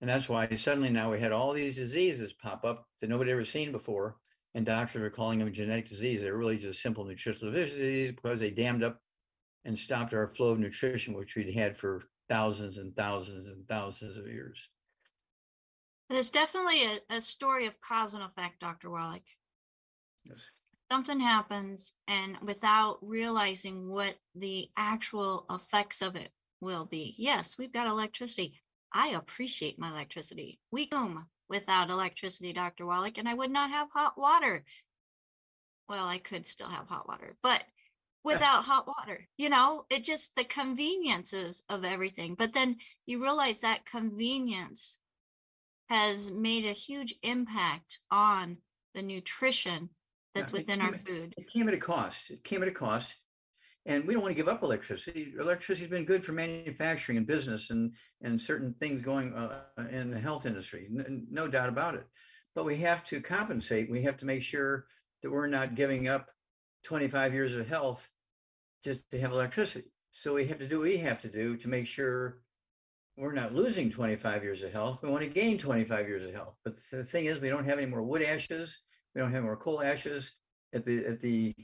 And 0.00 0.08
that's 0.08 0.28
why 0.28 0.48
suddenly 0.54 0.90
now 0.90 1.10
we 1.10 1.20
had 1.20 1.32
all 1.32 1.52
these 1.52 1.76
diseases 1.76 2.32
pop 2.32 2.64
up 2.64 2.86
that 3.00 3.10
nobody 3.10 3.32
ever 3.32 3.44
seen 3.44 3.72
before. 3.72 4.16
And 4.54 4.64
doctors 4.64 5.02
are 5.02 5.10
calling 5.10 5.40
them 5.40 5.52
genetic 5.52 5.88
disease. 5.88 6.22
They're 6.22 6.38
really 6.38 6.56
just 6.56 6.80
simple 6.80 7.04
nutritional 7.04 7.52
deficiencies 7.52 8.12
because 8.12 8.40
they 8.40 8.50
dammed 8.50 8.82
up 8.82 8.98
and 9.64 9.78
stopped 9.78 10.14
our 10.14 10.26
flow 10.26 10.48
of 10.48 10.58
nutrition, 10.58 11.14
which 11.14 11.36
we'd 11.36 11.54
had 11.54 11.76
for 11.76 12.02
thousands 12.28 12.78
and 12.78 12.94
thousands 12.94 13.46
and 13.46 13.66
thousands 13.68 14.16
of 14.16 14.26
years. 14.26 14.68
It's 16.10 16.30
definitely 16.30 16.84
a, 16.84 17.16
a 17.16 17.20
story 17.20 17.66
of 17.66 17.80
cause 17.80 18.14
and 18.14 18.22
effect, 18.22 18.60
Dr. 18.60 18.90
Wallach. 18.90 19.26
Yes 20.24 20.50
something 20.90 21.20
happens 21.20 21.92
and 22.06 22.36
without 22.42 22.98
realizing 23.02 23.88
what 23.88 24.14
the 24.34 24.68
actual 24.76 25.44
effects 25.50 26.02
of 26.02 26.16
it 26.16 26.30
will 26.60 26.86
be. 26.86 27.14
Yes, 27.18 27.56
we've 27.58 27.72
got 27.72 27.86
electricity. 27.86 28.60
I 28.92 29.08
appreciate 29.08 29.78
my 29.78 29.90
electricity. 29.90 30.60
We 30.70 30.86
come 30.86 31.26
without 31.48 31.90
electricity, 31.90 32.52
Dr. 32.52 32.86
Wallach, 32.86 33.18
and 33.18 33.28
I 33.28 33.34
would 33.34 33.50
not 33.50 33.70
have 33.70 33.88
hot 33.92 34.18
water. 34.18 34.64
Well, 35.88 36.06
I 36.06 36.18
could 36.18 36.46
still 36.46 36.68
have 36.68 36.88
hot 36.88 37.08
water, 37.08 37.36
but 37.42 37.64
without 38.24 38.64
hot 38.64 38.86
water, 38.86 39.26
you 39.36 39.48
know, 39.48 39.84
it 39.90 40.04
just 40.04 40.34
the 40.36 40.44
conveniences 40.44 41.62
of 41.68 41.84
everything. 41.84 42.34
But 42.34 42.52
then 42.52 42.76
you 43.06 43.22
realize 43.22 43.60
that 43.60 43.86
convenience 43.86 45.00
has 45.88 46.30
made 46.30 46.66
a 46.66 46.72
huge 46.72 47.14
impact 47.22 48.00
on 48.10 48.58
the 48.94 49.02
nutrition 49.02 49.90
that's 50.34 50.52
Yeah, 50.52 50.58
within 50.58 50.80
our 50.82 50.88
at- 50.94 51.00
food. 51.06 51.34
It 51.36 51.48
came 51.50 51.68
at 51.68 51.74
a 51.74 51.78
cost. 51.78 52.30
It 52.30 52.44
came 52.44 52.62
at 52.62 52.68
a 52.68 52.72
cost. 52.72 53.16
And 53.86 54.06
we 54.06 54.12
don't 54.12 54.22
want 54.22 54.32
to 54.32 54.36
give 54.36 54.48
up 54.48 54.62
electricity. 54.62 55.32
Electricity's 55.38 55.88
been 55.88 56.04
good 56.04 56.22
for 56.22 56.32
manufacturing 56.32 57.16
and 57.16 57.26
business 57.26 57.70
and, 57.70 57.94
and 58.20 58.38
certain 58.38 58.74
things 58.74 59.00
going 59.00 59.32
uh, 59.32 59.62
in 59.90 60.10
the 60.10 60.20
health 60.20 60.44
industry, 60.44 60.88
n- 60.94 61.26
no 61.30 61.48
doubt 61.48 61.70
about 61.70 61.94
it. 61.94 62.06
But 62.54 62.66
we 62.66 62.76
have 62.78 63.02
to 63.04 63.20
compensate. 63.22 63.90
We 63.90 64.02
have 64.02 64.18
to 64.18 64.26
make 64.26 64.42
sure 64.42 64.84
that 65.22 65.30
we're 65.30 65.46
not 65.46 65.74
giving 65.74 66.06
up 66.08 66.28
25 66.84 67.34
years 67.34 67.54
of 67.54 67.68
health 67.68 68.08
just 68.82 69.10
to 69.10 69.20
have 69.20 69.32
electricity. 69.32 69.90
So 70.10 70.34
we 70.34 70.46
have 70.46 70.58
to 70.58 70.66
do 70.66 70.78
what 70.78 70.88
we 70.88 70.96
have 70.98 71.18
to 71.20 71.28
do 71.28 71.56
to 71.56 71.68
make 71.68 71.86
sure 71.86 72.40
we're 73.16 73.32
not 73.32 73.54
losing 73.54 73.90
25 73.90 74.42
years 74.44 74.62
of 74.62 74.72
health. 74.72 75.02
We 75.02 75.10
want 75.10 75.24
to 75.24 75.28
gain 75.30 75.58
25 75.58 76.06
years 76.06 76.24
of 76.24 76.32
health. 76.32 76.56
But 76.64 76.76
the 76.90 77.04
thing 77.04 77.24
is, 77.24 77.40
we 77.40 77.48
don't 77.48 77.64
have 77.64 77.78
any 77.78 77.86
more 77.86 78.02
wood 78.02 78.22
ashes. 78.22 78.80
We 79.14 79.20
don't 79.20 79.32
have 79.32 79.42
more 79.42 79.56
coal 79.56 79.82
ashes 79.82 80.32
at 80.72 80.84
the 80.84 81.04
at 81.04 81.20
the 81.20 81.54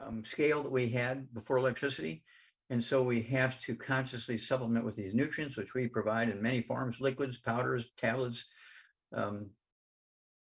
um, 0.00 0.24
scale 0.24 0.62
that 0.62 0.72
we 0.72 0.88
had 0.88 1.32
before 1.34 1.58
electricity. 1.58 2.22
And 2.70 2.82
so 2.82 3.02
we 3.02 3.20
have 3.24 3.60
to 3.62 3.74
consciously 3.74 4.38
supplement 4.38 4.86
with 4.86 4.96
these 4.96 5.12
nutrients, 5.12 5.58
which 5.58 5.74
we 5.74 5.86
provide 5.88 6.30
in 6.30 6.40
many 6.40 6.62
forms, 6.62 7.00
liquids, 7.02 7.36
powders, 7.36 7.86
tablets, 7.98 8.46
um, 9.14 9.50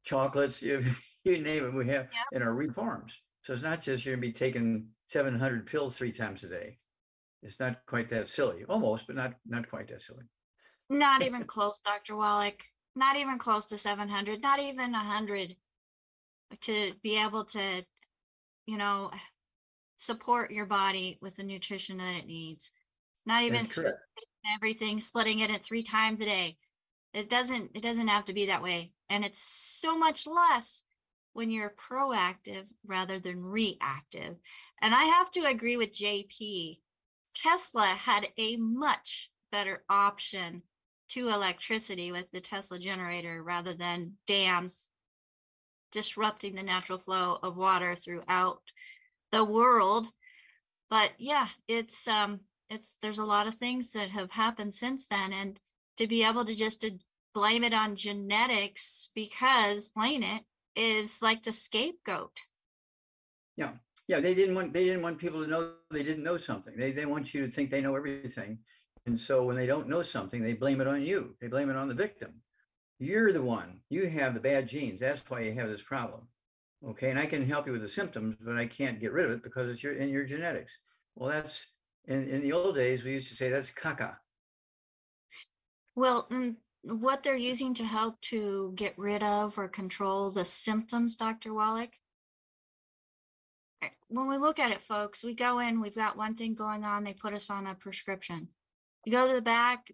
chocolates, 0.04 0.62
you, 0.64 0.84
you 1.24 1.40
name 1.40 1.66
it, 1.66 1.74
we 1.74 1.88
have 1.88 2.08
Yeah. 2.14 2.38
in 2.38 2.44
our 2.44 2.56
wheat 2.56 2.74
farms. 2.76 3.20
So 3.42 3.54
it's 3.54 3.62
not 3.62 3.82
just 3.82 4.06
you're 4.06 4.16
gonna 4.16 4.28
be 4.28 4.34
taking 4.34 4.88
seven 5.06 5.40
hundred 5.40 5.66
pills 5.66 5.98
three 5.98 6.12
times 6.12 6.44
a 6.44 6.50
day. 6.50 6.78
It's 7.42 7.60
not 7.60 7.86
quite 7.86 8.10
that 8.10 8.28
silly, 8.28 8.66
almost, 8.68 9.08
but 9.08 9.16
not, 9.16 9.36
not 9.48 9.70
quite 9.70 9.88
that 9.88 10.02
silly. 10.02 10.26
Not 10.90 11.22
even 11.22 11.44
close, 11.46 11.80
Dr. 11.80 12.16
Wallach. 12.16 12.64
Not 12.96 13.16
even 13.16 13.38
close 13.38 13.68
to 13.68 13.78
seven 13.78 14.10
hundred, 14.10 14.42
not 14.42 14.60
even 14.60 14.94
a 14.94 15.00
hundred. 15.00 15.56
To 16.62 16.94
be 17.04 17.22
able 17.22 17.46
to, 17.46 17.86
you 18.66 18.78
know, 18.78 19.12
support 19.98 20.52
your 20.52 20.66
body 20.66 21.20
with 21.22 21.36
the 21.36 21.44
nutrition 21.44 21.98
that 21.98 22.16
it 22.16 22.26
needs. 22.26 22.72
Not 23.26 23.44
even 23.44 23.60
That's 23.60 23.68
through 23.68 23.84
correct. 23.84 24.08
everything, 24.56 25.00
splitting 25.00 25.40
it 25.40 25.52
at 25.52 25.64
three 25.64 25.84
times 25.84 26.22
a 26.22 26.26
day. 26.26 26.58
It 27.14 27.30
doesn't, 27.30 27.72
it 27.76 27.84
doesn't 27.84 28.08
have 28.08 28.24
to 28.26 28.34
be 28.34 28.48
that 28.48 28.64
way. 28.64 28.94
And 29.10 29.24
it's 29.24 29.42
so 29.42 29.98
much 29.98 30.26
less 30.26 30.84
when 31.34 31.50
you're 31.50 31.76
proactive 31.76 32.66
rather 32.86 33.20
than 33.20 33.44
reactive. 33.44 34.38
And 34.82 34.94
I 34.94 35.06
have 35.06 35.30
to 35.32 35.46
agree 35.46 35.78
with 35.78 35.92
JP. 35.92 36.80
Tesla 37.36 37.86
had 37.86 38.28
a 38.38 38.58
much 38.58 39.30
better 39.52 39.84
option 39.90 40.64
to 41.10 41.30
electricity 41.30 42.12
with 42.12 42.30
the 42.32 42.42
Tesla 42.42 42.78
generator 42.78 43.42
rather 43.44 43.74
than 43.74 44.14
dams 44.28 44.92
disrupting 45.92 46.56
the 46.56 46.64
natural 46.64 47.00
flow 47.00 47.40
of 47.42 47.58
water 47.58 47.96
throughout 47.96 48.62
the 49.32 49.44
world. 49.44 50.08
But 50.90 51.12
yeah, 51.18 51.48
it's 51.68 52.08
um 52.08 52.42
it's 52.70 52.98
there's 53.02 53.20
a 53.20 53.26
lot 53.26 53.48
of 53.48 53.56
things 53.56 53.94
that 53.94 54.12
have 54.12 54.32
happened 54.32 54.74
since 54.74 55.08
then 55.08 55.34
and 55.34 55.60
to 55.98 56.08
be 56.08 56.24
able 56.24 56.46
to 56.46 56.56
just 56.56 56.82
to 56.82 57.00
blame 57.34 57.64
it 57.64 57.74
on 57.74 57.96
genetics 57.96 59.10
because 59.16 59.90
plain 59.90 60.24
it 60.24 60.44
is 60.76 61.22
like 61.22 61.44
the 61.44 61.52
scapegoat. 61.52 62.40
Yeah, 63.58 63.74
yeah. 64.08 64.20
they 64.20 64.34
didn't 64.34 64.56
want, 64.56 64.74
they 64.74 64.86
didn't 64.86 65.02
want 65.02 65.18
people 65.18 65.44
to 65.44 65.50
know 65.50 65.74
they 65.92 66.04
didn't 66.04 66.24
know 66.24 66.38
something. 66.38 66.76
They, 66.78 66.92
they 66.92 67.06
want 67.06 67.34
you 67.34 67.46
to 67.46 67.52
think 67.52 67.70
they 67.70 67.82
know 67.82 67.96
everything. 67.96 68.60
And 69.06 69.20
so 69.20 69.44
when 69.44 69.56
they 69.56 69.66
don't 69.66 69.90
know 69.90 70.02
something, 70.02 70.42
they 70.42 70.54
blame 70.54 70.82
it 70.82 70.88
on 70.88 71.06
you. 71.06 71.36
They 71.42 71.48
blame 71.48 71.70
it 71.70 71.76
on 71.76 71.88
the 71.88 71.94
victim. 71.94 72.42
You're 73.00 73.32
the 73.32 73.42
one, 73.42 73.82
you 73.90 74.08
have 74.08 74.34
the 74.34 74.40
bad 74.42 74.68
genes. 74.68 75.00
That's 75.00 75.24
why 75.30 75.42
you 75.42 75.54
have 75.54 75.70
this 75.70 75.82
problem. 75.82 76.28
Okay, 76.88 77.10
and 77.10 77.20
I 77.20 77.26
can 77.26 77.48
help 77.48 77.66
you 77.66 77.72
with 77.72 77.82
the 77.82 77.88
symptoms, 77.88 78.38
but 78.42 78.56
I 78.56 78.66
can't 78.66 79.00
get 79.00 79.12
rid 79.12 79.26
of 79.26 79.32
it 79.32 79.44
because 79.44 79.70
it's 79.70 79.84
your, 79.84 79.94
in 79.94 80.10
your 80.10 80.26
genetics. 80.26 80.78
Well, 81.16 81.30
that's, 81.30 81.68
in, 82.08 82.28
in 82.30 82.42
the 82.42 82.54
old 82.54 82.76
days, 82.76 83.04
we 83.04 83.14
used 83.14 83.30
to 83.30 83.36
say 83.36 83.50
that's 83.50 83.72
caca. 83.72 84.16
Well, 85.96 86.28
what 86.84 87.24
they're 87.24 87.36
using 87.36 87.74
to 87.76 87.84
help 87.84 88.22
to 88.22 88.74
get 88.76 88.98
rid 88.98 89.24
of 89.24 89.58
or 89.58 89.68
control 89.68 90.32
the 90.32 90.46
symptoms, 90.46 91.16
Dr. 91.16 91.54
Wallach. 91.54 91.96
eh, 93.82 93.90
When 94.08 94.28
we 94.28 94.38
look 94.38 94.60
at 94.60 94.72
it, 94.72 94.82
folks, 94.82 95.24
we 95.24 95.34
go 95.34 95.60
in, 95.60 95.82
we've 95.82 95.96
got 95.96 96.18
one 96.18 96.36
thing 96.36 96.56
going 96.56 96.84
on, 96.84 97.04
they 97.04 97.14
put 97.14 97.34
us 97.34 97.50
on 97.50 97.68
a 97.68 97.76
prescription. 97.76 98.50
You 99.06 99.12
go 99.12 99.28
to 99.28 99.34
the 99.34 99.42
back, 99.42 99.92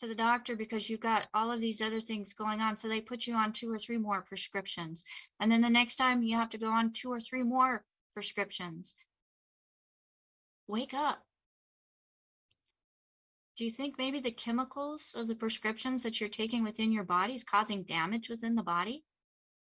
to 0.00 0.06
the 0.06 0.14
doctor 0.14 0.56
because 0.56 0.88
you've 0.88 1.00
got 1.00 1.28
all 1.34 1.52
of 1.52 1.60
these 1.60 1.82
other 1.82 2.00
things 2.00 2.32
going 2.32 2.60
on, 2.60 2.74
so 2.74 2.88
they 2.88 3.00
put 3.00 3.26
you 3.26 3.34
on 3.34 3.52
two 3.52 3.72
or 3.72 3.78
three 3.78 3.98
more 3.98 4.22
prescriptions. 4.22 5.04
And 5.38 5.52
then 5.52 5.60
the 5.60 5.70
next 5.70 5.96
time 5.96 6.22
you 6.22 6.36
have 6.36 6.50
to 6.50 6.58
go 6.58 6.70
on 6.70 6.92
two 6.92 7.12
or 7.12 7.20
three 7.20 7.42
more 7.42 7.84
prescriptions. 8.14 8.96
Wake 10.66 10.94
up. 10.94 11.24
Do 13.60 13.66
you 13.66 13.70
think 13.70 13.98
maybe 13.98 14.20
the 14.20 14.30
chemicals 14.30 15.14
of 15.14 15.26
the 15.26 15.34
prescriptions 15.34 16.02
that 16.02 16.18
you're 16.18 16.30
taking 16.30 16.62
within 16.62 16.90
your 16.92 17.04
body 17.04 17.34
is 17.34 17.44
causing 17.44 17.82
damage 17.82 18.30
within 18.30 18.54
the 18.54 18.62
body? 18.62 19.04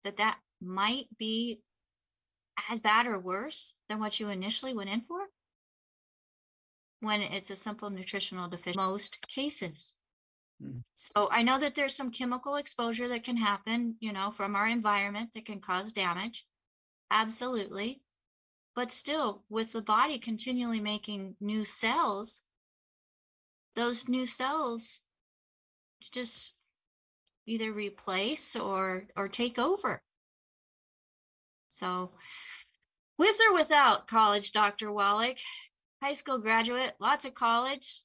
That 0.03 0.17
that 0.17 0.37
might 0.61 1.07
be 1.17 1.61
as 2.69 2.79
bad 2.79 3.07
or 3.07 3.17
worse 3.17 3.73
than 3.89 3.99
what 3.99 4.19
you 4.19 4.29
initially 4.29 4.75
went 4.75 4.91
in 4.91 5.01
for? 5.01 5.21
When 6.99 7.23
it's 7.23 7.49
a 7.49 7.55
simple 7.55 7.89
nutritional 7.89 8.47
deficiency, 8.47 8.87
most 8.87 9.27
cases. 9.27 9.95
Mm. 10.63 10.83
So 10.93 11.27
I 11.31 11.41
know 11.41 11.57
that 11.57 11.73
there's 11.73 11.95
some 11.95 12.11
chemical 12.11 12.57
exposure 12.57 13.07
that 13.07 13.23
can 13.23 13.37
happen, 13.37 13.95
you 13.99 14.13
know, 14.13 14.29
from 14.29 14.55
our 14.55 14.67
environment 14.67 15.31
that 15.33 15.45
can 15.45 15.59
cause 15.59 15.91
damage. 15.91 16.45
Absolutely. 17.09 18.03
But 18.75 18.91
still, 18.91 19.41
with 19.49 19.73
the 19.73 19.81
body 19.81 20.19
continually 20.19 20.79
making 20.79 21.35
new 21.41 21.65
cells, 21.65 22.43
those 23.75 24.09
new 24.09 24.25
cells 24.25 25.01
just 26.01 26.57
either 27.45 27.71
replace 27.71 28.55
or 28.55 29.07
or 29.15 29.27
take 29.27 29.59
over. 29.59 30.01
So 31.69 32.11
with 33.17 33.35
or 33.49 33.53
without 33.53 34.07
college, 34.07 34.51
Dr. 34.51 34.91
Wallach, 34.91 35.37
high 36.01 36.13
school 36.13 36.39
graduate, 36.39 36.93
lots 36.99 37.25
of 37.25 37.33
college, 37.33 38.01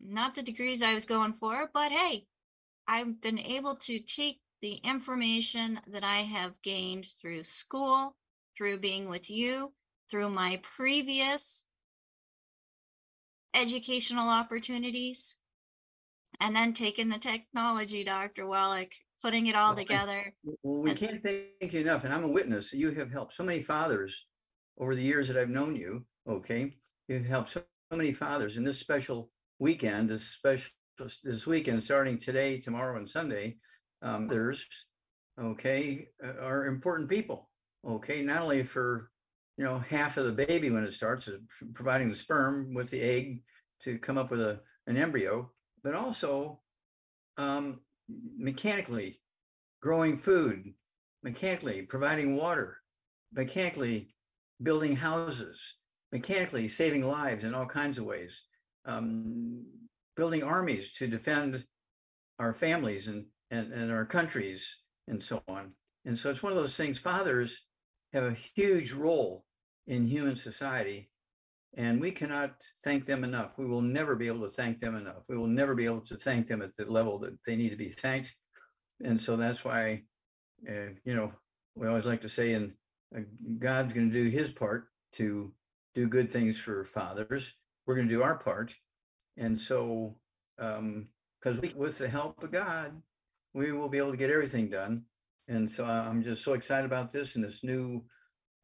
not 0.00 0.34
the 0.34 0.42
degrees 0.42 0.82
I 0.82 0.94
was 0.94 1.06
going 1.06 1.32
for, 1.32 1.70
but 1.72 1.92
hey, 1.92 2.26
I've 2.86 3.20
been 3.20 3.38
able 3.38 3.76
to 3.76 3.98
take 4.00 4.40
the 4.60 4.74
information 4.84 5.80
that 5.86 6.04
I 6.04 6.18
have 6.18 6.60
gained 6.62 7.06
through 7.20 7.44
school, 7.44 8.16
through 8.56 8.78
being 8.78 9.08
with 9.08 9.30
you, 9.30 9.72
through 10.10 10.30
my 10.30 10.60
previous 10.62 11.64
educational 13.58 14.28
opportunities, 14.28 15.36
and 16.40 16.54
then 16.54 16.72
taking 16.72 17.08
the 17.08 17.18
technology, 17.18 18.04
Dr. 18.04 18.46
Wallach, 18.46 18.92
putting 19.22 19.46
it 19.46 19.56
all 19.56 19.70
Well, 19.72 19.80
I- 19.80 19.82
together. 19.82 20.34
Well, 20.62 20.82
we 20.82 20.94
can't 20.94 21.22
thank 21.22 21.72
you 21.72 21.80
enough, 21.80 22.04
and 22.04 22.14
I'm 22.14 22.24
a 22.24 22.28
witness. 22.28 22.72
You 22.72 22.92
have 22.92 23.10
helped 23.10 23.34
so 23.34 23.42
many 23.42 23.62
fathers 23.62 24.26
over 24.78 24.94
the 24.94 25.02
years 25.02 25.26
that 25.28 25.36
I've 25.36 25.48
known 25.50 25.74
you, 25.74 26.06
okay? 26.28 26.76
You've 27.08 27.26
helped 27.26 27.50
so 27.50 27.64
so 27.90 27.96
many 27.96 28.12
fathers 28.12 28.58
in 28.58 28.64
this 28.64 28.78
special 28.78 29.30
weekend, 29.60 30.10
this 30.10 30.28
special, 30.28 30.70
this 30.98 31.46
weekend, 31.46 31.82
starting 31.82 32.18
today, 32.18 32.58
tomorrow, 32.58 32.98
and 32.98 33.08
Sunday. 33.08 33.56
Um, 34.02 34.28
there's, 34.28 34.66
okay, 35.40 36.08
uh, 36.22 36.34
are 36.42 36.66
important 36.66 37.08
people, 37.08 37.48
okay? 37.86 38.20
Not 38.20 38.42
only 38.42 38.62
for, 38.62 39.10
you 39.58 39.64
know, 39.64 39.78
half 39.80 40.16
of 40.16 40.24
the 40.24 40.46
baby 40.46 40.70
when 40.70 40.84
it 40.84 40.92
starts, 40.92 41.28
p- 41.28 41.66
providing 41.74 42.08
the 42.08 42.14
sperm 42.14 42.72
with 42.72 42.90
the 42.90 43.00
egg 43.00 43.42
to 43.80 43.98
come 43.98 44.16
up 44.16 44.30
with 44.30 44.40
a, 44.40 44.60
an 44.86 44.96
embryo, 44.96 45.50
but 45.82 45.94
also 45.94 46.60
um, 47.38 47.80
mechanically 48.38 49.20
growing 49.82 50.16
food, 50.16 50.72
mechanically 51.24 51.82
providing 51.82 52.36
water, 52.36 52.78
mechanically 53.32 54.14
building 54.62 54.94
houses, 54.94 55.74
mechanically 56.12 56.68
saving 56.68 57.04
lives 57.04 57.42
in 57.42 57.52
all 57.52 57.66
kinds 57.66 57.98
of 57.98 58.04
ways, 58.04 58.42
um, 58.86 59.66
building 60.16 60.44
armies 60.44 60.92
to 60.92 61.08
defend 61.08 61.64
our 62.38 62.54
families 62.54 63.08
and, 63.08 63.26
and, 63.50 63.72
and 63.72 63.90
our 63.90 64.04
countries 64.04 64.78
and 65.08 65.20
so 65.20 65.42
on. 65.48 65.74
And 66.04 66.16
so 66.16 66.30
it's 66.30 66.44
one 66.44 66.52
of 66.52 66.58
those 66.58 66.76
things, 66.76 66.98
fathers 66.98 67.62
have 68.12 68.22
a 68.22 68.36
huge 68.54 68.92
role 68.92 69.44
in 69.88 70.04
human 70.04 70.36
society 70.36 71.10
and 71.76 72.00
we 72.00 72.10
cannot 72.10 72.62
thank 72.82 73.04
them 73.04 73.24
enough. 73.24 73.58
We 73.58 73.66
will 73.66 73.82
never 73.82 74.16
be 74.16 74.26
able 74.26 74.40
to 74.42 74.48
thank 74.48 74.80
them 74.80 74.96
enough. 74.96 75.24
We 75.28 75.36
will 75.36 75.46
never 75.46 75.74
be 75.74 75.84
able 75.84 76.00
to 76.02 76.16
thank 76.16 76.46
them 76.46 76.62
at 76.62 76.76
the 76.76 76.84
level 76.86 77.18
that 77.20 77.38
they 77.46 77.56
need 77.56 77.70
to 77.70 77.76
be 77.76 77.88
thanked. 77.88 78.34
And 79.04 79.20
so 79.20 79.36
that's 79.36 79.64
why, 79.64 80.02
uh, 80.68 80.92
you 81.04 81.14
know, 81.14 81.32
we 81.74 81.86
always 81.86 82.04
like 82.04 82.20
to 82.22 82.28
say, 82.28 82.54
and 82.54 82.74
uh, 83.16 83.20
God's 83.58 83.92
going 83.92 84.10
to 84.10 84.22
do 84.24 84.28
his 84.28 84.50
part 84.50 84.88
to 85.12 85.52
do 85.94 86.08
good 86.08 86.32
things 86.32 86.58
for 86.58 86.84
fathers. 86.84 87.54
We're 87.86 87.94
going 87.94 88.08
to 88.08 88.14
do 88.14 88.22
our 88.22 88.36
part. 88.36 88.74
And 89.36 89.58
so, 89.58 90.16
um, 90.58 91.08
because 91.40 91.60
we, 91.60 91.72
with 91.76 91.98
the 91.98 92.08
help 92.08 92.42
of 92.42 92.50
God, 92.50 93.00
we 93.54 93.70
will 93.70 93.88
be 93.88 93.98
able 93.98 94.10
to 94.10 94.16
get 94.16 94.30
everything 94.30 94.68
done. 94.68 95.04
And 95.46 95.70
so 95.70 95.84
I'm 95.84 96.24
just 96.24 96.42
so 96.42 96.54
excited 96.54 96.84
about 96.84 97.12
this 97.12 97.36
and 97.36 97.44
this 97.44 97.62
new 97.62 98.04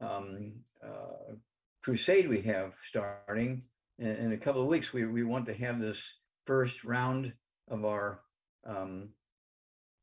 um, 0.00 0.52
uh, 0.82 1.34
crusade 1.82 2.28
we 2.28 2.40
have 2.42 2.74
starting 2.82 3.62
in, 3.98 4.16
in 4.16 4.32
a 4.32 4.38
couple 4.38 4.62
of 4.62 4.68
weeks. 4.68 4.92
We, 4.92 5.06
we 5.06 5.22
want 5.22 5.46
to 5.46 5.54
have 5.54 5.78
this 5.78 6.14
first 6.46 6.84
round 6.84 7.32
of 7.68 7.84
our 7.84 8.20
um, 8.66 9.10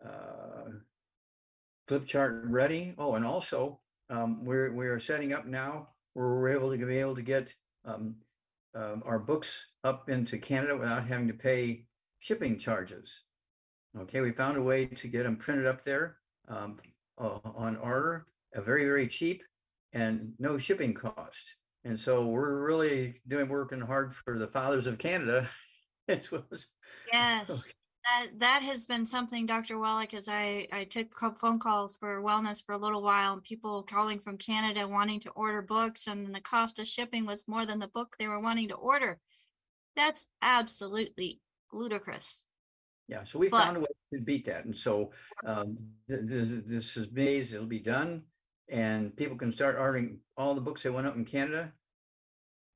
uh, 0.03 0.69
flip 1.87 2.05
chart 2.05 2.43
ready. 2.45 2.93
Oh, 2.97 3.15
and 3.15 3.25
also 3.25 3.79
um, 4.09 4.45
we're 4.45 4.71
we 4.73 4.87
are 4.87 4.99
setting 4.99 5.33
up 5.33 5.45
now 5.45 5.89
where 6.13 6.27
we're 6.27 6.55
able 6.55 6.71
to 6.71 6.85
be 6.85 6.97
able 6.97 7.15
to 7.15 7.21
get 7.21 7.53
um, 7.85 8.15
um, 8.75 9.03
our 9.05 9.19
books 9.19 9.67
up 9.83 10.09
into 10.09 10.37
Canada 10.37 10.77
without 10.77 11.05
having 11.05 11.27
to 11.27 11.33
pay 11.33 11.85
shipping 12.19 12.57
charges. 12.57 13.23
Okay, 13.97 14.21
we 14.21 14.31
found 14.31 14.57
a 14.57 14.61
way 14.61 14.85
to 14.85 15.07
get 15.07 15.23
them 15.23 15.35
printed 15.35 15.65
up 15.65 15.83
there 15.83 16.17
um, 16.47 16.79
uh, 17.17 17.39
on 17.55 17.77
order, 17.77 18.27
uh, 18.55 18.61
very 18.61 18.85
very 18.85 19.07
cheap, 19.07 19.43
and 19.93 20.33
no 20.39 20.57
shipping 20.57 20.93
cost. 20.93 21.55
And 21.83 21.99
so 21.99 22.27
we're 22.27 22.63
really 22.65 23.21
doing 23.27 23.49
working 23.49 23.81
hard 23.81 24.13
for 24.13 24.37
the 24.37 24.47
fathers 24.47 24.87
of 24.87 24.97
Canada. 24.97 25.47
as 26.07 26.31
well 26.31 26.45
as 26.51 26.67
Yes. 27.11 27.73
That, 28.03 28.39
that 28.39 28.63
has 28.63 28.87
been 28.87 29.05
something, 29.05 29.45
Dr. 29.45 29.77
Wallach, 29.77 30.15
as 30.15 30.27
I, 30.27 30.67
I 30.71 30.85
took 30.85 31.15
phone 31.39 31.59
calls 31.59 31.95
for 31.97 32.19
wellness 32.23 32.65
for 32.65 32.73
a 32.73 32.77
little 32.77 33.03
while 33.03 33.33
and 33.33 33.43
people 33.43 33.83
calling 33.83 34.17
from 34.17 34.37
Canada 34.37 34.87
wanting 34.87 35.19
to 35.21 35.29
order 35.31 35.61
books 35.61 36.07
and 36.07 36.33
the 36.33 36.41
cost 36.41 36.79
of 36.79 36.87
shipping 36.87 37.27
was 37.27 37.47
more 37.47 37.63
than 37.65 37.77
the 37.77 37.87
book 37.89 38.15
they 38.17 38.27
were 38.27 38.39
wanting 38.39 38.69
to 38.69 38.73
order. 38.75 39.19
That's 39.95 40.25
absolutely 40.41 41.41
ludicrous. 41.71 42.45
Yeah, 43.07 43.21
so 43.21 43.37
we 43.37 43.49
But- 43.49 43.63
found 43.65 43.77
a 43.77 43.81
way 43.81 43.85
to 44.15 44.21
beat 44.21 44.45
that. 44.45 44.65
And 44.65 44.75
so 44.75 45.11
um, 45.45 45.77
this, 46.07 46.31
is- 46.31 46.63
this 46.65 46.97
is 46.97 47.11
May's, 47.11 47.53
it'll 47.53 47.67
be 47.67 47.79
done. 47.79 48.23
And 48.71 49.15
people 49.17 49.35
can 49.35 49.51
start 49.51 49.75
ordering 49.77 50.19
all 50.37 50.55
the 50.55 50.61
books 50.61 50.83
that 50.83 50.93
went 50.93 51.05
up 51.05 51.17
in 51.17 51.25
Canada. 51.25 51.73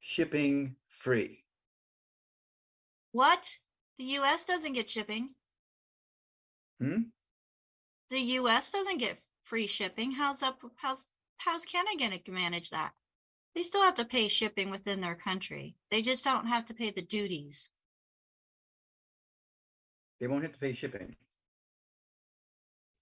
Shipping 0.01 0.75
free. 0.89 1.45
What? 3.13 3.59
The 3.97 4.03
US 4.19 4.43
doesn't 4.43 4.73
get 4.73 4.89
shipping. 4.89 5.35
Hmm? 6.81 7.03
The 8.09 8.19
US 8.19 8.71
doesn't 8.71 8.97
get 8.97 9.19
free 9.43 9.67
shipping. 9.67 10.11
How's 10.11 10.43
up 10.43 10.61
how's 10.75 11.07
how's 11.37 11.65
Canada 11.65 11.95
gonna 11.97 12.19
manage 12.27 12.71
that? 12.71 12.91
They 13.55 13.61
still 13.61 13.81
have 13.83 13.95
to 13.95 14.05
pay 14.05 14.27
shipping 14.27 14.69
within 14.69 14.99
their 14.99 15.15
country. 15.15 15.77
They 15.89 16.01
just 16.01 16.25
don't 16.25 16.47
have 16.47 16.65
to 16.65 16.73
pay 16.73 16.91
the 16.91 17.01
duties. 17.01 17.69
They 20.19 20.27
won't 20.27 20.43
have 20.43 20.51
to 20.51 20.59
pay 20.59 20.73
shipping. 20.73 21.15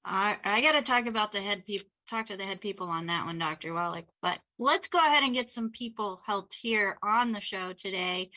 I 0.06 0.38
I 0.44 0.62
gotta 0.62 0.84
talk 0.84 1.08
about 1.08 1.32
the 1.32 1.42
head 1.42 1.66
people 1.66 1.90
talk 2.10 2.26
to 2.28 2.38
the 2.38 2.44
head 2.44 2.62
people 2.62 2.88
on 2.88 3.08
that 3.08 3.26
one, 3.26 3.40
Dr. 3.40 3.74
Wallach. 3.74 4.06
But 4.22 4.40
let's 4.60 4.88
go 4.88 5.00
ahead 5.00 5.24
and 5.24 5.34
get 5.34 5.50
some 5.50 5.72
people 5.72 6.22
helped 6.26 6.56
here 6.56 6.98
on 7.04 7.32
the 7.32 7.40
show 7.40 7.74
today. 7.74 8.30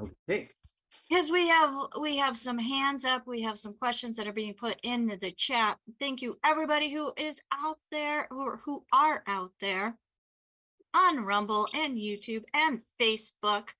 Okay, 0.00 0.48
Because 1.08 1.30
we 1.30 1.48
have, 1.48 1.74
we 2.00 2.16
have 2.16 2.36
some 2.36 2.58
hands 2.58 3.04
up, 3.04 3.26
we 3.26 3.42
have 3.42 3.58
some 3.58 3.74
questions 3.74 4.16
that 4.16 4.26
are 4.26 4.32
being 4.32 4.54
put 4.54 4.80
into 4.82 5.16
the 5.16 5.30
chat. 5.32 5.78
Thank 6.00 6.22
you, 6.22 6.38
everybody 6.44 6.92
who 6.92 7.12
is 7.16 7.40
out 7.52 7.78
there, 7.90 8.28
or 8.32 8.58
who 8.64 8.84
are 8.92 9.22
out 9.26 9.52
there 9.60 9.96
on 10.94 11.24
Rumble 11.24 11.68
and 11.74 11.96
YouTube 11.96 12.44
and 12.54 12.80
Facebook. 13.00 13.70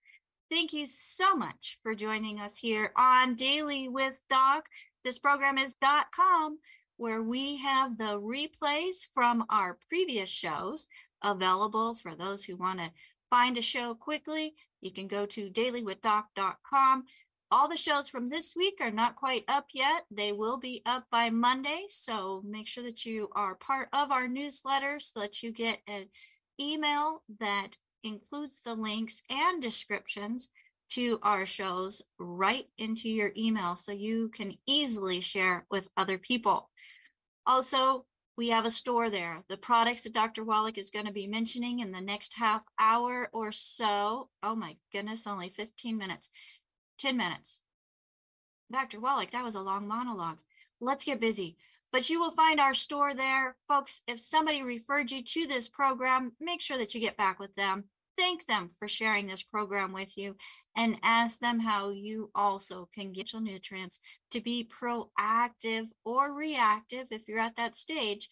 Thank 0.51 0.73
you 0.73 0.87
so 0.87 1.35
much 1.35 1.79
for 1.83 1.95
joining 1.95 2.41
us 2.41 2.59
here 2.59 2.93
on 2.97 3.35
Daily 3.35 3.89
with 3.89 4.21
Doc. 4.29 4.69
This 5.05 5.19
program 5.19 5.59
is 5.59 5.75
.com, 6.15 6.59
where 6.97 7.23
we 7.23 7.57
have 7.59 7.97
the 7.97 8.21
replays 8.21 9.07
from 9.13 9.45
our 9.51 9.79
previous 9.89 10.31
shows 10.31 10.89
available 11.23 11.95
for 11.95 12.15
those 12.15 12.45
who 12.45 12.57
want 12.57 12.81
to 12.81 12.91
find 13.31 13.59
a 13.59 13.63
show 13.63 13.95
quickly. 13.95 14.55
You 14.81 14.91
can 14.91 15.09
go 15.09 15.27
to 15.27 15.51
dailywithdoc.com. 15.51 17.05
All 17.51 17.69
the 17.69 17.77
shows 17.77 18.09
from 18.09 18.29
this 18.29 18.55
week 18.57 18.79
are 18.81 18.91
not 18.91 19.17
quite 19.17 19.45
up 19.49 19.67
yet. 19.73 20.05
They 20.11 20.33
will 20.33 20.59
be 20.59 20.83
up 20.87 21.05
by 21.11 21.31
Monday. 21.31 21.85
So 21.89 22.43
make 22.45 22.67
sure 22.67 22.85
that 22.85 23.05
you 23.05 23.29
are 23.35 23.55
part 23.55 23.89
of 23.93 24.11
our 24.11 24.29
newsletter 24.29 24.99
so 25.01 25.21
that 25.21 25.43
you 25.43 25.53
get 25.53 25.79
an 25.87 26.07
email 26.61 27.23
that 27.41 27.77
includes 28.03 28.63
the 28.63 28.75
links 28.75 29.23
and 29.31 29.63
descriptions 29.63 30.51
to 30.95 31.19
our 31.23 31.45
shows 31.47 32.03
right 32.19 32.67
into 32.79 33.09
your 33.09 33.33
email 33.37 33.77
so 33.77 33.93
you 33.93 34.29
can 34.29 34.55
easily 34.67 35.21
share 35.21 35.67
with 35.71 35.89
other 35.97 36.19
people. 36.19 36.71
Also, 37.47 38.07
we 38.37 38.49
have 38.49 38.67
a 38.67 38.71
store 38.71 39.11
there. 39.11 39.43
The 39.49 39.57
products 39.57 40.05
that 40.05 40.13
Dr. 40.13 40.45
Wallach 40.45 40.79
is 40.79 40.91
going 40.91 41.07
to 41.07 41.13
be 41.13 41.27
mentioning 41.27 41.81
in 41.81 41.93
the 41.93 42.01
next 42.01 42.35
half 42.35 42.65
hour 42.79 43.29
or 43.33 43.53
so. 43.53 44.29
Oh 44.43 44.55
my 44.55 44.77
goodness, 44.93 45.27
only 45.27 45.49
15 45.49 45.97
minutes, 45.97 46.31
10 46.99 47.17
minutes. 47.17 47.63
Dr. 48.73 49.01
Wallach, 49.01 49.31
that 49.31 49.45
was 49.45 49.55
a 49.55 49.61
long 49.61 49.87
monologue. 49.87 50.39
Let's 50.81 51.05
get 51.05 51.21
busy. 51.21 51.57
But 51.93 52.11
you 52.11 52.19
will 52.19 52.33
find 52.33 52.59
our 52.59 52.75
store 52.75 53.15
there. 53.15 53.57
Folks, 53.69 54.03
if 54.09 54.19
somebody 54.19 54.63
referred 54.65 55.13
you 55.13 55.23
to 55.23 55.47
this 55.47 55.69
program, 55.69 56.33
make 56.41 56.61
sure 56.61 56.79
that 56.79 56.93
you 56.93 57.01
get 57.01 57.17
back 57.17 57.39
with 57.39 57.55
them. 57.55 57.85
Thank 58.17 58.47
them 58.47 58.69
for 58.69 58.87
sharing 58.87 59.27
this 59.27 59.43
program 59.43 59.93
with 59.93 60.17
you 60.17 60.37
and 60.77 60.99
ask 61.03 61.41
them 61.41 61.61
how 61.61 61.91
you 61.91 62.31
also 62.35 62.89
can 62.95 63.13
get 63.13 63.33
your 63.33 63.43
nutrients 63.43 64.01
to 64.31 64.41
be 64.41 64.69
proactive 64.69 65.89
or 66.05 66.35
reactive 66.35 67.09
if 67.11 67.27
you're 67.27 67.41
at 67.41 67.57
that 67.57 67.75
stage 67.75 68.29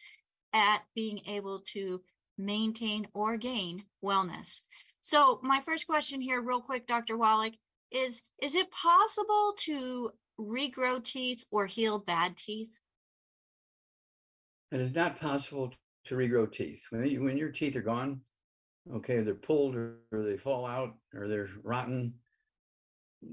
at 0.52 0.82
being 0.94 1.20
able 1.26 1.60
to 1.72 2.00
maintain 2.38 3.08
or 3.14 3.36
gain 3.36 3.84
wellness. 4.04 4.60
So 5.00 5.40
my 5.42 5.60
first 5.60 5.86
question 5.86 6.20
here 6.20 6.40
real 6.40 6.60
quick 6.60 6.86
Dr. 6.86 7.16
Wallach 7.16 7.54
is 7.90 8.22
is 8.40 8.54
it 8.54 8.70
possible 8.70 9.54
to 9.58 10.12
regrow 10.40 11.02
teeth 11.02 11.44
or 11.50 11.66
heal 11.66 11.98
bad 11.98 12.36
teeth? 12.36 12.78
it 14.72 14.80
is 14.80 14.94
not 14.94 15.20
possible 15.20 15.72
to 16.06 16.16
regrow 16.16 16.50
teeth. 16.50 16.86
When 16.90 17.06
you, 17.06 17.22
when 17.22 17.36
your 17.36 17.50
teeth 17.50 17.76
are 17.76 17.82
gone, 17.82 18.22
okay, 18.94 19.20
they're 19.20 19.34
pulled 19.34 19.76
or, 19.76 19.96
or 20.12 20.22
they 20.22 20.36
fall 20.36 20.66
out 20.66 20.94
or 21.14 21.28
they're 21.28 21.50
rotten. 21.62 22.14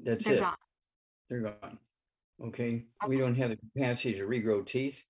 That's 0.03 0.25
They're 0.25 0.35
it. 0.35 0.41
gone. 0.41 0.55
They're 1.29 1.41
gone. 1.41 1.79
Okay, 2.45 2.85
we 3.07 3.17
don't 3.17 3.35
have 3.35 3.49
the 3.49 3.57
capacity 3.57 4.13
to 4.13 4.25
regrow 4.25 4.65
teeth. 4.65 5.03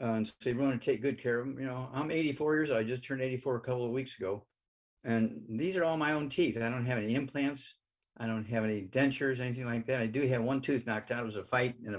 Uh, 0.00 0.14
and 0.14 0.26
so 0.26 0.34
you 0.50 0.58
want 0.58 0.80
to 0.80 0.90
take 0.90 1.00
good 1.00 1.18
care 1.18 1.40
of 1.40 1.46
them. 1.46 1.58
You 1.58 1.66
know, 1.66 1.88
I'm 1.94 2.10
84 2.10 2.54
years 2.54 2.70
old. 2.70 2.78
I 2.80 2.84
just 2.84 3.04
turned 3.04 3.22
84 3.22 3.56
a 3.56 3.60
couple 3.60 3.86
of 3.86 3.92
weeks 3.92 4.18
ago. 4.18 4.44
And 5.04 5.42
these 5.48 5.76
are 5.76 5.84
all 5.84 5.96
my 5.96 6.12
own 6.12 6.28
teeth. 6.28 6.56
I 6.56 6.68
don't 6.68 6.84
have 6.84 6.98
any 6.98 7.14
implants. 7.14 7.74
I 8.18 8.26
don't 8.26 8.44
have 8.46 8.64
any 8.64 8.82
dentures, 8.82 9.40
anything 9.40 9.66
like 9.66 9.86
that. 9.86 10.02
I 10.02 10.06
do 10.06 10.26
have 10.26 10.42
one 10.42 10.60
tooth 10.60 10.86
knocked 10.86 11.10
out. 11.10 11.22
It 11.22 11.26
was 11.26 11.36
a 11.36 11.44
fight 11.44 11.76
in 11.86 11.94
a 11.94 11.98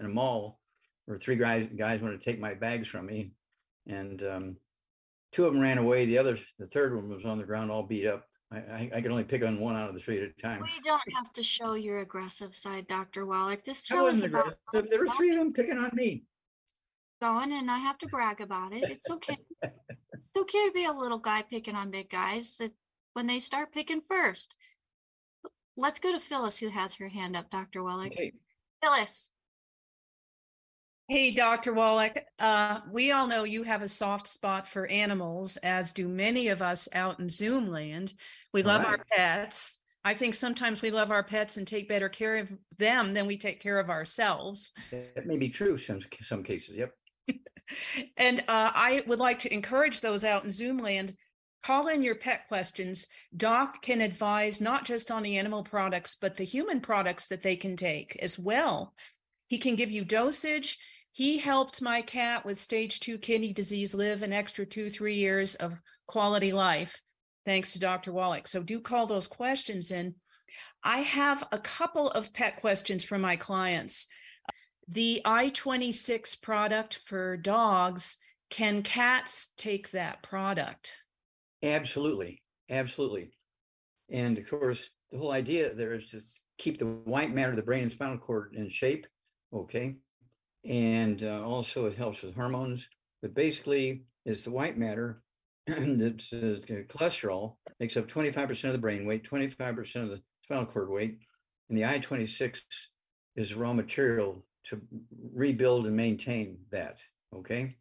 in 0.00 0.06
a 0.06 0.08
mall 0.08 0.60
where 1.06 1.16
three 1.16 1.36
guys 1.36 1.66
guys 1.76 2.00
wanted 2.00 2.20
to 2.20 2.24
take 2.24 2.38
my 2.38 2.54
bags 2.54 2.86
from 2.86 3.06
me. 3.06 3.32
And 3.86 4.22
um, 4.22 4.56
two 5.32 5.46
of 5.46 5.52
them 5.52 5.62
ran 5.62 5.78
away. 5.78 6.04
The 6.06 6.18
other, 6.18 6.38
the 6.58 6.66
third 6.66 6.94
one 6.94 7.08
was 7.10 7.24
on 7.24 7.38
the 7.38 7.44
ground 7.44 7.70
all 7.70 7.82
beat 7.82 8.06
up. 8.06 8.24
I, 8.50 8.56
I, 8.56 8.90
I 8.96 9.00
could 9.02 9.10
only 9.10 9.24
pick 9.24 9.44
on 9.44 9.60
one 9.60 9.76
out 9.76 9.88
of 9.88 9.94
the 9.94 10.00
three 10.00 10.16
at 10.22 10.30
a 10.30 10.32
time. 10.40 10.62
We 10.62 10.80
don't 10.82 11.02
have 11.14 11.32
to 11.34 11.42
show 11.42 11.74
your 11.74 11.98
aggressive 11.98 12.54
side, 12.54 12.86
Dr. 12.86 13.26
Wallach. 13.26 13.62
This 13.62 13.82
I 13.90 13.94
show 13.94 14.06
is 14.06 14.14
wasn't 14.14 14.32
about 14.32 14.54
aggressive. 14.70 14.90
There 14.90 15.00
were 15.00 15.08
three 15.08 15.30
of 15.30 15.38
them 15.38 15.52
picking 15.52 15.76
on 15.76 15.90
me. 15.92 16.24
going 17.20 17.52
and 17.52 17.70
I 17.70 17.78
have 17.78 17.98
to 17.98 18.06
brag 18.06 18.40
about 18.40 18.72
it. 18.72 18.84
It's 18.84 19.10
okay. 19.10 19.36
It's 20.34 20.42
okay 20.42 20.66
to 20.66 20.72
be 20.72 20.84
a 20.84 20.92
little 20.92 21.18
guy 21.18 21.40
picking 21.40 21.74
on 21.74 21.90
big 21.90 22.10
guys 22.10 22.58
that 22.58 22.72
when 23.14 23.26
they 23.26 23.38
start 23.38 23.72
picking 23.72 24.02
first. 24.02 24.54
Let's 25.76 25.98
go 25.98 26.12
to 26.12 26.20
Phyllis 26.20 26.58
who 26.58 26.68
has 26.68 26.94
her 26.96 27.08
hand 27.08 27.34
up, 27.34 27.50
Dr. 27.50 27.82
Wallach. 27.82 28.12
Okay, 28.12 28.32
Phyllis, 28.82 29.30
Hey, 31.08 31.30
Dr. 31.30 31.72
Wallach, 31.72 32.22
uh, 32.38 32.80
we 32.92 33.12
all 33.12 33.26
know 33.26 33.44
you 33.44 33.62
have 33.62 33.80
a 33.80 33.88
soft 33.88 34.28
spot 34.28 34.68
for 34.68 34.86
animals, 34.88 35.56
as 35.62 35.90
do 35.94 36.06
many 36.06 36.48
of 36.48 36.60
us 36.60 36.86
out 36.92 37.18
in 37.18 37.30
Zoom 37.30 37.70
land. 37.70 38.12
We 38.52 38.62
love 38.62 38.84
our 38.84 39.02
pets. 39.16 39.78
I 40.04 40.12
think 40.12 40.34
sometimes 40.34 40.82
we 40.82 40.90
love 40.90 41.10
our 41.10 41.22
pets 41.22 41.56
and 41.56 41.66
take 41.66 41.88
better 41.88 42.10
care 42.10 42.36
of 42.36 42.52
them 42.76 43.14
than 43.14 43.26
we 43.26 43.38
take 43.38 43.58
care 43.58 43.78
of 43.78 43.88
ourselves. 43.88 44.70
that 44.90 45.26
may 45.26 45.38
be 45.38 45.48
true 45.48 45.78
some 45.78 46.00
some 46.20 46.42
cases. 46.42 46.76
Yep. 46.76 46.92
And 48.16 48.40
uh, 48.40 48.72
I 48.74 49.02
would 49.06 49.18
like 49.18 49.38
to 49.40 49.52
encourage 49.52 50.00
those 50.00 50.24
out 50.24 50.44
in 50.44 50.50
Zoom 50.50 50.78
land, 50.78 51.14
call 51.62 51.88
in 51.88 52.02
your 52.02 52.14
pet 52.14 52.48
questions. 52.48 53.06
Doc 53.36 53.82
can 53.82 54.00
advise 54.00 54.60
not 54.60 54.86
just 54.86 55.10
on 55.10 55.22
the 55.22 55.36
animal 55.36 55.62
products, 55.62 56.16
but 56.18 56.36
the 56.36 56.44
human 56.44 56.80
products 56.80 57.26
that 57.28 57.42
they 57.42 57.56
can 57.56 57.76
take 57.76 58.16
as 58.22 58.38
well. 58.38 58.94
He 59.48 59.58
can 59.58 59.74
give 59.74 59.90
you 59.90 60.04
dosage. 60.04 60.78
He 61.12 61.38
helped 61.38 61.82
my 61.82 62.02
cat 62.02 62.44
with 62.44 62.58
stage 62.58 63.00
two 63.00 63.18
kidney 63.18 63.52
disease 63.52 63.94
live 63.94 64.22
an 64.22 64.32
extra 64.32 64.64
two, 64.64 64.88
three 64.88 65.16
years 65.16 65.54
of 65.56 65.80
quality 66.06 66.52
life, 66.52 67.00
thanks 67.44 67.72
to 67.72 67.78
Dr. 67.78 68.12
Wallach. 68.12 68.46
So 68.46 68.62
do 68.62 68.80
call 68.80 69.06
those 69.06 69.26
questions 69.26 69.90
in. 69.90 70.14
I 70.84 71.00
have 71.00 71.44
a 71.50 71.58
couple 71.58 72.08
of 72.10 72.32
pet 72.32 72.56
questions 72.60 73.02
from 73.02 73.20
my 73.20 73.36
clients. 73.36 74.06
The 74.86 75.20
I 75.24 75.50
26 75.50 76.36
product 76.36 76.94
for 77.04 77.36
dogs, 77.36 78.18
can 78.50 78.82
cats 78.82 79.52
take 79.56 79.90
that 79.90 80.22
product? 80.22 80.94
Absolutely, 81.62 82.42
absolutely. 82.70 83.32
And 84.10 84.38
of 84.38 84.48
course, 84.48 84.88
the 85.10 85.18
whole 85.18 85.32
idea 85.32 85.74
there 85.74 85.92
is 85.92 86.06
to 86.10 86.20
keep 86.56 86.78
the 86.78 86.86
white 86.86 87.34
matter 87.34 87.50
of 87.50 87.56
the 87.56 87.62
brain 87.62 87.82
and 87.82 87.92
spinal 87.92 88.18
cord 88.18 88.54
in 88.54 88.68
shape. 88.68 89.06
Okay. 89.52 89.96
And 90.68 91.24
uh, 91.24 91.42
also 91.44 91.86
it 91.86 91.96
helps 91.96 92.22
with 92.22 92.34
hormones. 92.34 92.88
But 93.22 93.34
basically, 93.34 94.04
it's 94.26 94.44
the 94.44 94.50
white 94.50 94.76
matter 94.78 95.22
that's 95.66 96.32
uh, 96.32 96.58
cholesterol 96.88 97.56
makes 97.80 97.96
up 97.96 98.06
25% 98.06 98.64
of 98.64 98.72
the 98.72 98.78
brain 98.78 99.06
weight, 99.06 99.28
25% 99.28 100.02
of 100.02 100.08
the 100.10 100.22
spinal 100.44 100.66
cord 100.66 100.90
weight. 100.90 101.18
And 101.68 101.76
the 101.76 101.84
I 101.84 101.98
26 101.98 102.64
is 103.36 103.54
raw 103.54 103.72
material 103.72 104.44
to 104.64 104.80
rebuild 105.32 105.86
and 105.86 105.96
maintain 105.96 106.58
that. 106.70 107.02
Okay. 107.34 107.74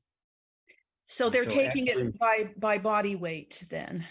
So 1.05 1.29
they're 1.29 1.43
So 1.49 1.49
taking 1.49 1.89
actually- 1.89 2.07
it 2.07 2.19
by 2.19 2.49
by 2.57 2.77
body 2.77 3.15
weight 3.15 3.63
then. 3.69 4.05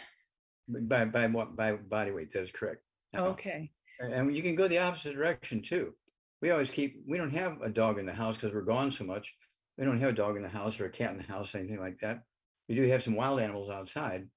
By, 0.69 1.05
by 1.05 1.27
what, 1.29 1.55
by 1.55 1.73
body 1.73 2.11
weight, 2.11 2.33
that 2.33 2.43
is 2.43 2.51
correct. 2.51 2.83
Uh-uh. 3.17 3.29
Okay. 3.29 3.71
And 4.01 4.35
you 4.35 4.43
can 4.43 4.57
go 4.57 4.67
the 4.67 4.79
opposite 4.79 5.15
direction 5.15 5.63
too. 5.63 5.95
We 6.43 6.51
always 6.51 6.71
keep, 6.71 7.03
we 7.07 7.17
don't 7.17 7.35
have 7.35 7.61
a 7.63 7.71
dog 7.71 7.99
in 7.99 8.07
the 8.07 8.13
house 8.13 8.37
because 8.37 8.53
we're 8.53 8.63
gone 8.63 8.91
so 8.91 9.05
much. 9.05 9.35
We 9.79 9.85
don't 9.85 10.01
have 10.01 10.11
a 10.11 10.15
dog 10.15 10.37
in 10.37 10.43
the 10.43 10.49
house 10.49 10.79
or 10.79 10.87
a 10.87 10.91
cat 10.91 11.13
in 11.13 11.19
the 11.19 11.25
house, 11.25 11.55
anything 11.55 11.81
like 11.81 11.99
that. 12.01 12.23
We 12.69 12.75
do 12.75 12.83
have 12.89 13.03
some 13.03 13.17
wild 13.17 13.41
animals 13.41 13.71
outside, 13.71 14.29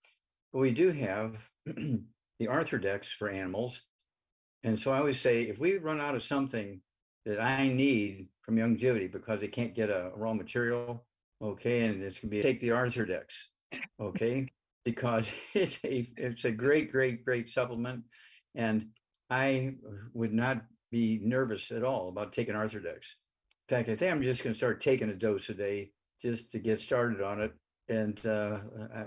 but 0.54 0.60
we 0.60 0.72
do 0.72 0.92
have 0.92 1.38
the 1.66 2.48
arthur 2.48 2.80
Arthrydex 2.80 3.08
for 3.08 3.30
animals. 3.30 3.84
And 4.64 4.80
so 4.80 4.92
I 4.92 5.00
always 5.00 5.20
say, 5.20 5.44
if 5.44 5.60
we 5.60 5.78
run 5.78 6.02
out 6.02 6.16
of 6.16 6.24
something 6.24 6.82
that 7.26 7.42
I 7.42 7.68
need 7.68 8.28
from 8.42 8.56
Youngevity 8.58 9.12
because 9.12 9.40
they 9.40 9.48
can't 9.48 9.76
get 9.76 9.90
a 9.90 10.12
raw 10.16 10.34
material. 10.34 11.06
Okay, 11.42 11.86
and 11.86 12.02
it's 12.02 12.20
gonna 12.20 12.32
be 12.32 12.42
take 12.42 12.60
the 12.60 12.72
arthur 12.72 13.06
Arthrydex. 13.06 13.26
Okay, 14.02 14.48
because 14.84 15.32
it's 15.54 15.80
a 15.84 16.08
it's 16.18 16.46
a 16.46 16.52
great, 16.52 16.92
great, 16.92 17.24
great 17.24 17.50
supplement. 17.50 18.04
And 18.56 18.88
I 19.30 19.76
would 20.14 20.34
not 20.34 20.64
be 20.92 21.20
nervous 21.22 21.72
at 21.72 21.84
all 21.84 22.10
about 22.10 22.34
taking 22.34 22.56
Arthrydex. 22.56 23.14
In 23.70 23.78
fact, 23.78 23.90
I 23.90 23.96
think 23.96 24.12
I'm 24.12 24.24
just 24.24 24.44
gonna 24.44 24.56
start 24.56 24.82
taking 24.82 25.10
a 25.10 25.16
dose 25.16 25.50
a 25.50 25.54
day 25.54 25.92
just 26.22 26.52
to 26.52 26.60
get 26.60 26.80
started 26.80 27.22
on 27.22 27.42
it. 27.42 27.54
And 27.88 28.24
uh, 28.26 28.60
I, 28.94 29.06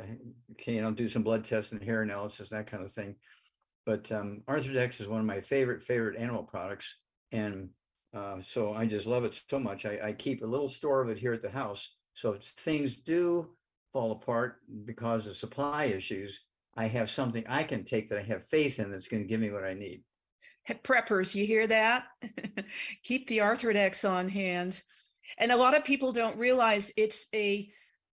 okay, 0.52 0.80
I'll 0.80 0.92
do 0.92 1.08
some 1.08 1.22
blood 1.22 1.44
tests 1.44 1.72
and 1.72 1.82
hair 1.82 2.02
analysis, 2.02 2.48
that 2.48 2.66
kind 2.66 2.84
of 2.84 2.90
thing. 2.90 3.14
But 3.86 4.10
um, 4.12 4.42
Arthrydex 4.48 5.00
is 5.00 5.08
one 5.08 5.20
of 5.20 5.26
my 5.26 5.40
favorite, 5.40 5.82
favorite 5.82 6.18
animal 6.18 6.42
products. 6.42 6.96
And 7.30 7.70
uh, 8.14 8.40
so 8.40 8.74
I 8.74 8.86
just 8.86 9.06
love 9.06 9.24
it 9.24 9.40
so 9.48 9.58
much. 9.58 9.86
I, 9.86 9.98
I 10.02 10.12
keep 10.12 10.42
a 10.42 10.46
little 10.46 10.68
store 10.68 11.00
of 11.00 11.08
it 11.08 11.18
here 11.18 11.32
at 11.32 11.42
the 11.42 11.50
house. 11.50 11.96
So 12.14 12.32
if 12.32 12.42
things 12.42 12.96
do 12.96 13.50
fall 13.92 14.12
apart 14.12 14.56
because 14.84 15.26
of 15.26 15.36
supply 15.36 15.84
issues, 15.84 16.44
I 16.76 16.86
have 16.86 17.10
something 17.10 17.44
I 17.48 17.62
can 17.62 17.84
take 17.84 18.08
that 18.08 18.18
I 18.18 18.22
have 18.22 18.46
faith 18.46 18.78
in 18.78 18.90
that's 18.90 19.08
going 19.08 19.22
to 19.22 19.28
give 19.28 19.40
me 19.40 19.50
what 19.50 19.64
I 19.64 19.74
need. 19.74 20.02
Preppers, 20.68 21.34
you 21.34 21.46
hear 21.46 21.66
that? 21.66 22.04
Keep 23.02 23.26
the 23.26 23.38
Arthrydex 23.38 24.08
on 24.08 24.28
hand. 24.28 24.82
And 25.38 25.52
a 25.52 25.56
lot 25.56 25.76
of 25.76 25.84
people 25.84 26.12
don't 26.12 26.38
realize 26.38 26.92
it's 26.96 27.28
a 27.34 27.70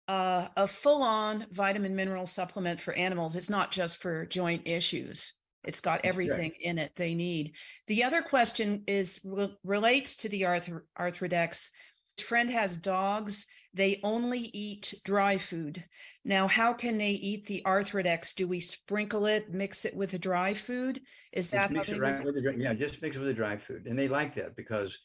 uh, 0.07 0.47
a 0.57 0.65
full-on 0.65 1.45
vitamin 1.51 1.95
mineral 1.95 2.25
supplement 2.25 2.79
for 2.79 2.93
animals. 2.95 3.35
It's 3.35 3.49
not 3.49 3.71
just 3.71 3.97
for 3.97 4.25
joint 4.25 4.67
issues. 4.67 5.35
It's 5.63 5.81
got 5.81 6.01
everything 6.03 6.51
in 6.61 6.79
it 6.79 6.93
they 6.95 7.13
need. 7.13 7.53
The 7.85 8.03
other 8.03 8.23
question 8.23 8.83
is 8.87 9.19
re- 9.23 9.55
relates 9.63 10.17
to 10.17 10.29
the 10.29 10.43
arthro- 10.43 10.81
Arthrydex. 10.97 11.69
His 12.17 12.25
friend 12.25 12.49
has 12.49 12.75
dogs. 12.75 13.45
They 13.73 13.99
only 14.03 14.39
eat 14.39 14.95
dry 15.05 15.37
food. 15.37 15.83
Now, 16.25 16.47
how 16.47 16.73
can 16.73 16.97
they 16.97 17.11
eat 17.11 17.45
the 17.45 17.61
Arthrydex? 17.65 18.33
Do 18.33 18.47
we 18.47 18.59
sprinkle 18.59 19.27
it, 19.27 19.53
mix 19.53 19.85
it 19.85 19.95
with 19.95 20.11
the 20.11 20.19
dry 20.19 20.53
food? 20.53 21.01
Is 21.33 21.49
that 21.49 21.71
mix 21.71 21.87
it 21.87 21.99
right 21.99 22.23
with 22.23 22.35
the, 22.35 22.41
dry- 22.41 22.55
yeah, 22.57 22.73
just 22.73 23.01
mix 23.01 23.15
it 23.15 23.19
with 23.19 23.27
the 23.27 23.33
dry 23.33 23.57
food. 23.57 23.85
And 23.85 23.97
they 23.97 24.07
like 24.07 24.33
that 24.35 24.55
because 24.55 24.99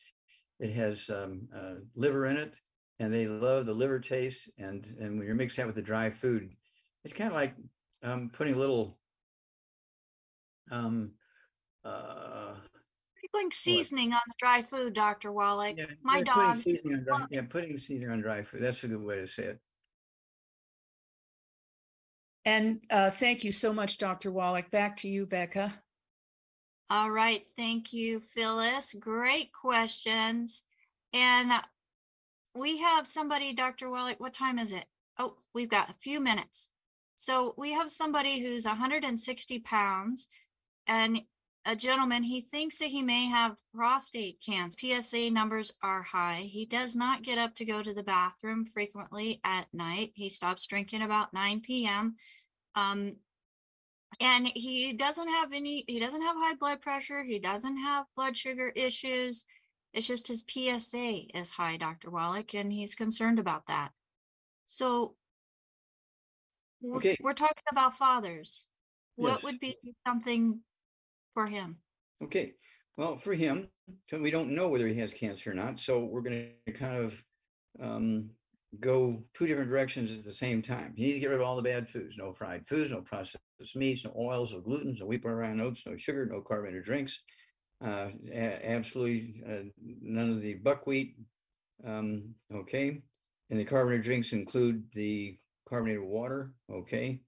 it 0.60 0.72
has 0.72 1.10
um, 1.10 1.46
uh, 1.54 1.74
liver 1.94 2.26
in 2.26 2.38
it 2.38 2.54
and 3.00 3.12
they 3.12 3.26
love 3.26 3.66
the 3.66 3.74
liver 3.74 4.00
taste. 4.00 4.48
And, 4.56 4.86
and 4.98 5.18
when 5.18 5.26
you're 5.26 5.36
mixing 5.36 5.62
that 5.62 5.66
with 5.66 5.76
the 5.76 5.82
dry 5.82 6.08
food, 6.08 6.50
it's 7.04 7.12
kind 7.12 7.28
of 7.28 7.34
like 7.34 7.54
um, 8.02 8.30
putting 8.32 8.54
a 8.54 8.58
little 8.58 8.96
um, 10.70 11.12
uh, 11.84 12.54
Sprinkling 13.24 13.52
seasoning 13.52 14.12
on 14.12 14.20
the 14.26 14.34
dry 14.38 14.62
food, 14.62 14.92
Dr. 14.92 15.32
Wallach. 15.32 15.76
yeah, 15.78 15.86
My 16.02 16.18
yeah, 16.18 16.34
putting 16.34 16.56
seasoning 16.56 16.96
on 16.98 17.04
dry, 17.04 17.26
yeah, 17.30 17.42
putting 17.48 17.78
seasoning 17.78 18.10
on 18.10 18.20
dry 18.20 18.42
food. 18.42 18.62
That's 18.62 18.84
a 18.84 18.88
good 18.88 19.02
way 19.02 19.16
to 19.16 19.26
say 19.26 19.42
it. 19.44 19.60
And 22.44 22.80
uh, 22.90 23.10
thank 23.10 23.42
you 23.42 23.52
so 23.52 23.72
much, 23.72 23.98
Dr. 23.98 24.30
Wallach. 24.30 24.70
Back 24.70 24.96
to 24.98 25.08
you, 25.08 25.24
Becca. 25.24 25.72
All 26.90 27.10
right, 27.10 27.42
thank 27.56 27.92
you, 27.92 28.20
Phyllis. 28.20 28.94
Great 29.00 29.50
questions. 29.52 30.62
And 31.14 31.50
uh, 31.50 31.62
we 32.54 32.78
have 32.78 33.06
somebody, 33.06 33.54
Dr. 33.54 33.88
Wallach, 33.88 34.20
what 34.20 34.34
time 34.34 34.58
is 34.58 34.72
it? 34.72 34.84
Oh, 35.18 35.36
we've 35.54 35.70
got 35.70 35.88
a 35.88 35.94
few 35.94 36.20
minutes. 36.20 36.68
So 37.16 37.54
we 37.56 37.72
have 37.72 37.90
somebody 37.90 38.40
who's 38.40 38.66
160 38.66 39.60
pounds 39.60 40.28
and 40.86 41.22
a 41.66 41.74
gentleman, 41.74 42.22
he 42.22 42.40
thinks 42.40 42.78
that 42.78 42.86
he 42.88 43.02
may 43.02 43.26
have 43.26 43.56
prostate 43.74 44.42
cancer. 44.44 44.76
PSA 44.78 45.30
numbers 45.30 45.72
are 45.82 46.02
high. 46.02 46.40
He 46.46 46.66
does 46.66 46.94
not 46.94 47.22
get 47.22 47.38
up 47.38 47.54
to 47.56 47.64
go 47.64 47.82
to 47.82 47.94
the 47.94 48.02
bathroom 48.02 48.66
frequently 48.66 49.40
at 49.44 49.66
night. 49.72 50.12
He 50.14 50.28
stops 50.28 50.66
drinking 50.66 51.02
about 51.02 51.32
9 51.32 51.60
p.m. 51.60 52.16
Um, 52.74 53.16
and 54.20 54.46
he 54.46 54.92
doesn't 54.92 55.28
have 55.28 55.52
any 55.52 55.84
he 55.88 55.98
doesn't 55.98 56.22
have 56.22 56.36
high 56.36 56.54
blood 56.54 56.80
pressure 56.80 57.24
he 57.24 57.38
doesn't 57.40 57.76
have 57.78 58.06
blood 58.14 58.36
sugar 58.36 58.72
issues 58.76 59.44
it's 59.92 60.06
just 60.06 60.28
his 60.28 60.44
psa 60.48 61.26
is 61.34 61.50
high 61.50 61.76
dr 61.76 62.08
wallach 62.10 62.54
and 62.54 62.72
he's 62.72 62.94
concerned 62.94 63.40
about 63.40 63.66
that 63.66 63.90
so 64.66 65.16
we're- 66.80 66.98
Okay. 66.98 67.16
we're 67.20 67.32
talking 67.32 67.64
about 67.72 67.96
fathers 67.96 68.68
what 69.16 69.30
Yes. 69.30 69.42
would 69.42 69.58
be 69.58 69.76
something 70.06 70.60
for 71.34 71.46
him 71.46 71.78
Okay, 72.22 72.54
well, 72.96 73.16
for 73.16 73.34
him, 73.34 73.68
we 74.12 74.30
don't 74.30 74.50
know 74.50 74.68
whether 74.68 74.86
he 74.86 74.94
has 74.94 75.12
cancer 75.12 75.50
or 75.50 75.54
not, 75.54 75.80
so 75.80 76.04
we're 76.04 76.22
gonna 76.22 76.48
kind 76.74 76.96
of 77.04 77.24
um, 77.80 78.30
go 78.80 79.22
two 79.34 79.46
different 79.46 79.68
directions 79.68 80.12
at 80.12 80.24
the 80.24 80.30
same 80.30 80.62
time. 80.62 80.94
He 80.96 81.04
needs 81.04 81.16
to 81.16 81.20
get 81.20 81.30
rid 81.30 81.40
of 81.40 81.46
all 81.46 81.56
the 81.56 81.62
bad 81.62 81.88
foods, 81.88 82.16
no 82.16 82.32
fried 82.32 82.66
foods, 82.66 82.92
no 82.92 83.00
processed 83.00 83.40
meats, 83.74 84.04
no 84.04 84.12
oils, 84.16 84.54
no 84.54 84.60
glutens, 84.60 85.00
no 85.00 85.06
wheat, 85.06 85.22
bran, 85.22 85.60
oats, 85.60 85.84
no 85.86 85.96
sugar, 85.96 86.26
no 86.26 86.40
carbonated 86.40 86.84
drinks. 86.84 87.20
Uh, 87.84 88.08
a- 88.32 88.70
absolutely 88.70 89.42
uh, 89.46 89.68
none 90.00 90.30
of 90.30 90.40
the 90.40 90.54
buckwheat. 90.54 91.16
Um, 91.84 92.34
okay, 92.54 93.02
and 93.50 93.58
the 93.58 93.64
carbonated 93.64 94.04
drinks 94.04 94.32
include 94.32 94.84
the 94.94 95.36
carbonated 95.68 96.02
water. 96.02 96.54
Okay, 96.72 97.20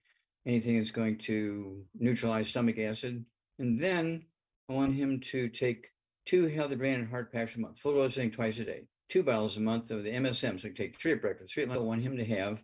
anything 0.47 0.79
that's 0.79 0.93
going 0.93 1.19
to 1.19 1.85
neutralize 1.99 2.49
stomach 2.49 2.79
acid, 2.79 3.25
and 3.59 3.81
then 3.81 4.25
I 4.69 4.75
want 4.75 4.95
him 4.95 5.21
to 5.21 5.49
take 5.49 5.91
two 6.27 6.47
healthy 6.47 6.75
brain 6.75 6.95
and 7.01 7.09
heart 7.09 7.33
packs 7.33 7.57
a 7.57 7.61
month, 7.61 7.79
full 7.79 7.95
dosing 7.95 8.31
twice 8.31 8.59
a 8.59 8.65
day, 8.65 8.87
two 9.09 9.23
bottles 9.23 9.57
a 9.57 9.61
month 9.61 9.91
of 9.91 10.03
the 10.03 10.11
MSM. 10.11 10.61
So 10.61 10.69
take 10.69 10.95
three 10.95 11.13
at 11.13 11.23
breakfast, 11.23 11.55
three 11.55 11.63
at 11.63 11.69
lunch. 11.69 11.81
I 11.81 11.85
want 11.85 12.03
him 12.03 12.17
to 12.17 12.25
have, 12.25 12.63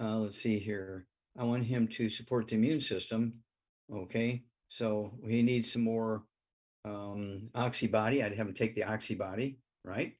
uh, 0.00 0.16
let's 0.18 0.40
see 0.40 0.58
here. 0.58 1.06
I 1.38 1.44
want 1.44 1.64
him 1.64 1.86
to 1.88 2.08
support 2.08 2.48
the 2.48 2.54
immune 2.54 2.80
system. 2.80 3.40
Okay, 3.92 4.44
so 4.68 5.12
he 5.28 5.42
needs 5.42 5.72
some 5.72 5.84
more 5.84 6.24
um, 6.84 7.50
oxybody. 7.54 8.24
I'd 8.24 8.36
have 8.36 8.48
him 8.48 8.54
take 8.54 8.74
the 8.74 8.82
oxybody, 8.82 9.56
right? 9.84 10.14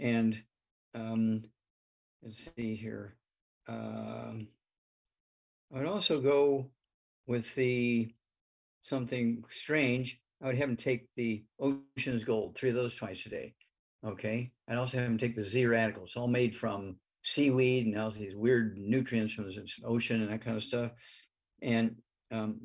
And 0.00 0.42
um, 0.94 1.42
let's 2.22 2.50
see 2.56 2.74
here. 2.74 3.16
Um, 3.68 4.48
I 5.74 5.78
would 5.78 5.86
also 5.86 6.20
go 6.20 6.70
with 7.26 7.54
the 7.54 8.12
something 8.86 9.42
strange. 9.48 10.20
I 10.42 10.46
would 10.46 10.56
have 10.56 10.68
him 10.68 10.76
take 10.76 11.08
the 11.16 11.44
Ocean's 11.58 12.24
Gold, 12.24 12.56
three 12.56 12.68
of 12.68 12.76
those 12.76 12.94
twice 12.94 13.26
a 13.26 13.30
day. 13.30 13.54
Okay. 14.06 14.52
I'd 14.68 14.78
also 14.78 14.98
have 14.98 15.06
him 15.06 15.18
take 15.18 15.34
the 15.34 15.42
Z 15.42 15.66
radicals, 15.66 16.14
all 16.14 16.28
made 16.28 16.54
from 16.54 16.96
seaweed 17.22 17.86
and 17.86 17.98
all 17.98 18.10
these 18.10 18.36
weird 18.36 18.78
nutrients 18.78 19.32
from 19.32 19.46
the 19.46 19.68
ocean 19.84 20.22
and 20.22 20.30
that 20.30 20.42
kind 20.42 20.56
of 20.56 20.62
stuff. 20.62 20.92
And 21.62 21.96
um, 22.30 22.60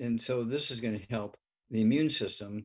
and 0.00 0.20
so 0.20 0.42
this 0.42 0.72
is 0.72 0.80
going 0.80 0.98
to 0.98 1.06
help 1.08 1.36
the 1.70 1.82
immune 1.82 2.10
system. 2.10 2.64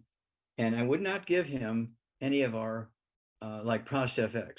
And 0.57 0.75
I 0.75 0.83
would 0.83 1.01
not 1.01 1.27
give 1.27 1.47
him 1.47 1.93
any 2.21 2.41
of 2.41 2.55
our 2.55 2.89
uh, 3.41 3.61
like 3.63 3.87
FX. 3.87 4.53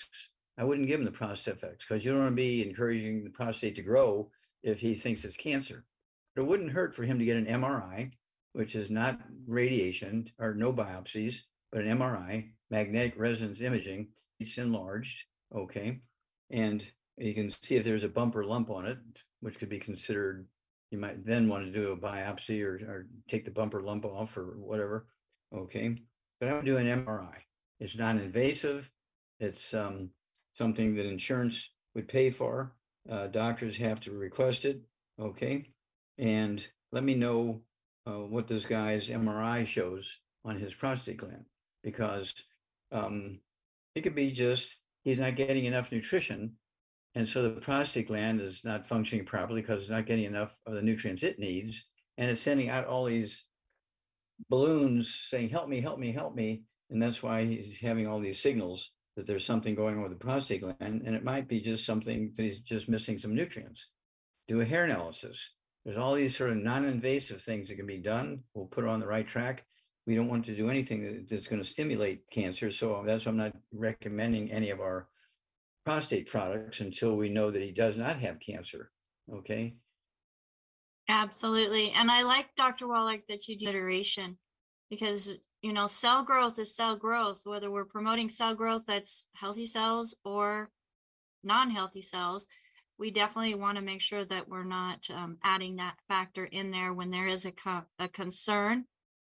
I 0.57 0.65
wouldn't 0.65 0.87
give 0.87 1.01
him 1.01 1.07
the 1.07 1.11
prostate 1.11 1.61
FX 1.61 1.79
because 1.81 2.05
you 2.05 2.13
don't 2.13 2.21
want 2.21 2.33
to 2.33 2.37
be 2.37 2.63
encouraging 2.63 3.25
the 3.25 3.31
prostate 3.31 3.75
to 3.77 3.83
grow 3.83 4.31
if 4.63 4.79
he 4.79 4.95
thinks 4.95 5.25
it's 5.25 5.37
cancer. 5.37 5.85
But 6.35 6.43
it 6.43 6.49
wouldn't 6.49 6.73
hurt 6.73 6.95
for 6.95 7.03
him 7.03 7.19
to 7.19 7.25
get 7.25 7.37
an 7.37 7.47
MRI, 7.47 8.13
which 8.53 8.75
is 8.75 8.91
not 8.91 9.21
radiation 9.47 10.29
or 10.39 10.55
no 10.55 10.73
biopsies, 10.73 11.43
but 11.73 11.83
an 11.83 11.99
MRI, 11.99 12.51
magnetic 12.71 13.15
resonance 13.17 13.61
imaging. 13.61 14.09
It's 14.39 14.59
enlarged, 14.59 15.25
okay, 15.55 16.01
and 16.51 16.91
you 17.19 17.35
can 17.35 17.51
see 17.51 17.77
if 17.77 17.85
there's 17.85 18.05
a 18.05 18.09
bump 18.09 18.35
or 18.35 18.45
lump 18.45 18.71
on 18.71 18.87
it, 18.87 18.99
which 19.41 19.59
could 19.59 19.69
be 19.69 19.79
considered. 19.79 20.47
You 20.91 20.99
might 20.99 21.25
then 21.25 21.49
want 21.49 21.67
to 21.67 21.71
do 21.71 21.93
a 21.93 21.97
biopsy 21.97 22.63
or, 22.65 22.75
or 22.91 23.07
take 23.29 23.45
the 23.45 23.51
bump 23.51 23.75
or 23.75 23.83
lump 23.83 24.05
off 24.05 24.37
or 24.37 24.57
whatever, 24.59 25.07
okay. 25.55 25.97
But 26.41 26.49
I 26.49 26.55
would 26.55 26.65
do 26.65 26.79
an 26.79 26.87
MRI. 26.87 27.37
It's 27.79 27.97
non-invasive. 27.97 28.91
It's 29.39 29.73
um, 29.75 30.11
something 30.53 30.95
that 30.95 31.07
insurance 31.07 31.71
would 31.95 32.09
pay 32.09 32.31
for. 32.31 32.73
Uh, 33.09 33.27
doctors 33.29 33.77
have 33.77 34.01
to 34.01 34.13
request 34.13 34.65
it, 34.65 34.81
okay? 35.21 35.67
And 36.19 36.67
let 36.93 37.05
me 37.05 37.15
know 37.15 37.63
uh, 38.11 38.27
what 38.27 38.49
this 38.49 38.67
guy's 38.67 39.09
MRI 39.09 39.67
shows 39.67 40.19
on 40.45 40.59
his 40.59 40.75
prostate 40.75 41.19
gland 41.19 41.45
because 41.83 42.35
um, 42.93 43.41
it 43.95 44.03
could 44.03 44.15
be 44.15 44.33
just 44.33 44.77
he's 45.03 45.19
not 45.19 45.37
getting 45.37 45.65
enough 45.65 45.93
nutrition. 45.93 46.57
And 47.15 47.27
so 47.27 47.43
the 47.43 47.61
prostate 47.61 48.09
gland 48.09 48.41
is 48.41 48.65
not 48.65 48.87
functioning 48.87 49.25
properly 49.25 49.61
because 49.61 49.83
it's 49.83 49.91
not 49.91 50.07
getting 50.07 50.25
enough 50.25 50.57
of 50.67 50.75
the 50.75 50.83
nutrients 50.83 51.23
it 51.23 51.39
needs. 51.39 51.87
And 52.19 52.31
it's 52.31 52.41
sending 52.41 52.69
out 52.69 52.87
all 52.87 53.05
these 53.05 53.45
balloons 54.49 55.15
saying, 55.29 55.49
help 55.49 55.69
me, 55.69 55.81
help 55.81 55.99
me, 55.99 56.13
help 56.13 56.35
me. 56.35 56.63
And 56.91 57.03
that's 57.03 57.23
why 57.23 57.45
he's 57.45 57.81
having 57.81 58.07
all 58.07 58.21
these 58.21 58.41
signals 58.41 58.91
that 59.17 59.27
there's 59.27 59.45
something 59.45 59.75
going 59.75 59.97
on 59.97 60.03
with 60.03 60.13
the 60.13 60.25
prostate 60.25 60.63
gland. 60.63 61.03
And 61.05 61.15
it 61.15 61.25
might 61.25 61.49
be 61.49 61.61
just 61.61 61.85
something 61.85 62.33
that 62.37 62.43
he's 62.43 62.61
just 62.61 62.89
missing 62.89 63.19
some 63.19 63.35
nutrients. 63.35 63.89
Do 64.49 64.61
a 64.61 64.65
hair 64.65 64.85
analysis. 64.85 65.51
There's 65.85 65.97
all 65.97 66.15
these 66.15 66.37
sort 66.37 66.51
of 66.51 66.57
non-invasive 66.57 67.41
things 67.41 67.69
that 67.69 67.77
can 67.77 67.87
be 67.87 67.99
done. 67.99 68.43
We'll 68.55 68.67
put 68.67 68.85
it 68.85 68.91
on 68.91 69.01
the 69.01 69.07
right 69.07 69.27
track. 69.27 69.65
we 70.07 70.15
don't 70.15 70.29
want 70.29 70.45
to 70.47 70.57
do 70.57 70.69
anything 70.69 71.27
that's 71.29 71.47
going 71.47 71.63
to 71.63 71.69
stimulate 71.69 72.29
cancer. 72.31 72.71
So 72.71 73.03
that's 73.05 73.27
why 73.27 73.31
I'm 73.31 73.39
not 73.39 73.53
recommending 73.73 74.51
any 74.51 74.71
of 74.71 74.81
our 74.81 75.09
prostate 75.85 76.29
products 76.29 76.81
until 76.81 77.17
we 77.17 77.29
know 77.29 77.51
that 77.51 77.63
he 77.63 77.71
does 77.71 77.97
not 77.97 78.19
have 78.19 78.41
cancer. 78.41 78.91
Okay. 79.33 79.73
Absolutely. 81.09 81.91
And 81.93 82.11
I 82.11 82.23
like 82.23 82.55
Dr. 82.57 82.89
Wallach 82.89 83.27
that 83.29 83.49
you 83.49 83.57
do 83.57 83.69
iteration 83.69 84.39
because, 84.91 85.39
you 85.63 85.73
know, 85.73 85.87
cell 85.87 86.23
growth 86.23 86.59
is 86.59 86.75
cell 86.75 86.97
growth, 86.97 87.43
whether 87.45 87.71
we're 87.71 87.85
promoting 87.85 88.29
cell 88.29 88.55
growth 88.55 88.85
that's 88.87 89.29
healthy 89.35 89.67
cells 89.67 90.17
or 90.25 90.71
non-healthy 91.43 92.01
cells. 92.03 92.47
We 93.01 93.11
definitely 93.11 93.55
want 93.55 93.79
to 93.79 93.83
make 93.83 94.03
sure 94.03 94.27
that 94.27 94.47
we're 94.47 94.63
not 94.63 95.09
um, 95.11 95.39
adding 95.43 95.77
that 95.77 95.97
factor 96.07 96.45
in 96.45 96.71
there 96.71 96.93
when 96.93 97.09
there 97.09 97.27
is 97.27 97.47
a, 97.47 97.51
co- 97.51 97.87
a 97.99 98.09
concern 98.09 98.85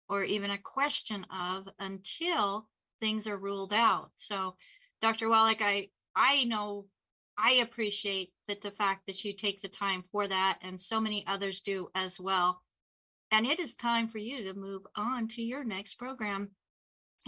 or 0.09 0.25
even 0.25 0.51
a 0.51 0.57
question 0.57 1.25
of 1.31 1.69
until 1.79 2.67
things 2.99 3.25
are 3.25 3.37
ruled 3.37 3.71
out. 3.71 4.11
So, 4.17 4.57
Dr. 5.01 5.29
Wallach, 5.29 5.61
I 5.61 5.87
I 6.13 6.43
know 6.43 6.87
I 7.37 7.53
appreciate 7.63 8.33
that 8.49 8.59
the 8.59 8.69
fact 8.69 9.07
that 9.07 9.23
you 9.23 9.31
take 9.31 9.61
the 9.61 9.69
time 9.69 10.03
for 10.11 10.27
that, 10.27 10.59
and 10.61 10.77
so 10.77 10.99
many 10.99 11.25
others 11.25 11.61
do 11.61 11.87
as 11.95 12.19
well. 12.19 12.61
And 13.31 13.45
it 13.45 13.59
is 13.59 13.77
time 13.77 14.09
for 14.09 14.17
you 14.17 14.43
to 14.43 14.59
move 14.59 14.81
on 14.97 15.27
to 15.29 15.41
your 15.41 15.63
next 15.63 15.95
program. 15.95 16.51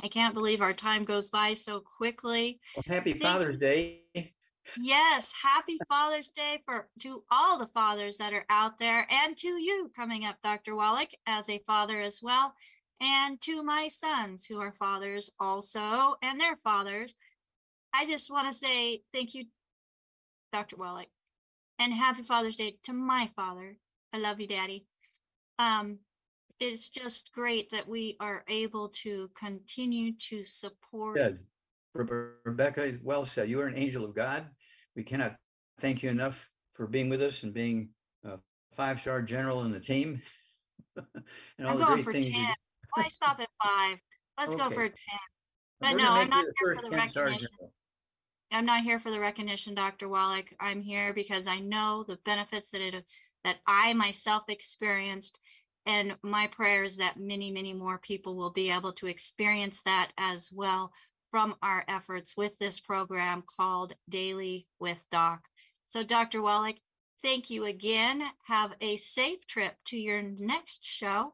I 0.04 0.10
can't 0.10 0.34
believe 0.34 0.62
our 0.62 0.74
time 0.74 1.04
goes 1.04 1.30
by 1.30 1.54
so 1.54 1.80
quickly. 1.80 2.60
Well, 2.76 2.84
happy 2.88 3.14
Thank 3.14 3.24
Father's 3.24 3.58
Day. 3.58 4.34
Yes, 4.78 5.34
happy 5.42 5.78
Father's 5.90 6.30
Day 6.30 6.62
for 6.66 6.90
to 7.00 7.24
all 7.32 7.58
the 7.58 7.68
fathers 7.68 8.18
that 8.18 8.34
are 8.34 8.46
out 8.50 8.78
there 8.78 9.08
and 9.10 9.38
to 9.38 9.48
you 9.48 9.92
coming 9.96 10.26
up, 10.26 10.36
Dr. 10.42 10.76
Wallach, 10.76 11.12
as 11.28 11.50
a 11.50 11.60
father 11.60 12.02
as 12.02 12.22
well, 12.22 12.54
and 13.00 13.40
to 13.42 13.64
my 13.64 13.88
sons 13.88 14.46
who 14.46 14.60
are 14.60 14.74
fathers 14.74 15.32
also 15.40 16.16
and 16.22 16.40
their 16.40 16.56
fathers. 16.56 17.16
I 17.94 18.06
just 18.06 18.32
want 18.32 18.52
to 18.52 18.58
say 18.58 19.02
thank 19.14 19.34
you, 19.34 19.46
Dr. 20.52 20.76
Wallach, 20.76 21.10
and 21.80 21.94
happy 21.94 22.24
Father's 22.24 22.58
Day 22.58 22.78
to 22.84 22.94
my 22.94 23.30
father. 23.36 23.78
I 24.14 24.20
love 24.20 24.40
you, 24.40 24.48
Daddy. 24.48 24.86
Um, 25.60 26.00
it's 26.60 26.90
just 26.90 27.34
great 27.34 27.70
that 27.72 27.88
we 27.88 28.16
are 28.20 28.44
able 28.48 28.90
to 28.90 29.30
continue 29.38 30.14
to 30.30 30.44
support. 30.44 31.18
Re- 31.96 32.28
Rebecca, 32.44 32.98
well 33.04 33.26
said. 33.26 33.50
You 33.50 33.62
are 33.62 33.68
an 33.68 33.78
angel 33.78 34.06
of 34.06 34.14
God. 34.14 34.46
We 34.96 35.04
cannot 35.04 35.36
thank 35.80 36.04
you 36.04 36.10
enough 36.10 36.50
for 36.74 36.88
being 36.88 37.10
with 37.10 37.22
us 37.22 37.44
and 37.44 37.54
being 37.54 37.90
a 38.24 38.38
five-star 38.74 39.22
general 39.22 39.64
in 39.64 39.72
the 39.72 39.80
team. 39.80 40.22
and 40.98 41.06
all 41.66 41.72
I'm 41.72 41.78
the 41.78 41.86
going 41.86 41.96
great 41.96 42.06
for 42.06 42.12
things 42.12 42.26
10. 42.26 42.54
Why 42.96 43.08
stop 43.08 43.40
at 43.40 43.50
five? 43.64 44.00
Let's 44.38 44.56
go 44.56 44.70
for 44.70 44.84
10. 44.84 44.92
But 45.80 45.92
We're 45.94 45.98
no, 46.00 46.12
I'm 46.12 46.30
not 46.30 46.46
here 46.60 46.76
for 46.76 46.90
the 46.90 46.96
recognition. 46.96 47.48
I'm 48.52 48.66
not 48.66 48.84
here 48.84 49.00
for 49.00 49.12
the 49.12 49.20
recognition, 49.20 49.74
Dr. 49.74 50.08
Wallach. 50.08 50.54
I'm 50.60 50.82
here 50.82 51.14
because 51.14 51.48
I 51.48 51.60
know 51.60 52.06
the 52.08 52.20
benefits 52.24 52.70
that 52.72 52.82
it 52.82 53.04
that 53.44 53.58
I 53.68 53.94
myself 53.94 54.44
experienced. 54.50 55.40
And 55.86 56.16
my 56.24 56.48
prayer 56.48 56.84
is 56.84 56.98
that 56.98 57.20
many, 57.20 57.52
many 57.52 57.74
more 57.74 58.00
people 58.00 58.36
will 58.36 58.52
be 58.52 58.72
able 58.72 58.92
to 58.94 59.08
experience 59.08 59.82
that 59.84 60.12
as 60.18 60.52
well 60.52 60.92
from 61.36 61.54
our 61.62 61.84
efforts 61.90 62.38
with 62.38 62.58
this 62.60 62.80
program 62.80 63.44
called 63.58 63.92
Daily 64.08 64.66
with 64.80 65.06
Doc. 65.12 65.42
So, 65.86 66.02
Dr. 66.02 66.42
Wallach, 66.42 66.78
thank 67.22 67.50
you 67.50 67.66
again. 67.66 68.24
Have 68.46 68.74
a 68.80 68.96
safe 68.96 69.46
trip 69.46 69.74
to 69.88 69.98
your 70.00 70.22
next 70.22 70.86
show. 70.86 71.34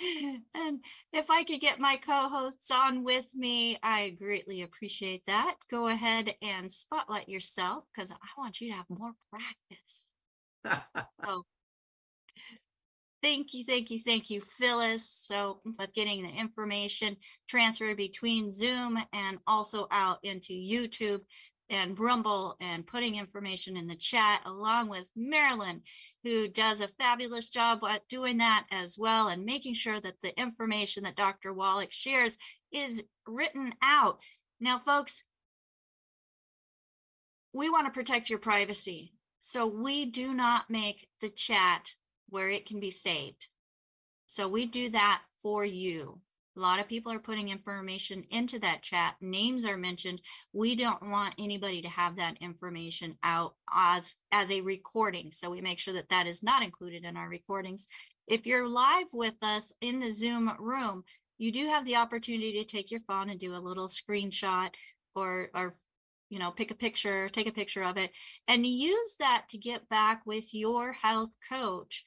And 0.54 0.80
if 1.12 1.30
I 1.30 1.44
could 1.44 1.60
get 1.60 1.78
my 1.78 1.96
co-hosts 1.96 2.72
on 2.72 3.04
with 3.04 3.32
me, 3.36 3.78
I 3.82 4.10
greatly 4.10 4.62
appreciate 4.62 5.24
that. 5.26 5.54
Go 5.70 5.86
ahead 5.86 6.34
and 6.42 6.68
spotlight 6.68 7.28
yourself 7.28 7.84
because 7.94 8.10
I 8.10 8.16
want 8.36 8.60
you 8.60 8.70
to 8.70 8.76
have 8.76 8.86
more 8.88 9.12
practice. 9.30 10.02
So 11.24 11.44
thank 13.22 13.54
you, 13.54 13.64
thank 13.64 13.90
you, 13.90 13.98
thank 13.98 14.30
you, 14.30 14.40
Phyllis. 14.40 15.08
So 15.08 15.60
but 15.76 15.94
getting 15.94 16.22
the 16.22 16.30
information 16.30 17.16
transferred 17.48 17.96
between 17.96 18.50
Zoom 18.50 18.98
and 19.12 19.38
also 19.46 19.86
out 19.90 20.18
into 20.22 20.52
YouTube 20.52 21.20
and 21.70 21.98
Rumble 21.98 22.56
and 22.60 22.86
putting 22.86 23.16
information 23.16 23.76
in 23.76 23.86
the 23.86 23.94
chat 23.94 24.40
along 24.46 24.88
with 24.88 25.10
Marilyn, 25.14 25.82
who 26.24 26.48
does 26.48 26.80
a 26.80 26.88
fabulous 26.88 27.50
job 27.50 27.80
at 27.88 28.08
doing 28.08 28.38
that 28.38 28.66
as 28.70 28.96
well 28.98 29.28
and 29.28 29.44
making 29.44 29.74
sure 29.74 30.00
that 30.00 30.20
the 30.22 30.38
information 30.40 31.04
that 31.04 31.16
Dr. 31.16 31.52
Wallach 31.52 31.92
shares 31.92 32.38
is 32.72 33.04
written 33.26 33.74
out. 33.82 34.20
Now, 34.60 34.78
folks, 34.78 35.24
we 37.52 37.68
want 37.68 37.86
to 37.86 37.92
protect 37.92 38.30
your 38.30 38.38
privacy. 38.38 39.12
So 39.40 39.66
we 39.66 40.06
do 40.06 40.34
not 40.34 40.68
make 40.68 41.08
the 41.20 41.28
chat 41.28 41.94
where 42.28 42.48
it 42.48 42.66
can 42.66 42.80
be 42.80 42.90
saved. 42.90 43.48
So 44.26 44.48
we 44.48 44.66
do 44.66 44.90
that 44.90 45.22
for 45.42 45.64
you. 45.64 46.20
A 46.56 46.60
lot 46.60 46.80
of 46.80 46.88
people 46.88 47.12
are 47.12 47.20
putting 47.20 47.50
information 47.50 48.24
into 48.30 48.58
that 48.58 48.82
chat. 48.82 49.14
Names 49.20 49.64
are 49.64 49.76
mentioned. 49.76 50.20
We 50.52 50.74
don't 50.74 51.08
want 51.08 51.36
anybody 51.38 51.80
to 51.82 51.88
have 51.88 52.16
that 52.16 52.36
information 52.40 53.16
out 53.22 53.54
as 53.72 54.16
as 54.32 54.50
a 54.50 54.60
recording. 54.60 55.30
So 55.30 55.50
we 55.50 55.60
make 55.60 55.78
sure 55.78 55.94
that 55.94 56.08
that 56.08 56.26
is 56.26 56.42
not 56.42 56.64
included 56.64 57.04
in 57.04 57.16
our 57.16 57.28
recordings. 57.28 57.86
If 58.26 58.44
you're 58.44 58.68
live 58.68 59.06
with 59.12 59.36
us 59.40 59.72
in 59.80 60.00
the 60.00 60.10
Zoom 60.10 60.50
room, 60.58 61.04
you 61.38 61.52
do 61.52 61.66
have 61.66 61.86
the 61.86 61.96
opportunity 61.96 62.52
to 62.54 62.64
take 62.64 62.90
your 62.90 63.00
phone 63.06 63.30
and 63.30 63.38
do 63.38 63.54
a 63.54 63.66
little 63.68 63.86
screenshot 63.86 64.70
or 65.14 65.50
or 65.54 65.76
you 66.28 66.40
know 66.40 66.50
pick 66.50 66.72
a 66.72 66.74
picture, 66.74 67.28
take 67.28 67.48
a 67.48 67.52
picture 67.52 67.84
of 67.84 67.96
it 67.96 68.10
and 68.48 68.66
use 68.66 69.16
that 69.20 69.44
to 69.50 69.58
get 69.58 69.88
back 69.88 70.22
with 70.26 70.52
your 70.52 70.90
health 70.90 71.30
coach 71.48 72.04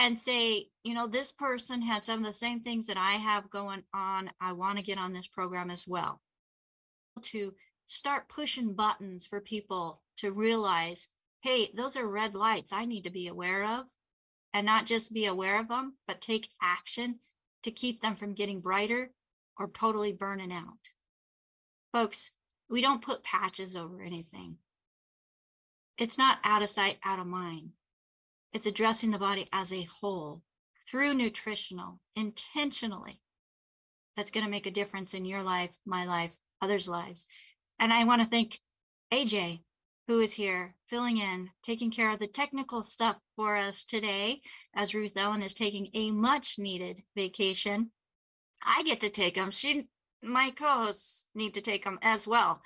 and 0.00 0.16
say, 0.16 0.66
you 0.82 0.94
know, 0.94 1.06
this 1.06 1.30
person 1.30 1.82
had 1.82 2.02
some 2.02 2.20
of 2.20 2.26
the 2.26 2.32
same 2.32 2.60
things 2.60 2.86
that 2.86 2.96
I 2.96 3.12
have 3.12 3.50
going 3.50 3.82
on. 3.92 4.30
I 4.40 4.52
want 4.52 4.78
to 4.78 4.84
get 4.84 4.98
on 4.98 5.12
this 5.12 5.26
program 5.26 5.70
as 5.70 5.86
well. 5.86 6.22
To 7.20 7.52
start 7.84 8.30
pushing 8.30 8.74
buttons 8.74 9.26
for 9.26 9.42
people 9.42 10.00
to 10.16 10.32
realize, 10.32 11.08
hey, 11.42 11.68
those 11.76 11.98
are 11.98 12.08
red 12.08 12.34
lights 12.34 12.72
I 12.72 12.86
need 12.86 13.04
to 13.04 13.10
be 13.10 13.28
aware 13.28 13.64
of 13.64 13.86
and 14.54 14.64
not 14.64 14.86
just 14.86 15.12
be 15.12 15.26
aware 15.26 15.60
of 15.60 15.68
them, 15.68 15.96
but 16.08 16.22
take 16.22 16.48
action 16.62 17.20
to 17.62 17.70
keep 17.70 18.00
them 18.00 18.16
from 18.16 18.32
getting 18.32 18.60
brighter 18.60 19.10
or 19.58 19.68
totally 19.68 20.14
burning 20.14 20.50
out. 20.52 20.92
Folks, 21.92 22.32
we 22.70 22.80
don't 22.80 23.04
put 23.04 23.22
patches 23.22 23.76
over 23.76 24.00
anything. 24.00 24.56
It's 25.98 26.16
not 26.16 26.38
out 26.42 26.62
of 26.62 26.70
sight, 26.70 26.96
out 27.04 27.18
of 27.18 27.26
mind. 27.26 27.72
It's 28.52 28.66
addressing 28.66 29.10
the 29.10 29.18
body 29.18 29.48
as 29.52 29.72
a 29.72 29.86
whole 30.00 30.42
through 30.88 31.14
nutritional, 31.14 32.00
intentionally. 32.16 33.20
That's 34.16 34.30
going 34.30 34.44
to 34.44 34.50
make 34.50 34.66
a 34.66 34.72
difference 34.72 35.14
in 35.14 35.24
your 35.24 35.42
life, 35.42 35.70
my 35.86 36.04
life, 36.04 36.34
others' 36.60 36.88
lives. 36.88 37.26
And 37.78 37.92
I 37.92 38.04
want 38.04 38.22
to 38.22 38.26
thank 38.26 38.58
AJ, 39.12 39.60
who 40.08 40.20
is 40.20 40.34
here 40.34 40.74
filling 40.88 41.18
in, 41.18 41.50
taking 41.62 41.90
care 41.90 42.10
of 42.10 42.18
the 42.18 42.26
technical 42.26 42.82
stuff 42.82 43.16
for 43.36 43.56
us 43.56 43.84
today, 43.84 44.40
as 44.74 44.94
Ruth 44.94 45.16
Ellen 45.16 45.42
is 45.42 45.54
taking 45.54 45.88
a 45.94 46.10
much 46.10 46.58
needed 46.58 47.02
vacation. 47.16 47.92
I 48.64 48.82
get 48.82 49.00
to 49.00 49.10
take 49.10 49.36
them. 49.36 49.50
She, 49.50 49.86
my 50.22 50.50
co-hosts 50.50 51.26
need 51.34 51.54
to 51.54 51.60
take 51.60 51.84
them 51.84 51.98
as 52.02 52.26
well. 52.26 52.60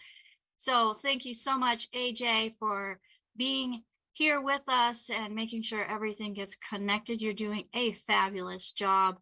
So 0.56 0.94
thank 0.94 1.24
you 1.24 1.34
so 1.34 1.58
much, 1.58 1.90
AJ, 1.90 2.54
for 2.58 2.98
being 3.36 3.82
here 4.14 4.40
with 4.40 4.62
us 4.68 5.10
and 5.10 5.34
making 5.34 5.60
sure 5.62 5.84
everything 5.84 6.32
gets 6.32 6.54
connected. 6.54 7.20
You're 7.20 7.32
doing 7.32 7.64
a 7.74 7.92
fabulous 7.92 8.70
job. 8.70 9.18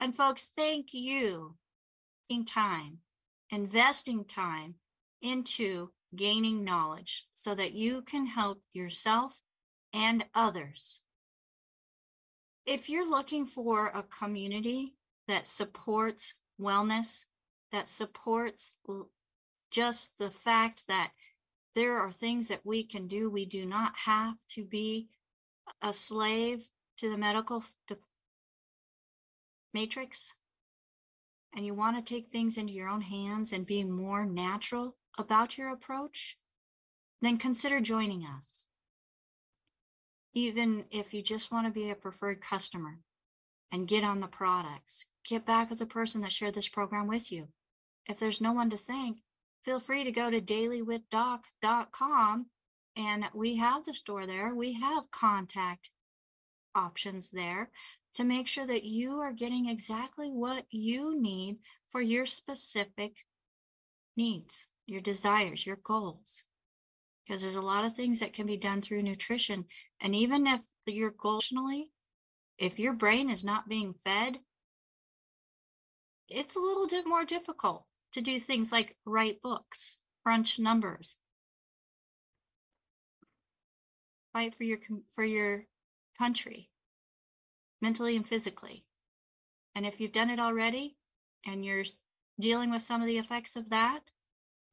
And 0.00 0.14
folks, 0.14 0.52
thank 0.56 0.94
you 0.94 1.56
in 2.28 2.44
time, 2.44 2.98
investing 3.50 4.24
time 4.24 4.76
into 5.20 5.90
gaining 6.14 6.64
knowledge 6.64 7.26
so 7.32 7.54
that 7.56 7.74
you 7.74 8.02
can 8.02 8.24
help 8.24 8.62
yourself 8.72 9.38
and 9.92 10.24
others. 10.32 11.02
If 12.66 12.88
you're 12.88 13.08
looking 13.08 13.46
for 13.46 13.88
a 13.88 14.04
community 14.04 14.94
that 15.26 15.46
supports 15.46 16.36
wellness, 16.60 17.24
that 17.72 17.88
supports 17.88 18.78
just 19.72 20.18
the 20.18 20.30
fact 20.30 20.86
that 20.86 21.10
there 21.76 21.98
are 21.98 22.10
things 22.10 22.48
that 22.48 22.64
we 22.64 22.82
can 22.82 23.06
do. 23.06 23.28
We 23.28 23.44
do 23.44 23.66
not 23.66 23.92
have 24.06 24.36
to 24.48 24.64
be 24.64 25.08
a 25.82 25.92
slave 25.92 26.68
to 26.96 27.10
the 27.10 27.18
medical 27.18 27.62
matrix. 29.74 30.34
And 31.54 31.66
you 31.66 31.74
want 31.74 31.98
to 31.98 32.14
take 32.14 32.26
things 32.26 32.56
into 32.56 32.72
your 32.72 32.88
own 32.88 33.02
hands 33.02 33.52
and 33.52 33.66
be 33.66 33.84
more 33.84 34.24
natural 34.24 34.96
about 35.18 35.58
your 35.58 35.68
approach, 35.68 36.38
then 37.20 37.36
consider 37.36 37.80
joining 37.80 38.22
us. 38.24 38.68
Even 40.32 40.86
if 40.90 41.12
you 41.12 41.20
just 41.20 41.52
want 41.52 41.66
to 41.66 41.72
be 41.72 41.90
a 41.90 41.94
preferred 41.94 42.40
customer 42.40 43.00
and 43.70 43.88
get 43.88 44.02
on 44.02 44.20
the 44.20 44.28
products, 44.28 45.04
get 45.24 45.44
back 45.44 45.68
with 45.68 45.78
the 45.78 45.86
person 45.86 46.22
that 46.22 46.32
shared 46.32 46.54
this 46.54 46.68
program 46.68 47.06
with 47.06 47.30
you. 47.30 47.48
If 48.08 48.18
there's 48.18 48.40
no 48.40 48.52
one 48.52 48.70
to 48.70 48.78
thank, 48.78 49.18
feel 49.66 49.80
free 49.80 50.04
to 50.04 50.12
go 50.12 50.30
to 50.30 50.40
dailywithdoc.com 50.40 52.46
and 52.96 53.24
we 53.34 53.56
have 53.56 53.84
the 53.84 53.92
store 53.92 54.24
there. 54.24 54.54
We 54.54 54.74
have 54.74 55.10
contact 55.10 55.90
options 56.76 57.32
there 57.32 57.70
to 58.14 58.22
make 58.22 58.46
sure 58.46 58.66
that 58.66 58.84
you 58.84 59.18
are 59.18 59.32
getting 59.32 59.68
exactly 59.68 60.28
what 60.28 60.66
you 60.70 61.20
need 61.20 61.56
for 61.88 62.00
your 62.00 62.26
specific 62.26 63.24
needs, 64.16 64.68
your 64.86 65.00
desires, 65.00 65.66
your 65.66 65.80
goals. 65.82 66.44
Because 67.26 67.42
there's 67.42 67.56
a 67.56 67.60
lot 67.60 67.84
of 67.84 67.96
things 67.96 68.20
that 68.20 68.32
can 68.32 68.46
be 68.46 68.56
done 68.56 68.80
through 68.80 69.02
nutrition. 69.02 69.64
And 70.00 70.14
even 70.14 70.46
if 70.46 70.60
you're 70.86 71.12
if 72.58 72.78
your 72.78 72.94
brain 72.94 73.28
is 73.30 73.44
not 73.44 73.68
being 73.68 73.96
fed, 74.04 74.38
it's 76.28 76.54
a 76.54 76.60
little 76.60 76.86
bit 76.86 77.04
more 77.06 77.24
difficult 77.24 77.84
to 78.16 78.22
do 78.22 78.40
things 78.40 78.72
like 78.72 78.96
write 79.04 79.42
books, 79.42 79.98
crunch 80.24 80.58
numbers, 80.58 81.18
fight 84.32 84.54
for 84.54 84.64
your 84.64 84.78
for 85.12 85.22
your 85.22 85.66
country, 86.18 86.70
mentally 87.82 88.16
and 88.16 88.26
physically. 88.26 88.86
And 89.74 89.84
if 89.84 90.00
you've 90.00 90.12
done 90.12 90.30
it 90.30 90.40
already 90.40 90.96
and 91.46 91.62
you're 91.62 91.84
dealing 92.40 92.70
with 92.70 92.80
some 92.80 93.02
of 93.02 93.06
the 93.06 93.18
effects 93.18 93.54
of 93.54 93.68
that, 93.68 94.00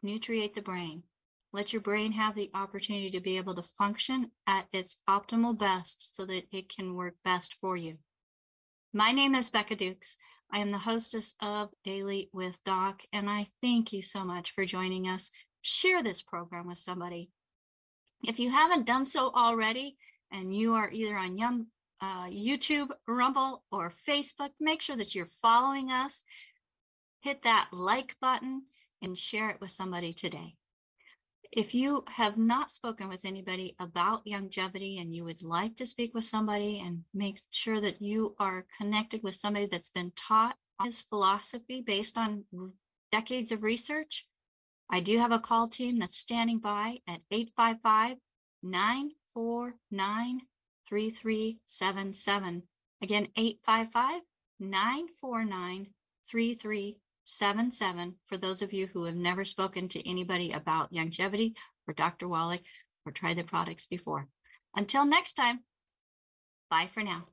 nutriate 0.01 0.53
the 0.53 0.61
brain. 0.61 1.03
Let 1.51 1.73
your 1.73 1.81
brain 1.81 2.13
have 2.13 2.35
the 2.35 2.49
opportunity 2.53 3.09
to 3.09 3.19
be 3.19 3.35
able 3.35 3.55
to 3.55 3.61
function 3.61 4.31
at 4.47 4.67
its 4.71 5.01
optimal 5.09 5.59
best 5.59 6.15
so 6.15 6.25
that 6.27 6.47
it 6.53 6.69
can 6.69 6.95
work 6.95 7.15
best 7.25 7.55
for 7.55 7.75
you. 7.75 7.97
My 8.93 9.11
name 9.11 9.35
is 9.35 9.49
Becca 9.49 9.75
Dukes. 9.75 10.15
I 10.51 10.59
am 10.59 10.71
the 10.71 10.77
hostess 10.77 11.35
of 11.41 11.69
Daily 11.83 12.29
with 12.33 12.63
Doc, 12.63 13.03
and 13.11 13.29
I 13.29 13.45
thank 13.61 13.91
you 13.91 14.01
so 14.01 14.23
much 14.23 14.51
for 14.51 14.65
joining 14.65 15.07
us. 15.07 15.31
Share 15.61 16.03
this 16.03 16.21
program 16.21 16.67
with 16.67 16.77
somebody. 16.77 17.29
If 18.23 18.39
you 18.39 18.51
haven't 18.51 18.85
done 18.85 19.05
so 19.05 19.31
already, 19.35 19.97
and 20.31 20.55
you 20.55 20.73
are 20.73 20.89
either 20.91 21.17
on 21.17 21.35
Young, 21.35 21.67
uh, 22.01 22.25
YouTube, 22.25 22.89
Rumble, 23.07 23.63
or 23.71 23.89
Facebook, 23.89 24.51
make 24.59 24.81
sure 24.81 24.95
that 24.95 25.15
you're 25.15 25.25
following 25.25 25.91
us. 25.91 26.23
Hit 27.21 27.43
that 27.43 27.69
like 27.71 28.15
button 28.19 28.63
and 29.01 29.17
share 29.17 29.49
it 29.49 29.61
with 29.61 29.71
somebody 29.71 30.13
today. 30.13 30.55
If 31.55 31.75
you 31.75 32.03
have 32.07 32.35
not 32.35 32.71
spoken 32.71 33.07
with 33.07 33.25
anybody 33.25 33.75
about 33.77 34.25
Youngevity 34.25 34.99
and 34.99 35.13
you 35.13 35.23
would 35.23 35.43
like 35.43 35.75
to 35.75 35.85
speak 35.85 36.15
with 36.15 36.23
somebody 36.23 36.79
and 36.79 37.03
make 37.13 37.41
sure 37.51 37.79
that 37.79 38.01
you 38.01 38.35
are 38.39 38.65
connected 38.75 39.21
with 39.21 39.35
somebody 39.35 39.67
that's 39.67 39.89
been 39.89 40.11
taught 40.15 40.57
his 40.83 41.01
philosophy 41.01 41.81
based 41.81 42.17
on 42.17 42.45
decades 43.11 43.51
of 43.51 43.61
research, 43.61 44.27
I 44.89 44.99
do 44.99 45.19
have 45.19 45.31
a 45.31 45.37
call 45.37 45.67
team 45.67 45.99
that's 45.99 46.17
standing 46.17 46.57
by 46.57 47.01
at 47.07 47.21
855 47.29 48.17
949 48.63 50.41
3377. 50.89 52.63
Again, 53.03 53.27
855 53.37 54.21
949 54.59 55.87
3377 56.25 57.02
for 58.25 58.37
those 58.37 58.61
of 58.61 58.73
you 58.73 58.87
who 58.87 59.05
have 59.05 59.15
never 59.15 59.43
spoken 59.43 59.87
to 59.89 60.09
anybody 60.09 60.51
about 60.51 60.91
Youngevity 60.91 61.55
or 61.87 61.93
Dr. 61.93 62.27
Wallach 62.27 62.61
or 63.05 63.11
tried 63.11 63.37
the 63.37 63.43
products 63.43 63.87
before. 63.87 64.27
Until 64.75 65.05
next 65.05 65.33
time, 65.33 65.63
bye 66.69 66.87
for 66.87 67.03
now. 67.03 67.32